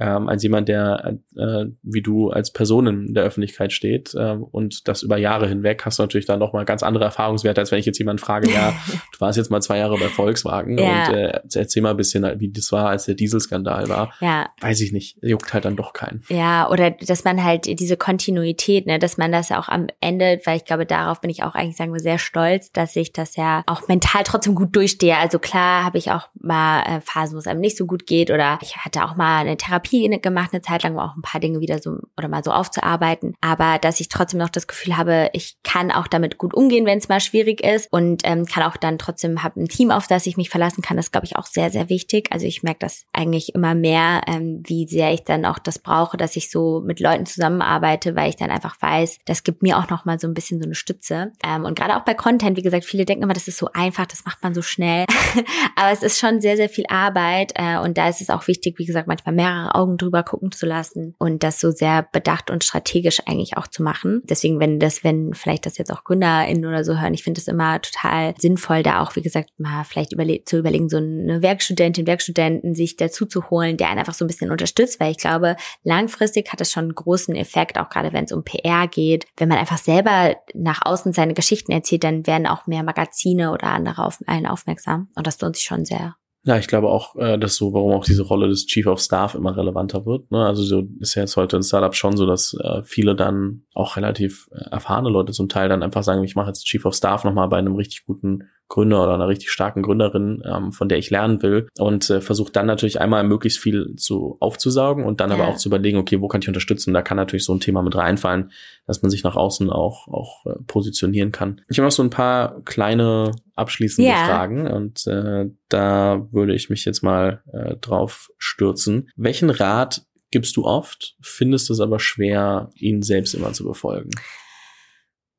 ähm, 0.00 0.28
als 0.28 0.42
jemand, 0.42 0.68
der 0.68 1.18
äh, 1.36 1.66
wie 1.82 2.00
du 2.00 2.30
als 2.30 2.52
Person 2.52 2.86
in 2.86 3.14
der 3.14 3.24
Öffentlichkeit 3.24 3.72
steht 3.72 4.14
äh, 4.14 4.32
und 4.32 4.88
das 4.88 5.02
über 5.02 5.18
Jahre 5.18 5.46
hinweg, 5.46 5.82
hast 5.84 5.98
du 5.98 6.02
natürlich 6.02 6.24
dann 6.24 6.38
noch 6.38 6.54
mal 6.54 6.64
ganz 6.64 6.82
andere 6.82 7.04
Erfahrungswerte, 7.04 7.60
als 7.60 7.70
wenn 7.70 7.78
ich 7.78 7.86
jetzt 7.86 7.98
jemanden 7.98 8.18
frage, 8.18 8.50
ja, 8.50 8.72
du 9.12 9.20
warst 9.20 9.36
jetzt 9.36 9.50
mal 9.50 9.60
zwei 9.60 9.76
Jahre 9.76 9.98
bei 9.98 10.08
Volkswagen 10.08 10.78
ja. 10.78 11.08
und 11.08 11.14
äh, 11.14 11.40
erzähl 11.54 11.82
mal 11.82 11.90
ein 11.90 11.98
bisschen, 11.98 12.24
wie 12.40 12.50
das 12.50 12.72
war, 12.72 12.88
als 12.88 13.04
der 13.04 13.14
Dieselskandal 13.14 13.90
war. 13.90 14.14
Ja. 14.20 14.48
Weiß 14.60 14.80
ich 14.80 14.92
nicht, 14.92 15.18
juckt 15.22 15.52
halt 15.52 15.66
dann 15.66 15.76
doch 15.76 15.92
keinen. 15.92 16.22
Ja, 16.30 16.70
oder 16.70 16.90
dass 16.90 17.24
man 17.24 17.44
halt 17.44 17.66
diese 17.66 17.98
Kontinuität, 17.98 18.86
ne, 18.86 18.98
dass 18.98 19.18
man 19.18 19.30
das 19.30 19.50
ja 19.50 19.60
auch 19.60 19.68
am 19.68 19.88
Ende, 20.00 20.40
weil 20.46 20.56
ich 20.56 20.64
glaube, 20.64 20.86
darauf 20.86 21.20
bin 21.20 21.30
ich 21.30 21.42
auch 21.42 21.54
eigentlich, 21.54 21.76
sagen 21.76 21.92
wir, 21.92 22.00
sehr 22.00 22.18
stolz, 22.18 22.72
dass 22.72 22.96
ich 22.96 23.12
das 23.12 23.36
ja 23.36 23.62
auch 23.66 23.86
mental 23.86 24.22
trotzdem 24.24 24.54
gut 24.54 24.74
durchstehe. 24.74 25.18
Also 25.18 25.38
klar 25.38 25.84
habe 25.84 25.98
ich 25.98 26.10
auch 26.10 26.28
mal 26.40 26.80
äh, 26.84 27.00
Phasen, 27.02 27.34
wo 27.34 27.38
es 27.38 27.46
einem 27.46 27.60
nicht 27.60 27.76
so 27.76 27.84
gut 27.84 28.06
geht 28.06 28.30
oder 28.30 28.58
ich 28.62 28.78
hatte 28.78 29.04
auch 29.04 29.14
mal 29.16 29.40
eine 29.40 29.58
Therapie 29.58 29.89
Therapie 29.90 30.20
gemacht, 30.20 30.50
eine 30.52 30.62
Zeit 30.62 30.82
lang, 30.82 30.94
um 30.94 30.98
auch 30.98 31.16
ein 31.16 31.22
paar 31.22 31.40
Dinge 31.40 31.60
wieder 31.60 31.78
so 31.80 31.98
oder 32.16 32.28
mal 32.28 32.44
so 32.44 32.52
aufzuarbeiten. 32.52 33.34
Aber 33.40 33.78
dass 33.78 34.00
ich 34.00 34.08
trotzdem 34.08 34.38
noch 34.38 34.48
das 34.48 34.66
Gefühl 34.66 34.96
habe, 34.96 35.30
ich 35.32 35.56
kann 35.62 35.90
auch 35.90 36.06
damit 36.06 36.38
gut 36.38 36.54
umgehen, 36.54 36.86
wenn 36.86 36.98
es 36.98 37.08
mal 37.08 37.20
schwierig 37.20 37.62
ist 37.62 37.88
und 37.92 38.22
ähm, 38.24 38.46
kann 38.46 38.62
auch 38.64 38.76
dann 38.76 38.98
trotzdem 38.98 39.42
habe 39.42 39.60
ein 39.60 39.68
Team, 39.68 39.90
auf 39.90 40.06
das 40.06 40.26
ich 40.26 40.36
mich 40.36 40.50
verlassen 40.50 40.82
kann. 40.82 40.96
Das 40.96 41.10
glaube 41.10 41.26
ich, 41.26 41.36
auch 41.36 41.46
sehr, 41.46 41.70
sehr 41.70 41.88
wichtig. 41.88 42.28
Also 42.30 42.46
ich 42.46 42.62
merke 42.62 42.80
das 42.80 43.04
eigentlich 43.12 43.54
immer 43.54 43.74
mehr, 43.74 44.22
ähm, 44.26 44.62
wie 44.66 44.86
sehr 44.86 45.12
ich 45.12 45.24
dann 45.24 45.44
auch 45.44 45.58
das 45.58 45.78
brauche, 45.78 46.16
dass 46.16 46.36
ich 46.36 46.50
so 46.50 46.80
mit 46.84 47.00
Leuten 47.00 47.26
zusammenarbeite, 47.26 48.16
weil 48.16 48.30
ich 48.30 48.36
dann 48.36 48.50
einfach 48.50 48.76
weiß, 48.80 49.18
das 49.24 49.42
gibt 49.42 49.62
mir 49.62 49.78
auch 49.78 49.88
noch 49.88 50.04
so 50.18 50.26
ein 50.26 50.34
bisschen 50.34 50.60
so 50.60 50.66
eine 50.66 50.74
Stütze. 50.74 51.32
Ähm, 51.46 51.64
und 51.64 51.78
gerade 51.78 51.96
auch 51.96 52.04
bei 52.04 52.14
Content, 52.14 52.56
wie 52.56 52.62
gesagt, 52.62 52.84
viele 52.84 53.04
denken 53.04 53.24
immer, 53.24 53.32
das 53.32 53.48
ist 53.48 53.58
so 53.58 53.68
einfach, 53.72 54.06
das 54.06 54.24
macht 54.24 54.42
man 54.42 54.54
so 54.54 54.62
schnell. 54.62 55.06
Aber 55.76 55.90
es 55.90 56.02
ist 56.02 56.18
schon 56.18 56.40
sehr, 56.40 56.56
sehr 56.56 56.68
viel 56.68 56.84
Arbeit 56.88 57.52
äh, 57.54 57.78
und 57.78 57.96
da 57.96 58.08
ist 58.08 58.20
es 58.20 58.30
auch 58.30 58.46
wichtig, 58.48 58.78
wie 58.78 58.86
gesagt, 58.86 59.06
manchmal 59.06 59.34
mehrere 59.34 59.79
Augen 59.80 59.96
drüber 59.96 60.22
gucken 60.22 60.52
zu 60.52 60.66
lassen 60.66 61.14
und 61.18 61.42
das 61.42 61.58
so 61.58 61.70
sehr 61.70 62.06
bedacht 62.12 62.50
und 62.50 62.64
strategisch 62.64 63.22
eigentlich 63.26 63.56
auch 63.56 63.66
zu 63.66 63.82
machen. 63.82 64.22
Deswegen, 64.24 64.60
wenn 64.60 64.78
das, 64.78 65.04
wenn 65.04 65.32
vielleicht 65.32 65.64
das 65.64 65.78
jetzt 65.78 65.90
auch 65.90 66.04
GründerInnen 66.04 66.66
oder 66.66 66.84
so 66.84 67.00
hören, 67.00 67.14
ich 67.14 67.22
finde 67.22 67.40
es 67.40 67.48
immer 67.48 67.80
total 67.80 68.34
sinnvoll, 68.38 68.82
da 68.82 69.02
auch, 69.02 69.16
wie 69.16 69.22
gesagt, 69.22 69.50
mal 69.58 69.84
vielleicht 69.84 70.12
überle 70.12 70.44
zu 70.44 70.58
überlegen, 70.58 70.88
so 70.88 70.98
eine 70.98 71.42
Werkstudentin, 71.42 72.06
Werkstudenten 72.06 72.74
sich 72.74 72.96
dazu 72.96 73.24
zu 73.24 73.48
holen, 73.50 73.76
der 73.76 73.88
einen 73.88 74.00
einfach 74.00 74.14
so 74.14 74.24
ein 74.24 74.28
bisschen 74.28 74.50
unterstützt, 74.50 75.00
weil 75.00 75.12
ich 75.12 75.18
glaube, 75.18 75.56
langfristig 75.82 76.52
hat 76.52 76.60
das 76.60 76.70
schon 76.70 76.84
einen 76.84 76.94
großen 76.94 77.34
Effekt, 77.34 77.78
auch 77.78 77.88
gerade 77.88 78.12
wenn 78.12 78.24
es 78.24 78.32
um 78.32 78.44
PR 78.44 78.86
geht. 78.88 79.26
Wenn 79.36 79.48
man 79.48 79.58
einfach 79.58 79.78
selber 79.78 80.36
nach 80.54 80.82
außen 80.84 81.12
seine 81.12 81.34
Geschichten 81.34 81.72
erzählt, 81.72 82.04
dann 82.04 82.26
werden 82.26 82.46
auch 82.46 82.66
mehr 82.66 82.82
Magazine 82.82 83.52
oder 83.52 83.68
andere 83.68 84.04
auf 84.04 84.18
einen 84.26 84.46
aufmerksam. 84.46 85.08
Und 85.14 85.26
das 85.26 85.40
lohnt 85.40 85.56
sich 85.56 85.64
schon 85.64 85.84
sehr. 85.84 86.16
Ja, 86.44 86.56
ich 86.56 86.68
glaube 86.68 86.88
auch, 86.88 87.16
äh, 87.16 87.38
dass 87.38 87.56
so, 87.56 87.74
warum 87.74 87.92
auch 87.92 88.04
diese 88.04 88.22
Rolle 88.22 88.48
des 88.48 88.64
Chief 88.64 88.86
of 88.86 89.00
Staff 89.00 89.34
immer 89.34 89.54
relevanter 89.54 90.06
wird. 90.06 90.30
Ne? 90.30 90.44
Also 90.44 90.62
so 90.62 90.84
ist 90.98 91.14
ja 91.14 91.22
jetzt 91.22 91.36
heute 91.36 91.58
ein 91.58 91.62
Startup 91.62 91.94
schon 91.94 92.16
so, 92.16 92.24
dass 92.24 92.54
äh, 92.54 92.82
viele 92.82 93.14
dann 93.14 93.64
auch 93.74 93.96
relativ 93.96 94.48
äh, 94.52 94.70
erfahrene 94.70 95.10
Leute 95.10 95.32
zum 95.32 95.50
Teil 95.50 95.68
dann 95.68 95.82
einfach 95.82 96.02
sagen, 96.02 96.24
ich 96.24 96.36
mache 96.36 96.48
jetzt 96.48 96.64
Chief 96.64 96.84
of 96.86 96.94
Staff 96.94 97.24
nochmal 97.24 97.48
bei 97.48 97.58
einem 97.58 97.74
richtig 97.76 98.06
guten 98.06 98.48
Gründer 98.70 99.02
oder 99.02 99.14
einer 99.14 99.28
richtig 99.28 99.50
starken 99.50 99.82
Gründerin, 99.82 100.42
ähm, 100.46 100.72
von 100.72 100.88
der 100.88 100.96
ich 100.96 101.10
lernen 101.10 101.42
will 101.42 101.68
und 101.78 102.08
äh, 102.08 102.20
versuche 102.22 102.52
dann 102.52 102.66
natürlich 102.66 103.00
einmal 103.00 103.24
möglichst 103.24 103.58
viel 103.58 103.96
zu 103.96 104.38
aufzusaugen 104.40 105.04
und 105.04 105.20
dann 105.20 105.30
ja. 105.30 105.36
aber 105.36 105.48
auch 105.48 105.56
zu 105.56 105.68
überlegen, 105.68 105.98
okay, 105.98 106.22
wo 106.22 106.28
kann 106.28 106.40
ich 106.40 106.48
unterstützen? 106.48 106.94
Da 106.94 107.02
kann 107.02 107.16
natürlich 107.16 107.44
so 107.44 107.52
ein 107.52 107.60
Thema 107.60 107.82
mit 107.82 107.96
reinfallen, 107.96 108.52
dass 108.86 109.02
man 109.02 109.10
sich 109.10 109.24
nach 109.24 109.36
außen 109.36 109.68
auch 109.70 110.08
auch 110.08 110.46
äh, 110.46 110.54
positionieren 110.66 111.32
kann. 111.32 111.60
Ich 111.68 111.78
habe 111.78 111.86
noch 111.86 111.92
so 111.92 112.02
ein 112.02 112.10
paar 112.10 112.62
kleine 112.62 113.32
abschließende 113.56 114.08
ja. 114.08 114.24
Fragen 114.24 114.68
und 114.68 115.06
äh, 115.08 115.50
da 115.68 116.28
würde 116.30 116.54
ich 116.54 116.70
mich 116.70 116.84
jetzt 116.84 117.02
mal 117.02 117.42
äh, 117.52 117.76
drauf 117.76 118.30
stürzen. 118.38 119.10
Welchen 119.16 119.50
Rat 119.50 120.06
gibst 120.30 120.56
du 120.56 120.64
oft, 120.64 121.16
findest 121.20 121.70
es 121.70 121.80
aber 121.80 121.98
schwer, 121.98 122.70
ihn 122.76 123.02
selbst 123.02 123.34
immer 123.34 123.52
zu 123.52 123.64
befolgen? 123.64 124.10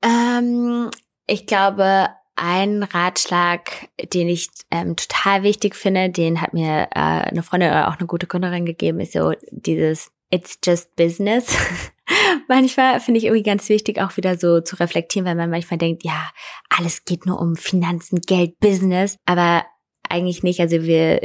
Ähm, 0.03 0.89
ich 1.27 1.45
glaube, 1.45 2.09
ein 2.41 2.81
Ratschlag, 2.81 3.87
den 4.13 4.27
ich 4.27 4.49
ähm, 4.71 4.95
total 4.95 5.43
wichtig 5.43 5.75
finde, 5.75 6.09
den 6.09 6.41
hat 6.41 6.53
mir 6.53 6.87
äh, 6.95 6.99
eine 7.29 7.43
Freundin 7.43 7.69
oder 7.69 7.87
auch 7.87 7.99
eine 7.99 8.07
gute 8.07 8.25
Gründerin 8.25 8.65
gegeben, 8.65 8.99
ist 8.99 9.13
so 9.13 9.33
dieses 9.51 10.11
It's 10.31 10.57
just 10.65 10.95
business. 10.95 11.55
manchmal 12.47 12.99
finde 12.99 13.19
ich 13.19 13.25
irgendwie 13.25 13.43
ganz 13.43 13.69
wichtig, 13.69 14.01
auch 14.01 14.17
wieder 14.17 14.37
so 14.37 14.59
zu 14.59 14.75
reflektieren, 14.77 15.27
weil 15.27 15.35
man 15.35 15.51
manchmal 15.51 15.77
denkt, 15.77 16.03
ja, 16.03 16.31
alles 16.69 17.05
geht 17.05 17.27
nur 17.27 17.39
um 17.39 17.55
Finanzen, 17.55 18.21
Geld, 18.21 18.59
Business, 18.59 19.17
aber 19.25 19.63
eigentlich 20.09 20.41
nicht. 20.41 20.59
Also 20.59 20.81
wir, 20.81 21.21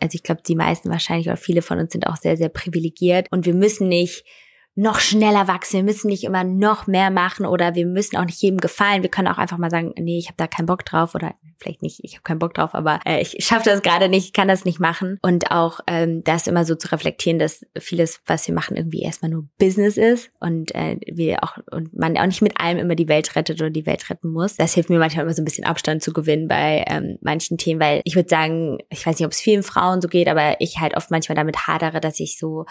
also 0.00 0.14
ich 0.14 0.22
glaube, 0.22 0.42
die 0.46 0.54
meisten 0.54 0.90
wahrscheinlich 0.90 1.26
oder 1.26 1.36
viele 1.36 1.62
von 1.62 1.78
uns 1.78 1.92
sind 1.92 2.06
auch 2.06 2.16
sehr, 2.16 2.36
sehr 2.36 2.50
privilegiert 2.50 3.26
und 3.32 3.46
wir 3.46 3.54
müssen 3.54 3.88
nicht 3.88 4.24
noch 4.74 5.00
schneller 5.00 5.48
wachsen, 5.48 5.76
wir 5.76 5.82
müssen 5.82 6.08
nicht 6.08 6.24
immer 6.24 6.44
noch 6.44 6.86
mehr 6.86 7.10
machen 7.10 7.44
oder 7.44 7.74
wir 7.74 7.86
müssen 7.86 8.16
auch 8.16 8.24
nicht 8.24 8.40
jedem 8.40 8.58
gefallen. 8.58 9.02
Wir 9.02 9.10
können 9.10 9.28
auch 9.28 9.36
einfach 9.36 9.58
mal 9.58 9.70
sagen, 9.70 9.92
nee, 9.98 10.18
ich 10.18 10.28
habe 10.28 10.36
da 10.38 10.46
keinen 10.46 10.66
Bock 10.66 10.84
drauf 10.86 11.14
oder 11.14 11.34
vielleicht 11.58 11.82
nicht, 11.82 12.00
ich 12.02 12.14
habe 12.14 12.22
keinen 12.22 12.38
Bock 12.38 12.54
drauf, 12.54 12.74
aber 12.74 13.00
äh, 13.04 13.20
ich 13.20 13.36
schaffe 13.44 13.68
das 13.68 13.82
gerade 13.82 14.08
nicht, 14.08 14.26
ich 14.26 14.32
kann 14.32 14.48
das 14.48 14.64
nicht 14.64 14.80
machen. 14.80 15.18
Und 15.22 15.50
auch 15.50 15.80
ähm, 15.86 16.24
das 16.24 16.46
immer 16.46 16.64
so 16.64 16.74
zu 16.74 16.90
reflektieren, 16.90 17.38
dass 17.38 17.66
vieles, 17.78 18.22
was 18.26 18.48
wir 18.48 18.54
machen, 18.54 18.76
irgendwie 18.76 19.02
erstmal 19.02 19.30
nur 19.30 19.46
Business 19.58 19.98
ist 19.98 20.30
und 20.40 20.74
äh, 20.74 20.98
wir 21.06 21.44
auch 21.44 21.58
und 21.70 21.94
man 21.94 22.16
auch 22.16 22.26
nicht 22.26 22.42
mit 22.42 22.58
allem 22.58 22.78
immer 22.78 22.94
die 22.94 23.08
Welt 23.08 23.36
rettet 23.36 23.60
oder 23.60 23.70
die 23.70 23.86
Welt 23.86 24.08
retten 24.08 24.32
muss. 24.32 24.56
Das 24.56 24.72
hilft 24.72 24.88
mir 24.88 24.98
manchmal 24.98 25.24
immer 25.24 25.34
so 25.34 25.42
ein 25.42 25.46
bisschen 25.46 25.66
Abstand 25.66 26.02
zu 26.02 26.14
gewinnen 26.14 26.48
bei 26.48 26.84
ähm, 26.88 27.18
manchen 27.20 27.58
Themen, 27.58 27.80
weil 27.80 28.00
ich 28.04 28.16
würde 28.16 28.28
sagen, 28.30 28.78
ich 28.88 29.06
weiß 29.06 29.18
nicht, 29.18 29.26
ob 29.26 29.32
es 29.32 29.40
vielen 29.40 29.62
Frauen 29.62 30.00
so 30.00 30.08
geht, 30.08 30.28
aber 30.28 30.56
ich 30.60 30.78
halt 30.80 30.96
oft 30.96 31.10
manchmal 31.10 31.36
damit 31.36 31.66
hadere, 31.66 32.00
dass 32.00 32.20
ich 32.20 32.38
so 32.38 32.64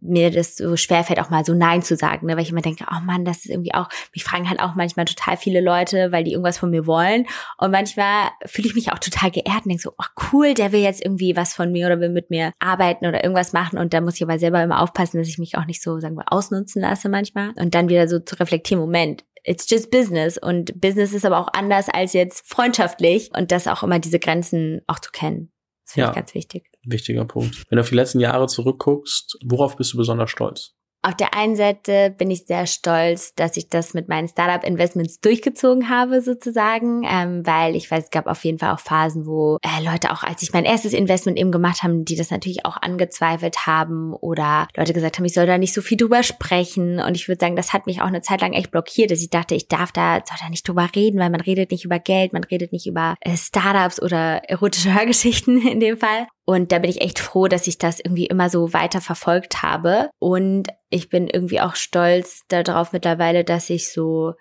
mir 0.00 0.30
das 0.30 0.56
so 0.56 0.76
schwer 0.76 1.04
fällt, 1.04 1.20
auch 1.20 1.30
mal 1.30 1.44
so 1.44 1.54
Nein 1.54 1.82
zu 1.82 1.96
sagen, 1.96 2.26
ne? 2.26 2.36
weil 2.36 2.42
ich 2.42 2.50
immer 2.50 2.62
denke, 2.62 2.84
oh 2.90 3.00
Mann, 3.04 3.24
das 3.24 3.38
ist 3.38 3.50
irgendwie 3.50 3.74
auch, 3.74 3.88
mich 4.14 4.24
fragen 4.24 4.48
halt 4.48 4.60
auch 4.60 4.74
manchmal 4.74 5.04
total 5.04 5.36
viele 5.36 5.60
Leute, 5.60 6.12
weil 6.12 6.24
die 6.24 6.32
irgendwas 6.32 6.58
von 6.58 6.70
mir 6.70 6.86
wollen. 6.86 7.26
Und 7.58 7.70
manchmal 7.70 8.30
fühle 8.46 8.68
ich 8.68 8.74
mich 8.74 8.92
auch 8.92 8.98
total 8.98 9.30
geehrt 9.30 9.64
und 9.64 9.68
denke 9.68 9.82
so, 9.82 9.92
oh 9.96 10.22
cool, 10.32 10.54
der 10.54 10.72
will 10.72 10.80
jetzt 10.80 11.04
irgendwie 11.04 11.36
was 11.36 11.54
von 11.54 11.72
mir 11.72 11.86
oder 11.86 12.00
will 12.00 12.10
mit 12.10 12.30
mir 12.30 12.52
arbeiten 12.58 13.06
oder 13.06 13.22
irgendwas 13.22 13.52
machen. 13.52 13.78
Und 13.78 13.94
da 13.94 14.00
muss 14.00 14.16
ich 14.16 14.22
aber 14.22 14.38
selber 14.38 14.62
immer 14.62 14.82
aufpassen, 14.82 15.18
dass 15.18 15.28
ich 15.28 15.38
mich 15.38 15.56
auch 15.56 15.66
nicht 15.66 15.82
so, 15.82 15.98
sagen 16.00 16.16
wir, 16.16 16.32
ausnutzen 16.32 16.82
lasse 16.82 17.08
manchmal. 17.08 17.50
Und 17.56 17.74
dann 17.74 17.88
wieder 17.88 18.08
so 18.08 18.18
zu 18.18 18.38
reflektieren, 18.38 18.80
Moment, 18.80 19.24
it's 19.44 19.68
just 19.68 19.90
business. 19.90 20.36
Und 20.38 20.80
Business 20.80 21.12
ist 21.12 21.24
aber 21.24 21.38
auch 21.38 21.48
anders 21.52 21.88
als 21.88 22.12
jetzt 22.12 22.48
freundschaftlich. 22.48 23.30
Und 23.36 23.52
das 23.52 23.66
auch 23.66 23.82
immer 23.82 23.98
diese 23.98 24.18
Grenzen 24.18 24.82
auch 24.86 24.98
zu 24.98 25.10
kennen. 25.10 25.52
Das 25.84 25.94
finde 25.94 26.06
ja. 26.06 26.10
ich 26.10 26.16
ganz 26.16 26.34
wichtig 26.34 26.69
wichtiger 26.84 27.24
Punkt. 27.24 27.64
Wenn 27.68 27.76
du 27.76 27.80
auf 27.80 27.90
die 27.90 27.96
letzten 27.96 28.20
Jahre 28.20 28.46
zurückguckst, 28.46 29.38
worauf 29.44 29.76
bist 29.76 29.92
du 29.92 29.98
besonders 29.98 30.30
stolz? 30.30 30.74
Auf 31.02 31.16
der 31.16 31.34
einen 31.34 31.56
Seite 31.56 32.14
bin 32.18 32.30
ich 32.30 32.44
sehr 32.44 32.66
stolz, 32.66 33.34
dass 33.34 33.56
ich 33.56 33.70
das 33.70 33.94
mit 33.94 34.10
meinen 34.10 34.28
Startup-Investments 34.28 35.20
durchgezogen 35.20 35.88
habe, 35.88 36.20
sozusagen, 36.20 37.04
ähm, 37.10 37.46
weil 37.46 37.74
ich 37.74 37.90
weiß, 37.90 38.04
es 38.04 38.10
gab 38.10 38.26
auf 38.26 38.44
jeden 38.44 38.58
Fall 38.58 38.74
auch 38.74 38.80
Phasen, 38.80 39.24
wo 39.24 39.56
äh, 39.62 39.82
Leute 39.82 40.12
auch, 40.12 40.24
als 40.24 40.42
ich 40.42 40.52
mein 40.52 40.66
erstes 40.66 40.92
Investment 40.92 41.38
eben 41.38 41.52
gemacht 41.52 41.82
haben, 41.82 42.04
die 42.04 42.16
das 42.16 42.30
natürlich 42.30 42.66
auch 42.66 42.76
angezweifelt 42.76 43.66
haben 43.66 44.12
oder 44.12 44.68
Leute 44.76 44.92
gesagt 44.92 45.16
haben, 45.16 45.24
ich 45.24 45.32
soll 45.32 45.46
da 45.46 45.56
nicht 45.56 45.72
so 45.72 45.80
viel 45.80 45.96
drüber 45.96 46.22
sprechen. 46.22 47.00
Und 47.00 47.16
ich 47.16 47.28
würde 47.28 47.40
sagen, 47.40 47.56
das 47.56 47.72
hat 47.72 47.86
mich 47.86 48.02
auch 48.02 48.06
eine 48.06 48.20
Zeit 48.20 48.42
lang 48.42 48.52
echt 48.52 48.70
blockiert, 48.70 49.10
dass 49.10 49.22
ich 49.22 49.30
dachte, 49.30 49.54
ich 49.54 49.68
darf 49.68 49.92
da, 49.92 50.16
soll 50.16 50.36
da 50.38 50.50
nicht 50.50 50.68
drüber 50.68 50.90
reden, 50.94 51.18
weil 51.18 51.30
man 51.30 51.40
redet 51.40 51.70
nicht 51.70 51.86
über 51.86 51.98
Geld, 51.98 52.34
man 52.34 52.44
redet 52.44 52.72
nicht 52.72 52.86
über 52.86 53.14
äh, 53.20 53.38
Startups 53.38 54.02
oder 54.02 54.42
erotische 54.50 54.92
Hörgeschichten 54.98 55.66
in 55.66 55.80
dem 55.80 55.96
Fall. 55.96 56.26
Und 56.50 56.72
da 56.72 56.80
bin 56.80 56.90
ich 56.90 57.00
echt 57.00 57.20
froh, 57.20 57.46
dass 57.46 57.68
ich 57.68 57.78
das 57.78 58.00
irgendwie 58.00 58.26
immer 58.26 58.50
so 58.50 58.72
weiter 58.72 59.00
verfolgt 59.00 59.62
habe. 59.62 60.10
Und 60.18 60.66
ich 60.88 61.08
bin 61.08 61.28
irgendwie 61.28 61.60
auch 61.60 61.76
stolz 61.76 62.42
darauf 62.48 62.92
mittlerweile, 62.92 63.44
dass 63.44 63.70
ich 63.70 63.92
so 63.92 64.32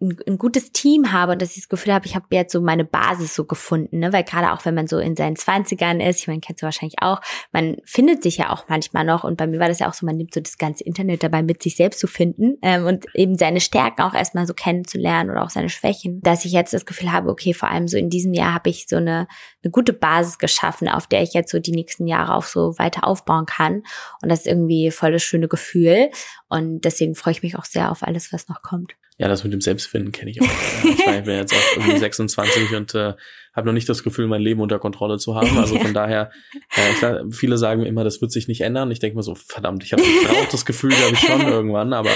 ein, 0.00 0.16
ein 0.26 0.38
gutes 0.38 0.72
Team 0.72 1.12
habe 1.12 1.32
und 1.32 1.42
dass 1.42 1.50
ich 1.50 1.62
das 1.62 1.68
Gefühl 1.68 1.94
habe, 1.94 2.06
ich 2.06 2.14
habe 2.14 2.26
jetzt 2.30 2.52
so 2.52 2.60
meine 2.60 2.84
Basis 2.84 3.34
so 3.34 3.44
gefunden, 3.44 4.00
ne? 4.00 4.12
weil 4.12 4.24
gerade 4.24 4.52
auch 4.52 4.64
wenn 4.64 4.74
man 4.74 4.86
so 4.86 4.98
in 4.98 5.16
seinen 5.16 5.36
Zwanzigern 5.36 6.00
ist, 6.00 6.20
ich 6.20 6.26
meine, 6.26 6.40
kennst 6.40 6.62
du 6.62 6.64
wahrscheinlich 6.64 6.96
auch, 7.00 7.20
man 7.52 7.76
findet 7.84 8.22
sich 8.22 8.38
ja 8.38 8.50
auch 8.50 8.64
manchmal 8.68 9.04
noch 9.04 9.24
und 9.24 9.36
bei 9.36 9.46
mir 9.46 9.60
war 9.60 9.68
das 9.68 9.78
ja 9.78 9.88
auch 9.88 9.94
so, 9.94 10.04
man 10.04 10.16
nimmt 10.16 10.34
so 10.34 10.40
das 10.40 10.58
ganze 10.58 10.84
Internet 10.84 11.22
dabei 11.22 11.42
mit 11.42 11.62
sich 11.62 11.76
selbst 11.76 12.00
zu 12.00 12.06
finden 12.06 12.58
ähm, 12.62 12.86
und 12.86 13.06
eben 13.14 13.36
seine 13.38 13.60
Stärken 13.60 14.02
auch 14.02 14.14
erstmal 14.14 14.46
so 14.46 14.54
kennenzulernen 14.54 15.30
oder 15.30 15.44
auch 15.44 15.50
seine 15.50 15.68
Schwächen, 15.68 16.20
dass 16.22 16.44
ich 16.44 16.52
jetzt 16.52 16.74
das 16.74 16.86
Gefühl 16.86 17.12
habe, 17.12 17.30
okay, 17.30 17.54
vor 17.54 17.70
allem 17.70 17.86
so 17.86 17.96
in 17.96 18.10
diesem 18.10 18.34
Jahr 18.34 18.54
habe 18.54 18.70
ich 18.70 18.86
so 18.88 18.96
eine, 18.96 19.28
eine 19.62 19.70
gute 19.70 19.92
Basis 19.92 20.38
geschaffen, 20.38 20.88
auf 20.88 21.06
der 21.06 21.22
ich 21.22 21.34
jetzt 21.34 21.50
so 21.50 21.60
die 21.60 21.72
nächsten 21.72 22.06
Jahre 22.06 22.34
auch 22.34 22.44
so 22.44 22.78
weiter 22.78 23.06
aufbauen 23.06 23.46
kann 23.46 23.84
und 24.22 24.28
das 24.28 24.40
ist 24.40 24.46
irgendwie 24.46 24.90
voll 24.90 25.12
das 25.12 25.22
schöne 25.22 25.48
Gefühl 25.48 26.10
und 26.48 26.80
deswegen 26.80 27.14
freue 27.14 27.32
ich 27.32 27.42
mich 27.42 27.56
auch 27.56 27.64
sehr 27.64 27.90
auf 27.90 28.02
alles, 28.02 28.32
was 28.32 28.48
noch 28.48 28.62
kommt. 28.62 28.94
Ja, 29.16 29.28
das 29.28 29.44
mit 29.44 29.52
dem 29.52 29.60
Selbstfinden 29.60 30.10
kenne 30.10 30.32
ich 30.32 30.42
auch. 30.42 30.46
ich, 30.84 31.06
meine, 31.06 31.18
ich 31.18 31.24
bin 31.24 31.36
jetzt 31.36 31.54
auch 31.54 31.76
irgendwie 31.76 31.98
26 31.98 32.74
und 32.74 32.94
äh, 32.94 33.14
habe 33.54 33.66
noch 33.66 33.72
nicht 33.72 33.88
das 33.88 34.02
Gefühl, 34.02 34.26
mein 34.26 34.42
Leben 34.42 34.60
unter 34.60 34.80
Kontrolle 34.80 35.18
zu 35.18 35.36
haben. 35.36 35.56
Also 35.56 35.78
von 35.78 35.94
daher, 35.94 36.30
äh, 36.76 36.90
ich, 36.92 37.36
viele 37.36 37.56
sagen 37.56 37.82
mir 37.82 37.88
immer, 37.88 38.02
das 38.02 38.20
wird 38.20 38.32
sich 38.32 38.48
nicht 38.48 38.62
ändern. 38.62 38.90
Ich 38.90 38.98
denke 38.98 39.16
mir 39.16 39.22
so, 39.22 39.36
verdammt, 39.36 39.84
ich 39.84 39.92
habe 39.92 40.02
auch 40.02 40.48
das 40.50 40.64
Gefühl, 40.64 40.90
glaube 40.90 41.14
ich 41.14 41.20
schon 41.20 41.42
irgendwann, 41.46 41.92
aber 41.92 42.10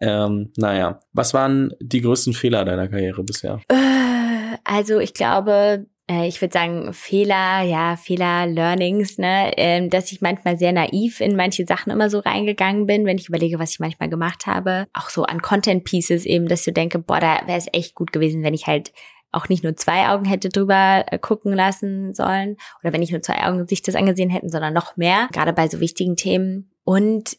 ähm, 0.00 0.52
naja. 0.56 1.00
Was 1.12 1.32
waren 1.32 1.72
die 1.80 2.02
größten 2.02 2.34
Fehler 2.34 2.64
deiner 2.64 2.88
Karriere 2.88 3.24
bisher? 3.24 3.60
Äh, 3.68 4.58
also 4.64 4.98
ich 4.98 5.14
glaube, 5.14 5.86
ich 6.08 6.40
würde 6.40 6.52
sagen, 6.52 6.92
Fehler, 6.92 7.62
ja, 7.62 7.96
Fehler, 7.96 8.46
Learnings, 8.46 9.18
ne, 9.18 9.52
ähm, 9.56 9.90
dass 9.90 10.12
ich 10.12 10.20
manchmal 10.20 10.56
sehr 10.56 10.72
naiv 10.72 11.20
in 11.20 11.34
manche 11.34 11.66
Sachen 11.66 11.90
immer 11.90 12.10
so 12.10 12.20
reingegangen 12.20 12.86
bin, 12.86 13.06
wenn 13.06 13.18
ich 13.18 13.28
überlege, 13.28 13.58
was 13.58 13.72
ich 13.72 13.80
manchmal 13.80 14.08
gemacht 14.08 14.46
habe. 14.46 14.86
Auch 14.92 15.10
so 15.10 15.24
an 15.24 15.42
Content 15.42 15.84
Pieces 15.84 16.24
eben, 16.24 16.46
dass 16.46 16.66
ich 16.66 16.74
denke, 16.74 17.00
boah, 17.00 17.18
da 17.18 17.40
wäre 17.46 17.58
es 17.58 17.66
echt 17.72 17.94
gut 17.94 18.12
gewesen, 18.12 18.44
wenn 18.44 18.54
ich 18.54 18.68
halt 18.68 18.92
auch 19.32 19.48
nicht 19.48 19.64
nur 19.64 19.76
zwei 19.76 20.08
Augen 20.08 20.24
hätte 20.24 20.48
drüber 20.48 21.04
äh, 21.08 21.18
gucken 21.18 21.52
lassen 21.52 22.14
sollen 22.14 22.56
oder 22.82 22.92
wenn 22.92 23.02
ich 23.02 23.10
nur 23.10 23.22
zwei 23.22 23.44
Augen 23.44 23.66
sich 23.66 23.82
das 23.82 23.96
angesehen 23.96 24.30
hätten, 24.30 24.48
sondern 24.48 24.74
noch 24.74 24.96
mehr, 24.96 25.28
gerade 25.32 25.52
bei 25.52 25.68
so 25.68 25.80
wichtigen 25.80 26.16
Themen. 26.16 26.70
Und 26.84 27.36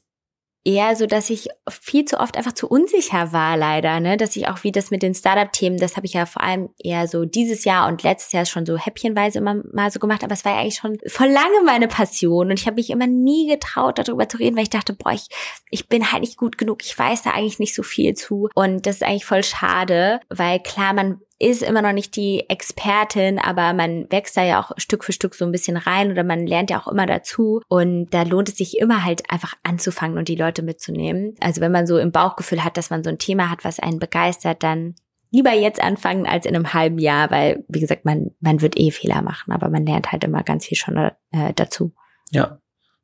eher 0.68 0.97
so, 0.97 1.05
dass 1.05 1.30
ich 1.30 1.47
viel 1.70 2.03
zu 2.03 2.20
oft 2.20 2.36
einfach 2.36 2.51
zu 2.51 2.68
unsicher 2.68 3.32
war, 3.32 3.55
leider, 3.55 4.01
ne? 4.01 4.18
Dass 4.18 4.36
ich 4.36 4.49
auch 4.49 4.65
wie 4.65 4.74
das 4.74 4.91
mit 4.91 5.01
den 5.01 5.13
Startup-Themen, 5.13 5.78
das 5.78 5.95
habe 5.95 6.05
ich 6.05 6.13
ja 6.13 6.26
vor 6.26 6.43
allem 6.43 6.68
eher 6.78 7.07
so 7.07 7.24
dieses 7.24 7.63
Jahr 7.63 7.88
und 7.88 8.03
letztes 8.03 8.34
Jahr 8.34 8.45
schon 8.45 8.65
so 8.65 8.78
häppchenweise 8.78 9.39
immer 9.39 9.63
mal 9.72 9.89
so 9.91 9.99
gemacht, 9.99 10.26
aber 10.26 10.34
es 10.34 10.43
war 10.43 10.51
ja 10.51 10.59
eigentlich 10.59 10.76
schon 10.76 10.97
vor 11.07 11.26
lange 11.26 11.63
meine 11.65 11.88
Passion 11.88 12.49
und 12.49 12.59
ich 12.59 12.68
habe 12.68 12.76
mich 12.76 12.89
immer 12.89 13.07
nie 13.07 13.47
getraut, 13.47 13.97
darüber 13.97 14.28
zu 14.28 14.38
reden, 14.38 14.57
weil 14.57 14.63
ich 14.63 14.70
dachte, 14.70 14.91
boah, 14.91 15.13
ich, 15.13 15.28
ich 15.72 15.88
bin 15.88 16.11
halt 16.11 16.22
nicht 16.22 16.36
gut 16.36 16.57
genug, 16.57 16.84
ich 16.84 16.99
weiß 16.99 17.22
da 17.22 17.32
eigentlich 17.32 17.59
nicht 17.59 17.74
so 17.74 17.82
viel 17.82 18.13
zu. 18.13 18.49
Und 18.53 18.86
das 18.86 18.97
ist 18.97 19.03
eigentlich 19.03 19.26
voll 19.26 19.43
schade, 19.43 20.20
weil 20.28 20.59
klar, 20.59 20.93
man 20.93 21.22
ist 21.40 21.62
immer 21.62 21.82
noch 21.82 21.94
nicht 21.94 22.16
die 22.16 22.50
Expertin, 22.50 23.38
aber 23.38 23.74
man 23.74 24.12
wächst 24.12 24.36
da 24.38 24.44
ja 24.44 24.60
auch 24.60 24.72
Stück 24.78 25.04
für 25.04 25.12
Stück 25.12 25.36
so 25.36 25.46
ein 25.46 25.52
bisschen 25.52 25.78
rein 25.78 26.12
oder 26.12 26.24
man 26.24 26.48
lernt 26.48 26.72
ja 26.72 26.82
auch 26.82 26.88
immer 26.88 27.06
dazu. 27.06 27.62
Und 27.68 28.10
da 28.10 28.24
lohnt 28.24 28.50
es 28.50 28.58
sich 28.58 28.80
immer 28.80 29.04
halt 29.04 29.30
einfach 29.30 29.54
anzufangen 29.64 30.18
und 30.18 30.28
die 30.30 30.36
Leute 30.36 30.64
mitzunehmen. 30.64 31.36
Also 31.40 31.62
wenn 31.62 31.72
man 31.72 31.86
so 31.86 31.98
im 32.00 32.12
Bauchgefühl 32.12 32.64
hat, 32.64 32.78
dass 32.78 32.90
man 32.90 33.04
so 33.04 33.10
ein 33.10 33.20
Thema 33.20 33.52
hat, 33.52 33.64
was 33.64 33.80
einen 33.80 34.00
begeistert, 34.00 34.64
dann 34.64 34.96
lieber 35.30 35.54
jetzt 35.54 35.82
anfangen 35.82 36.26
als 36.26 36.46
in 36.46 36.56
einem 36.56 36.74
halben 36.74 36.98
Jahr, 36.98 37.30
weil, 37.30 37.64
wie 37.68 37.82
gesagt, 37.82 38.06
man, 38.06 38.32
man 38.40 38.62
wird 38.62 38.80
eh 38.80 38.92
Fehler 38.92 39.22
machen, 39.22 39.52
aber 39.52 39.70
man 39.70 39.86
lernt 39.86 40.12
halt 40.12 40.24
immer 40.24 40.42
ganz 40.42 40.66
viel 40.66 40.78
schon 40.78 40.98
äh, 40.98 41.54
dazu. 41.56 41.94
Ja, 42.32 42.60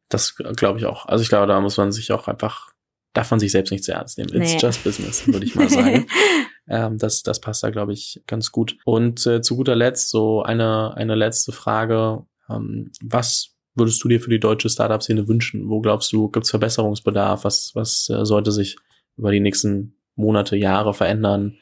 das 0.09 0.35
glaube 0.35 0.79
ich 0.79 0.85
auch. 0.85 1.05
Also 1.05 1.21
ich 1.21 1.29
glaube, 1.29 1.47
da 1.47 1.59
muss 1.61 1.77
man 1.77 1.91
sich 1.91 2.11
auch 2.11 2.27
einfach, 2.27 2.71
darf 3.13 3.29
man 3.29 3.39
sich 3.39 3.51
selbst 3.51 3.71
nicht 3.71 3.83
sehr 3.83 3.95
ernst 3.95 4.17
nehmen. 4.17 4.33
It's 4.33 4.53
nee. 4.53 4.59
just 4.59 4.83
business, 4.83 5.27
würde 5.27 5.45
ich 5.45 5.53
mal 5.55 5.69
sagen. 5.69 6.07
Ähm, 6.67 6.97
das, 6.97 7.23
das 7.23 7.41
passt 7.41 7.63
da, 7.63 7.69
glaube 7.69 7.93
ich, 7.93 8.23
ganz 8.27 8.51
gut. 8.51 8.77
Und 8.85 9.25
äh, 9.25 9.41
zu 9.41 9.55
guter 9.55 9.75
Letzt 9.75 10.09
so 10.09 10.43
eine, 10.43 10.95
eine 10.95 11.15
letzte 11.15 11.51
Frage. 11.51 12.25
Ähm, 12.49 12.91
was 13.01 13.55
würdest 13.75 14.03
du 14.03 14.07
dir 14.07 14.21
für 14.21 14.29
die 14.29 14.39
deutsche 14.39 14.69
Startup-Szene 14.69 15.27
wünschen? 15.27 15.69
Wo 15.69 15.81
glaubst 15.81 16.11
du, 16.13 16.29
gibt 16.29 16.45
es 16.45 16.51
Verbesserungsbedarf? 16.51 17.43
Was, 17.43 17.71
was 17.73 18.09
äh, 18.09 18.25
sollte 18.25 18.51
sich 18.51 18.77
über 19.17 19.31
die 19.31 19.39
nächsten 19.39 19.97
Monate, 20.15 20.55
Jahre 20.55 20.93
verändern? 20.93 21.57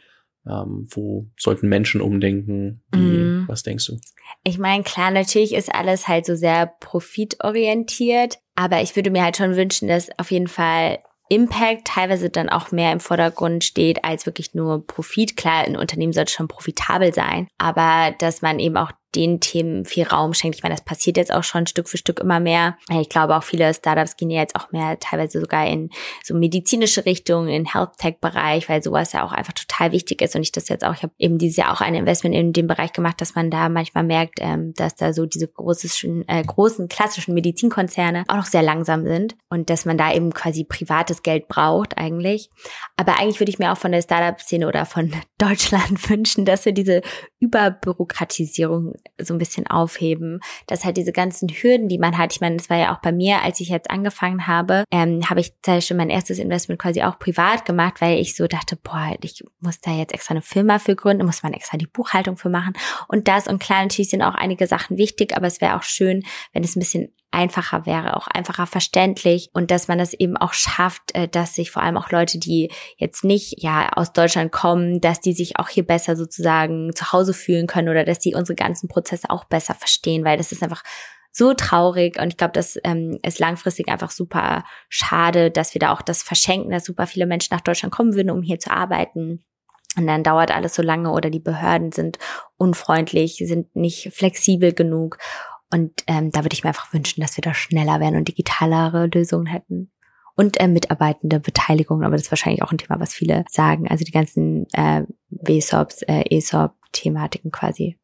Ähm, 0.46 0.88
wo 0.90 1.30
sollten 1.38 1.70
Menschen 1.70 2.02
umdenken? 2.02 2.84
Wie, 2.92 3.00
mm. 3.00 3.48
Was 3.48 3.64
denkst 3.64 3.86
du? 3.86 3.98
Ich 4.44 4.58
meine, 4.58 4.84
klar, 4.84 5.12
natürlich 5.12 5.54
ist 5.54 5.74
alles 5.74 6.08
halt 6.08 6.26
so 6.26 6.36
sehr 6.36 6.66
profitorientiert, 6.80 8.40
aber 8.56 8.82
ich 8.82 8.96
würde 8.96 9.12
mir 9.12 9.24
halt 9.24 9.38
schon 9.38 9.56
wünschen, 9.56 9.88
dass 9.88 10.10
auf 10.18 10.32
jeden 10.32 10.48
Fall 10.48 11.00
Impact 11.32 11.86
teilweise 11.86 12.30
dann 12.30 12.50
auch 12.50 12.74
mehr 12.74 12.92
im 12.92 13.00
Vordergrund 13.00 13.64
steht 13.64 14.04
als 14.04 14.26
wirklich 14.26 14.54
nur 14.54 14.86
Profit. 14.86 15.38
Klar, 15.38 15.64
ein 15.64 15.78
Unternehmen 15.78 16.12
sollte 16.12 16.34
schon 16.34 16.50
profitabel 16.50 17.14
sein, 17.14 17.48
aber 17.58 18.14
dass 18.20 18.42
man 18.42 18.60
eben 18.60 18.76
auch 18.76 18.92
den 19.16 19.40
Themen 19.40 19.86
viel 19.86 20.06
Raum 20.06 20.34
schenkt. 20.34 20.58
Ich 20.58 20.64
meine, 20.64 20.76
das 20.76 20.84
passiert 20.84 21.18
jetzt 21.18 21.34
auch 21.34 21.44
schon 21.44 21.68
Stück 21.68 21.90
für 21.90 21.98
Stück 21.98 22.20
immer 22.20 22.40
mehr. 22.40 22.78
Ich 22.90 23.10
glaube 23.10 23.36
auch 23.36 23.44
viele 23.44 23.74
Startups 23.74 24.18
gehen 24.18 24.30
ja 24.30 24.42
jetzt 24.42 24.56
auch 24.56 24.72
mehr 24.72 25.00
teilweise 25.00 25.40
sogar 25.40 25.68
in 25.68 25.90
so 26.24 26.34
medizinische 26.34 27.06
Richtungen, 27.06 27.48
in 27.48 27.66
Health 27.66 27.98
Tech 27.98 28.20
Bereich, 28.22 28.68
weil 28.70 28.84
sowas 28.84 29.14
ja 29.14 29.24
auch 29.24 29.32
einfach 29.32 29.54
total 29.54 29.71
wichtig 29.90 30.22
ist 30.22 30.36
und 30.36 30.42
ich 30.44 30.52
das 30.52 30.70
jetzt 30.70 30.84
auch, 30.84 30.94
ich 30.94 31.04
habe 31.04 31.14
eben 31.18 31.38
dieses 31.38 31.58
Jahr 31.58 31.74
auch 31.74 31.82
ein 31.82 31.96
Investment 31.96 32.36
in 32.36 32.54
dem 32.54 32.68
Bereich 32.68 32.94
gemacht, 32.94 33.20
dass 33.22 33.36
man 33.36 33.50
da 33.50 33.70
manchmal 33.70 34.04
merkt, 34.04 34.40
ähm, 34.40 34.74
dass 34.76 34.96
da 34.96 35.14
so 35.14 35.26
diese 35.26 35.48
großen, 35.48 36.28
äh, 36.28 36.44
großen 36.44 36.88
klassischen 36.88 37.34
Medizinkonzerne 37.34 38.24
auch 38.28 38.36
noch 38.36 38.46
sehr 38.46 38.62
langsam 38.62 39.06
sind 39.06 39.36
und 39.50 39.70
dass 39.70 39.86
man 39.86 39.98
da 39.98 40.14
eben 40.14 40.34
quasi 40.34 40.64
privates 40.64 41.24
Geld 41.24 41.48
braucht 41.48 41.98
eigentlich. 41.98 42.50
Aber 42.98 43.20
eigentlich 43.20 43.40
würde 43.40 43.50
ich 43.50 43.60
mir 43.60 43.72
auch 43.72 43.78
von 43.78 43.92
der 43.92 44.02
Startup-Szene 44.02 44.68
oder 44.68 44.86
von 44.86 45.12
Deutschland 45.38 46.10
wünschen, 46.10 46.46
dass 46.46 46.66
wir 46.66 46.74
diese 46.74 47.02
Überbürokratisierung 47.40 48.94
so 49.20 49.34
ein 49.34 49.40
bisschen 49.40 49.68
aufheben, 49.68 50.40
dass 50.68 50.86
halt 50.86 50.98
diese 50.98 51.12
ganzen 51.12 51.50
Hürden, 51.50 51.88
die 51.88 51.98
man 51.98 52.18
hat, 52.18 52.34
ich 52.34 52.42
meine, 52.42 52.58
das 52.58 52.70
war 52.70 52.78
ja 52.78 52.94
auch 52.94 53.02
bei 53.02 53.12
mir, 53.12 53.42
als 53.42 53.60
ich 53.60 53.70
jetzt 53.70 53.90
angefangen 53.90 54.48
habe, 54.48 54.84
ähm, 54.92 55.30
habe 55.30 55.40
ich 55.40 55.54
zum 55.62 55.76
Beispiel 55.76 55.98
mein 55.98 56.10
erstes 56.10 56.40
Investment 56.40 56.80
quasi 56.80 57.02
auch 57.02 57.18
privat 57.18 57.66
gemacht, 57.66 58.02
weil 58.02 58.20
ich 58.20 58.36
so 58.36 58.48
dachte, 58.48 58.76
boah, 58.76 59.16
ich 59.22 59.44
muss 59.60 59.71
da 59.80 59.92
jetzt 59.92 60.14
extra 60.14 60.34
eine 60.34 60.42
Firma 60.42 60.80
für 60.80 60.96
gründen, 60.96 61.26
muss 61.26 61.44
man 61.44 61.54
extra 61.54 61.78
die 61.78 61.88
Buchhaltung 61.88 62.38
für 62.38 62.50
machen 62.50 62.74
und 63.08 63.28
das 63.28 63.48
und 63.48 63.60
klar, 63.60 63.82
natürlich 63.82 64.10
sind 64.10 64.22
auch 64.22 64.36
einige 64.36 64.68
Sachen 64.68 64.98
wichtig, 64.98 65.36
aber 65.36 65.48
es 65.48 65.62
wäre 65.62 65.78
auch 65.78 65.84
schön, 65.84 66.24
wenn 66.54 66.64
es 66.64 66.76
ein 66.76 66.80
bisschen 66.80 67.14
einfacher 67.32 67.86
wäre, 67.86 68.18
auch 68.18 68.28
einfacher 68.28 68.68
verständlich 68.68 69.50
und 69.54 69.72
dass 69.72 69.88
man 69.88 69.98
das 69.98 70.14
eben 70.14 70.38
auch 70.38 70.54
schafft, 70.54 71.16
äh, 71.16 71.28
dass 71.28 71.56
sich 71.56 71.72
vor 71.72 71.82
allem 71.82 71.98
auch 71.98 72.12
Leute, 72.12 72.38
die 72.38 72.72
jetzt 72.98 73.24
nicht 73.24 73.64
ja 73.64 73.90
aus 73.94 74.12
Deutschland 74.14 74.52
kommen, 74.52 75.00
dass 75.00 75.22
die 75.22 75.34
sich 75.34 75.58
auch 75.58 75.70
hier 75.70 75.86
besser 75.86 76.16
sozusagen 76.16 76.94
zu 76.94 77.12
Hause 77.12 77.34
fühlen 77.34 77.68
können 77.68 77.90
oder 77.90 78.04
dass 78.04 78.20
die 78.20 78.36
unsere 78.36 78.56
ganzen 78.56 78.90
Prozesse 78.90 79.30
auch 79.30 79.46
besser 79.46 79.74
verstehen, 79.74 80.26
weil 80.26 80.38
das 80.38 80.52
ist 80.52 80.62
einfach 80.62 80.84
so 81.32 81.54
traurig 81.54 82.20
und 82.20 82.28
ich 82.28 82.38
glaube, 82.38 82.52
das 82.52 82.78
ähm, 82.84 83.18
ist 83.24 83.40
langfristig 83.40 83.88
einfach 83.88 84.12
super 84.12 84.66
schade, 84.90 85.50
dass 85.50 85.74
wir 85.74 85.80
da 85.80 85.94
auch 85.94 86.02
das 86.02 86.24
verschenken, 86.24 86.72
dass 86.72 86.86
super 86.86 87.08
viele 87.08 87.26
Menschen 87.26 87.54
nach 87.54 87.62
Deutschland 87.62 87.94
kommen 87.94 88.16
würden, 88.16 88.32
um 88.32 88.42
hier 88.42 88.60
zu 88.60 88.72
arbeiten. 88.72 89.44
Und 89.98 90.08
dann 90.08 90.24
dauert 90.24 90.52
alles 90.52 90.74
so 90.74 90.82
lange 90.82 91.12
oder 91.12 91.30
die 91.30 91.40
Behörden 91.40 91.92
sind 91.92 92.18
unfreundlich, 92.58 93.44
sind 93.46 93.76
nicht 93.76 94.12
flexibel 94.14 94.74
genug. 94.74 95.18
Und 95.70 96.04
ähm, 96.08 96.32
da 96.32 96.44
würde 96.44 96.54
ich 96.54 96.64
mir 96.64 96.70
einfach 96.70 96.94
wünschen, 96.94 97.22
dass 97.22 97.38
wir 97.38 97.42
da 97.42 97.54
schneller 97.54 98.00
werden 98.00 98.16
und 98.16 98.28
digitalere 98.28 99.08
Lösungen 99.08 99.48
hätten. 99.48 99.92
Und 100.36 100.60
äh, 100.60 100.68
mitarbeitende 100.68 101.40
Beteiligung, 101.40 102.04
aber 102.04 102.16
das 102.16 102.24
ist 102.24 102.32
wahrscheinlich 102.32 102.64
auch 102.64 102.72
ein 102.72 102.78
Thema, 102.78 103.00
was 103.00 103.14
viele 103.14 103.44
sagen. 103.50 103.88
Also 103.90 104.06
die 104.06 104.12
ganzen 104.12 104.66
äh, 104.74 105.04
WSOPs, 105.30 106.04
äh, 106.04 106.24
ESOP-Thematiken 106.30 107.52
quasi. 107.52 107.98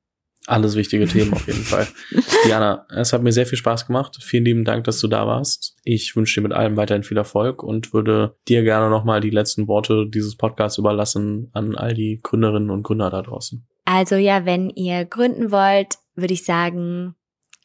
Alles 0.47 0.77
wichtige 0.77 1.05
Themen 1.05 1.33
auf 1.33 1.45
jeden 1.45 1.59
Fall. 1.63 1.87
Diana, 2.45 2.87
es 2.89 3.11
hat 3.11 3.21
mir 3.21 3.33
sehr 3.33 3.45
viel 3.45 3.57
Spaß 3.57 3.85
gemacht. 3.85 4.17
Vielen 4.21 4.45
lieben 4.45 4.63
Dank, 4.63 4.85
dass 4.85 4.99
du 4.99 5.09
da 5.09 5.27
warst. 5.27 5.75
Ich 5.83 6.15
wünsche 6.15 6.39
dir 6.39 6.47
mit 6.47 6.53
allem 6.53 6.77
weiterhin 6.77 7.03
viel 7.03 7.17
Erfolg 7.17 7.61
und 7.61 7.93
würde 7.93 8.37
dir 8.47 8.63
gerne 8.63 8.89
nochmal 8.89 9.19
die 9.19 9.29
letzten 9.29 9.67
Worte 9.67 10.05
dieses 10.07 10.37
Podcasts 10.37 10.77
überlassen 10.77 11.49
an 11.51 11.75
all 11.75 11.93
die 11.93 12.21
Gründerinnen 12.23 12.69
und 12.69 12.83
Gründer 12.83 13.09
da 13.09 13.21
draußen. 13.21 13.67
Also 13.83 14.15
ja, 14.15 14.45
wenn 14.45 14.69
ihr 14.69 15.03
gründen 15.03 15.51
wollt, 15.51 15.95
würde 16.15 16.33
ich 16.33 16.45
sagen, 16.45 17.15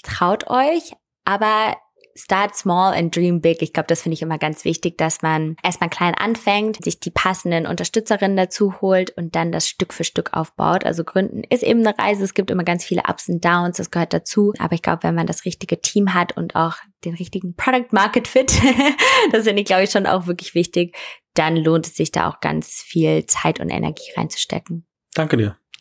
traut 0.02 0.50
euch, 0.50 0.92
aber 1.24 1.76
start 2.14 2.54
small 2.56 2.94
and 2.94 3.14
dream 3.14 3.40
big. 3.40 3.62
Ich 3.62 3.72
glaube, 3.72 3.86
das 3.86 4.02
finde 4.02 4.14
ich 4.14 4.22
immer 4.22 4.38
ganz 4.38 4.64
wichtig, 4.64 4.98
dass 4.98 5.22
man 5.22 5.56
erstmal 5.62 5.90
klein 5.90 6.14
anfängt, 6.14 6.82
sich 6.84 7.00
die 7.00 7.10
passenden 7.10 7.66
Unterstützerinnen 7.66 8.36
dazu 8.36 8.80
holt 8.80 9.10
und 9.16 9.34
dann 9.34 9.52
das 9.52 9.68
Stück 9.68 9.92
für 9.92 10.04
Stück 10.04 10.32
aufbaut. 10.32 10.84
Also 10.84 11.04
Gründen 11.04 11.42
ist 11.44 11.62
eben 11.62 11.86
eine 11.86 11.98
Reise. 11.98 12.24
Es 12.24 12.34
gibt 12.34 12.50
immer 12.50 12.64
ganz 12.64 12.84
viele 12.84 13.02
Ups 13.08 13.28
und 13.28 13.44
Downs. 13.44 13.76
Das 13.76 13.90
gehört 13.90 14.12
dazu. 14.12 14.52
Aber 14.58 14.74
ich 14.74 14.82
glaube, 14.82 15.04
wenn 15.04 15.14
man 15.14 15.26
das 15.26 15.44
richtige 15.44 15.80
Team 15.80 16.14
hat 16.14 16.36
und 16.36 16.56
auch 16.56 16.76
den 17.04 17.14
richtigen 17.14 17.54
Product 17.54 17.88
Market 17.92 18.28
Fit, 18.28 18.52
das 19.32 19.44
finde 19.44 19.62
ich, 19.62 19.66
glaube 19.66 19.84
ich, 19.84 19.90
schon 19.90 20.06
auch 20.06 20.26
wirklich 20.26 20.54
wichtig, 20.54 20.96
dann 21.34 21.56
lohnt 21.56 21.86
es 21.86 21.96
sich 21.96 22.12
da 22.12 22.28
auch 22.28 22.40
ganz 22.40 22.82
viel 22.84 23.26
Zeit 23.26 23.60
und 23.60 23.70
Energie 23.70 24.12
reinzustecken. 24.16 24.86
Danke 25.14 25.36
dir. 25.36 25.56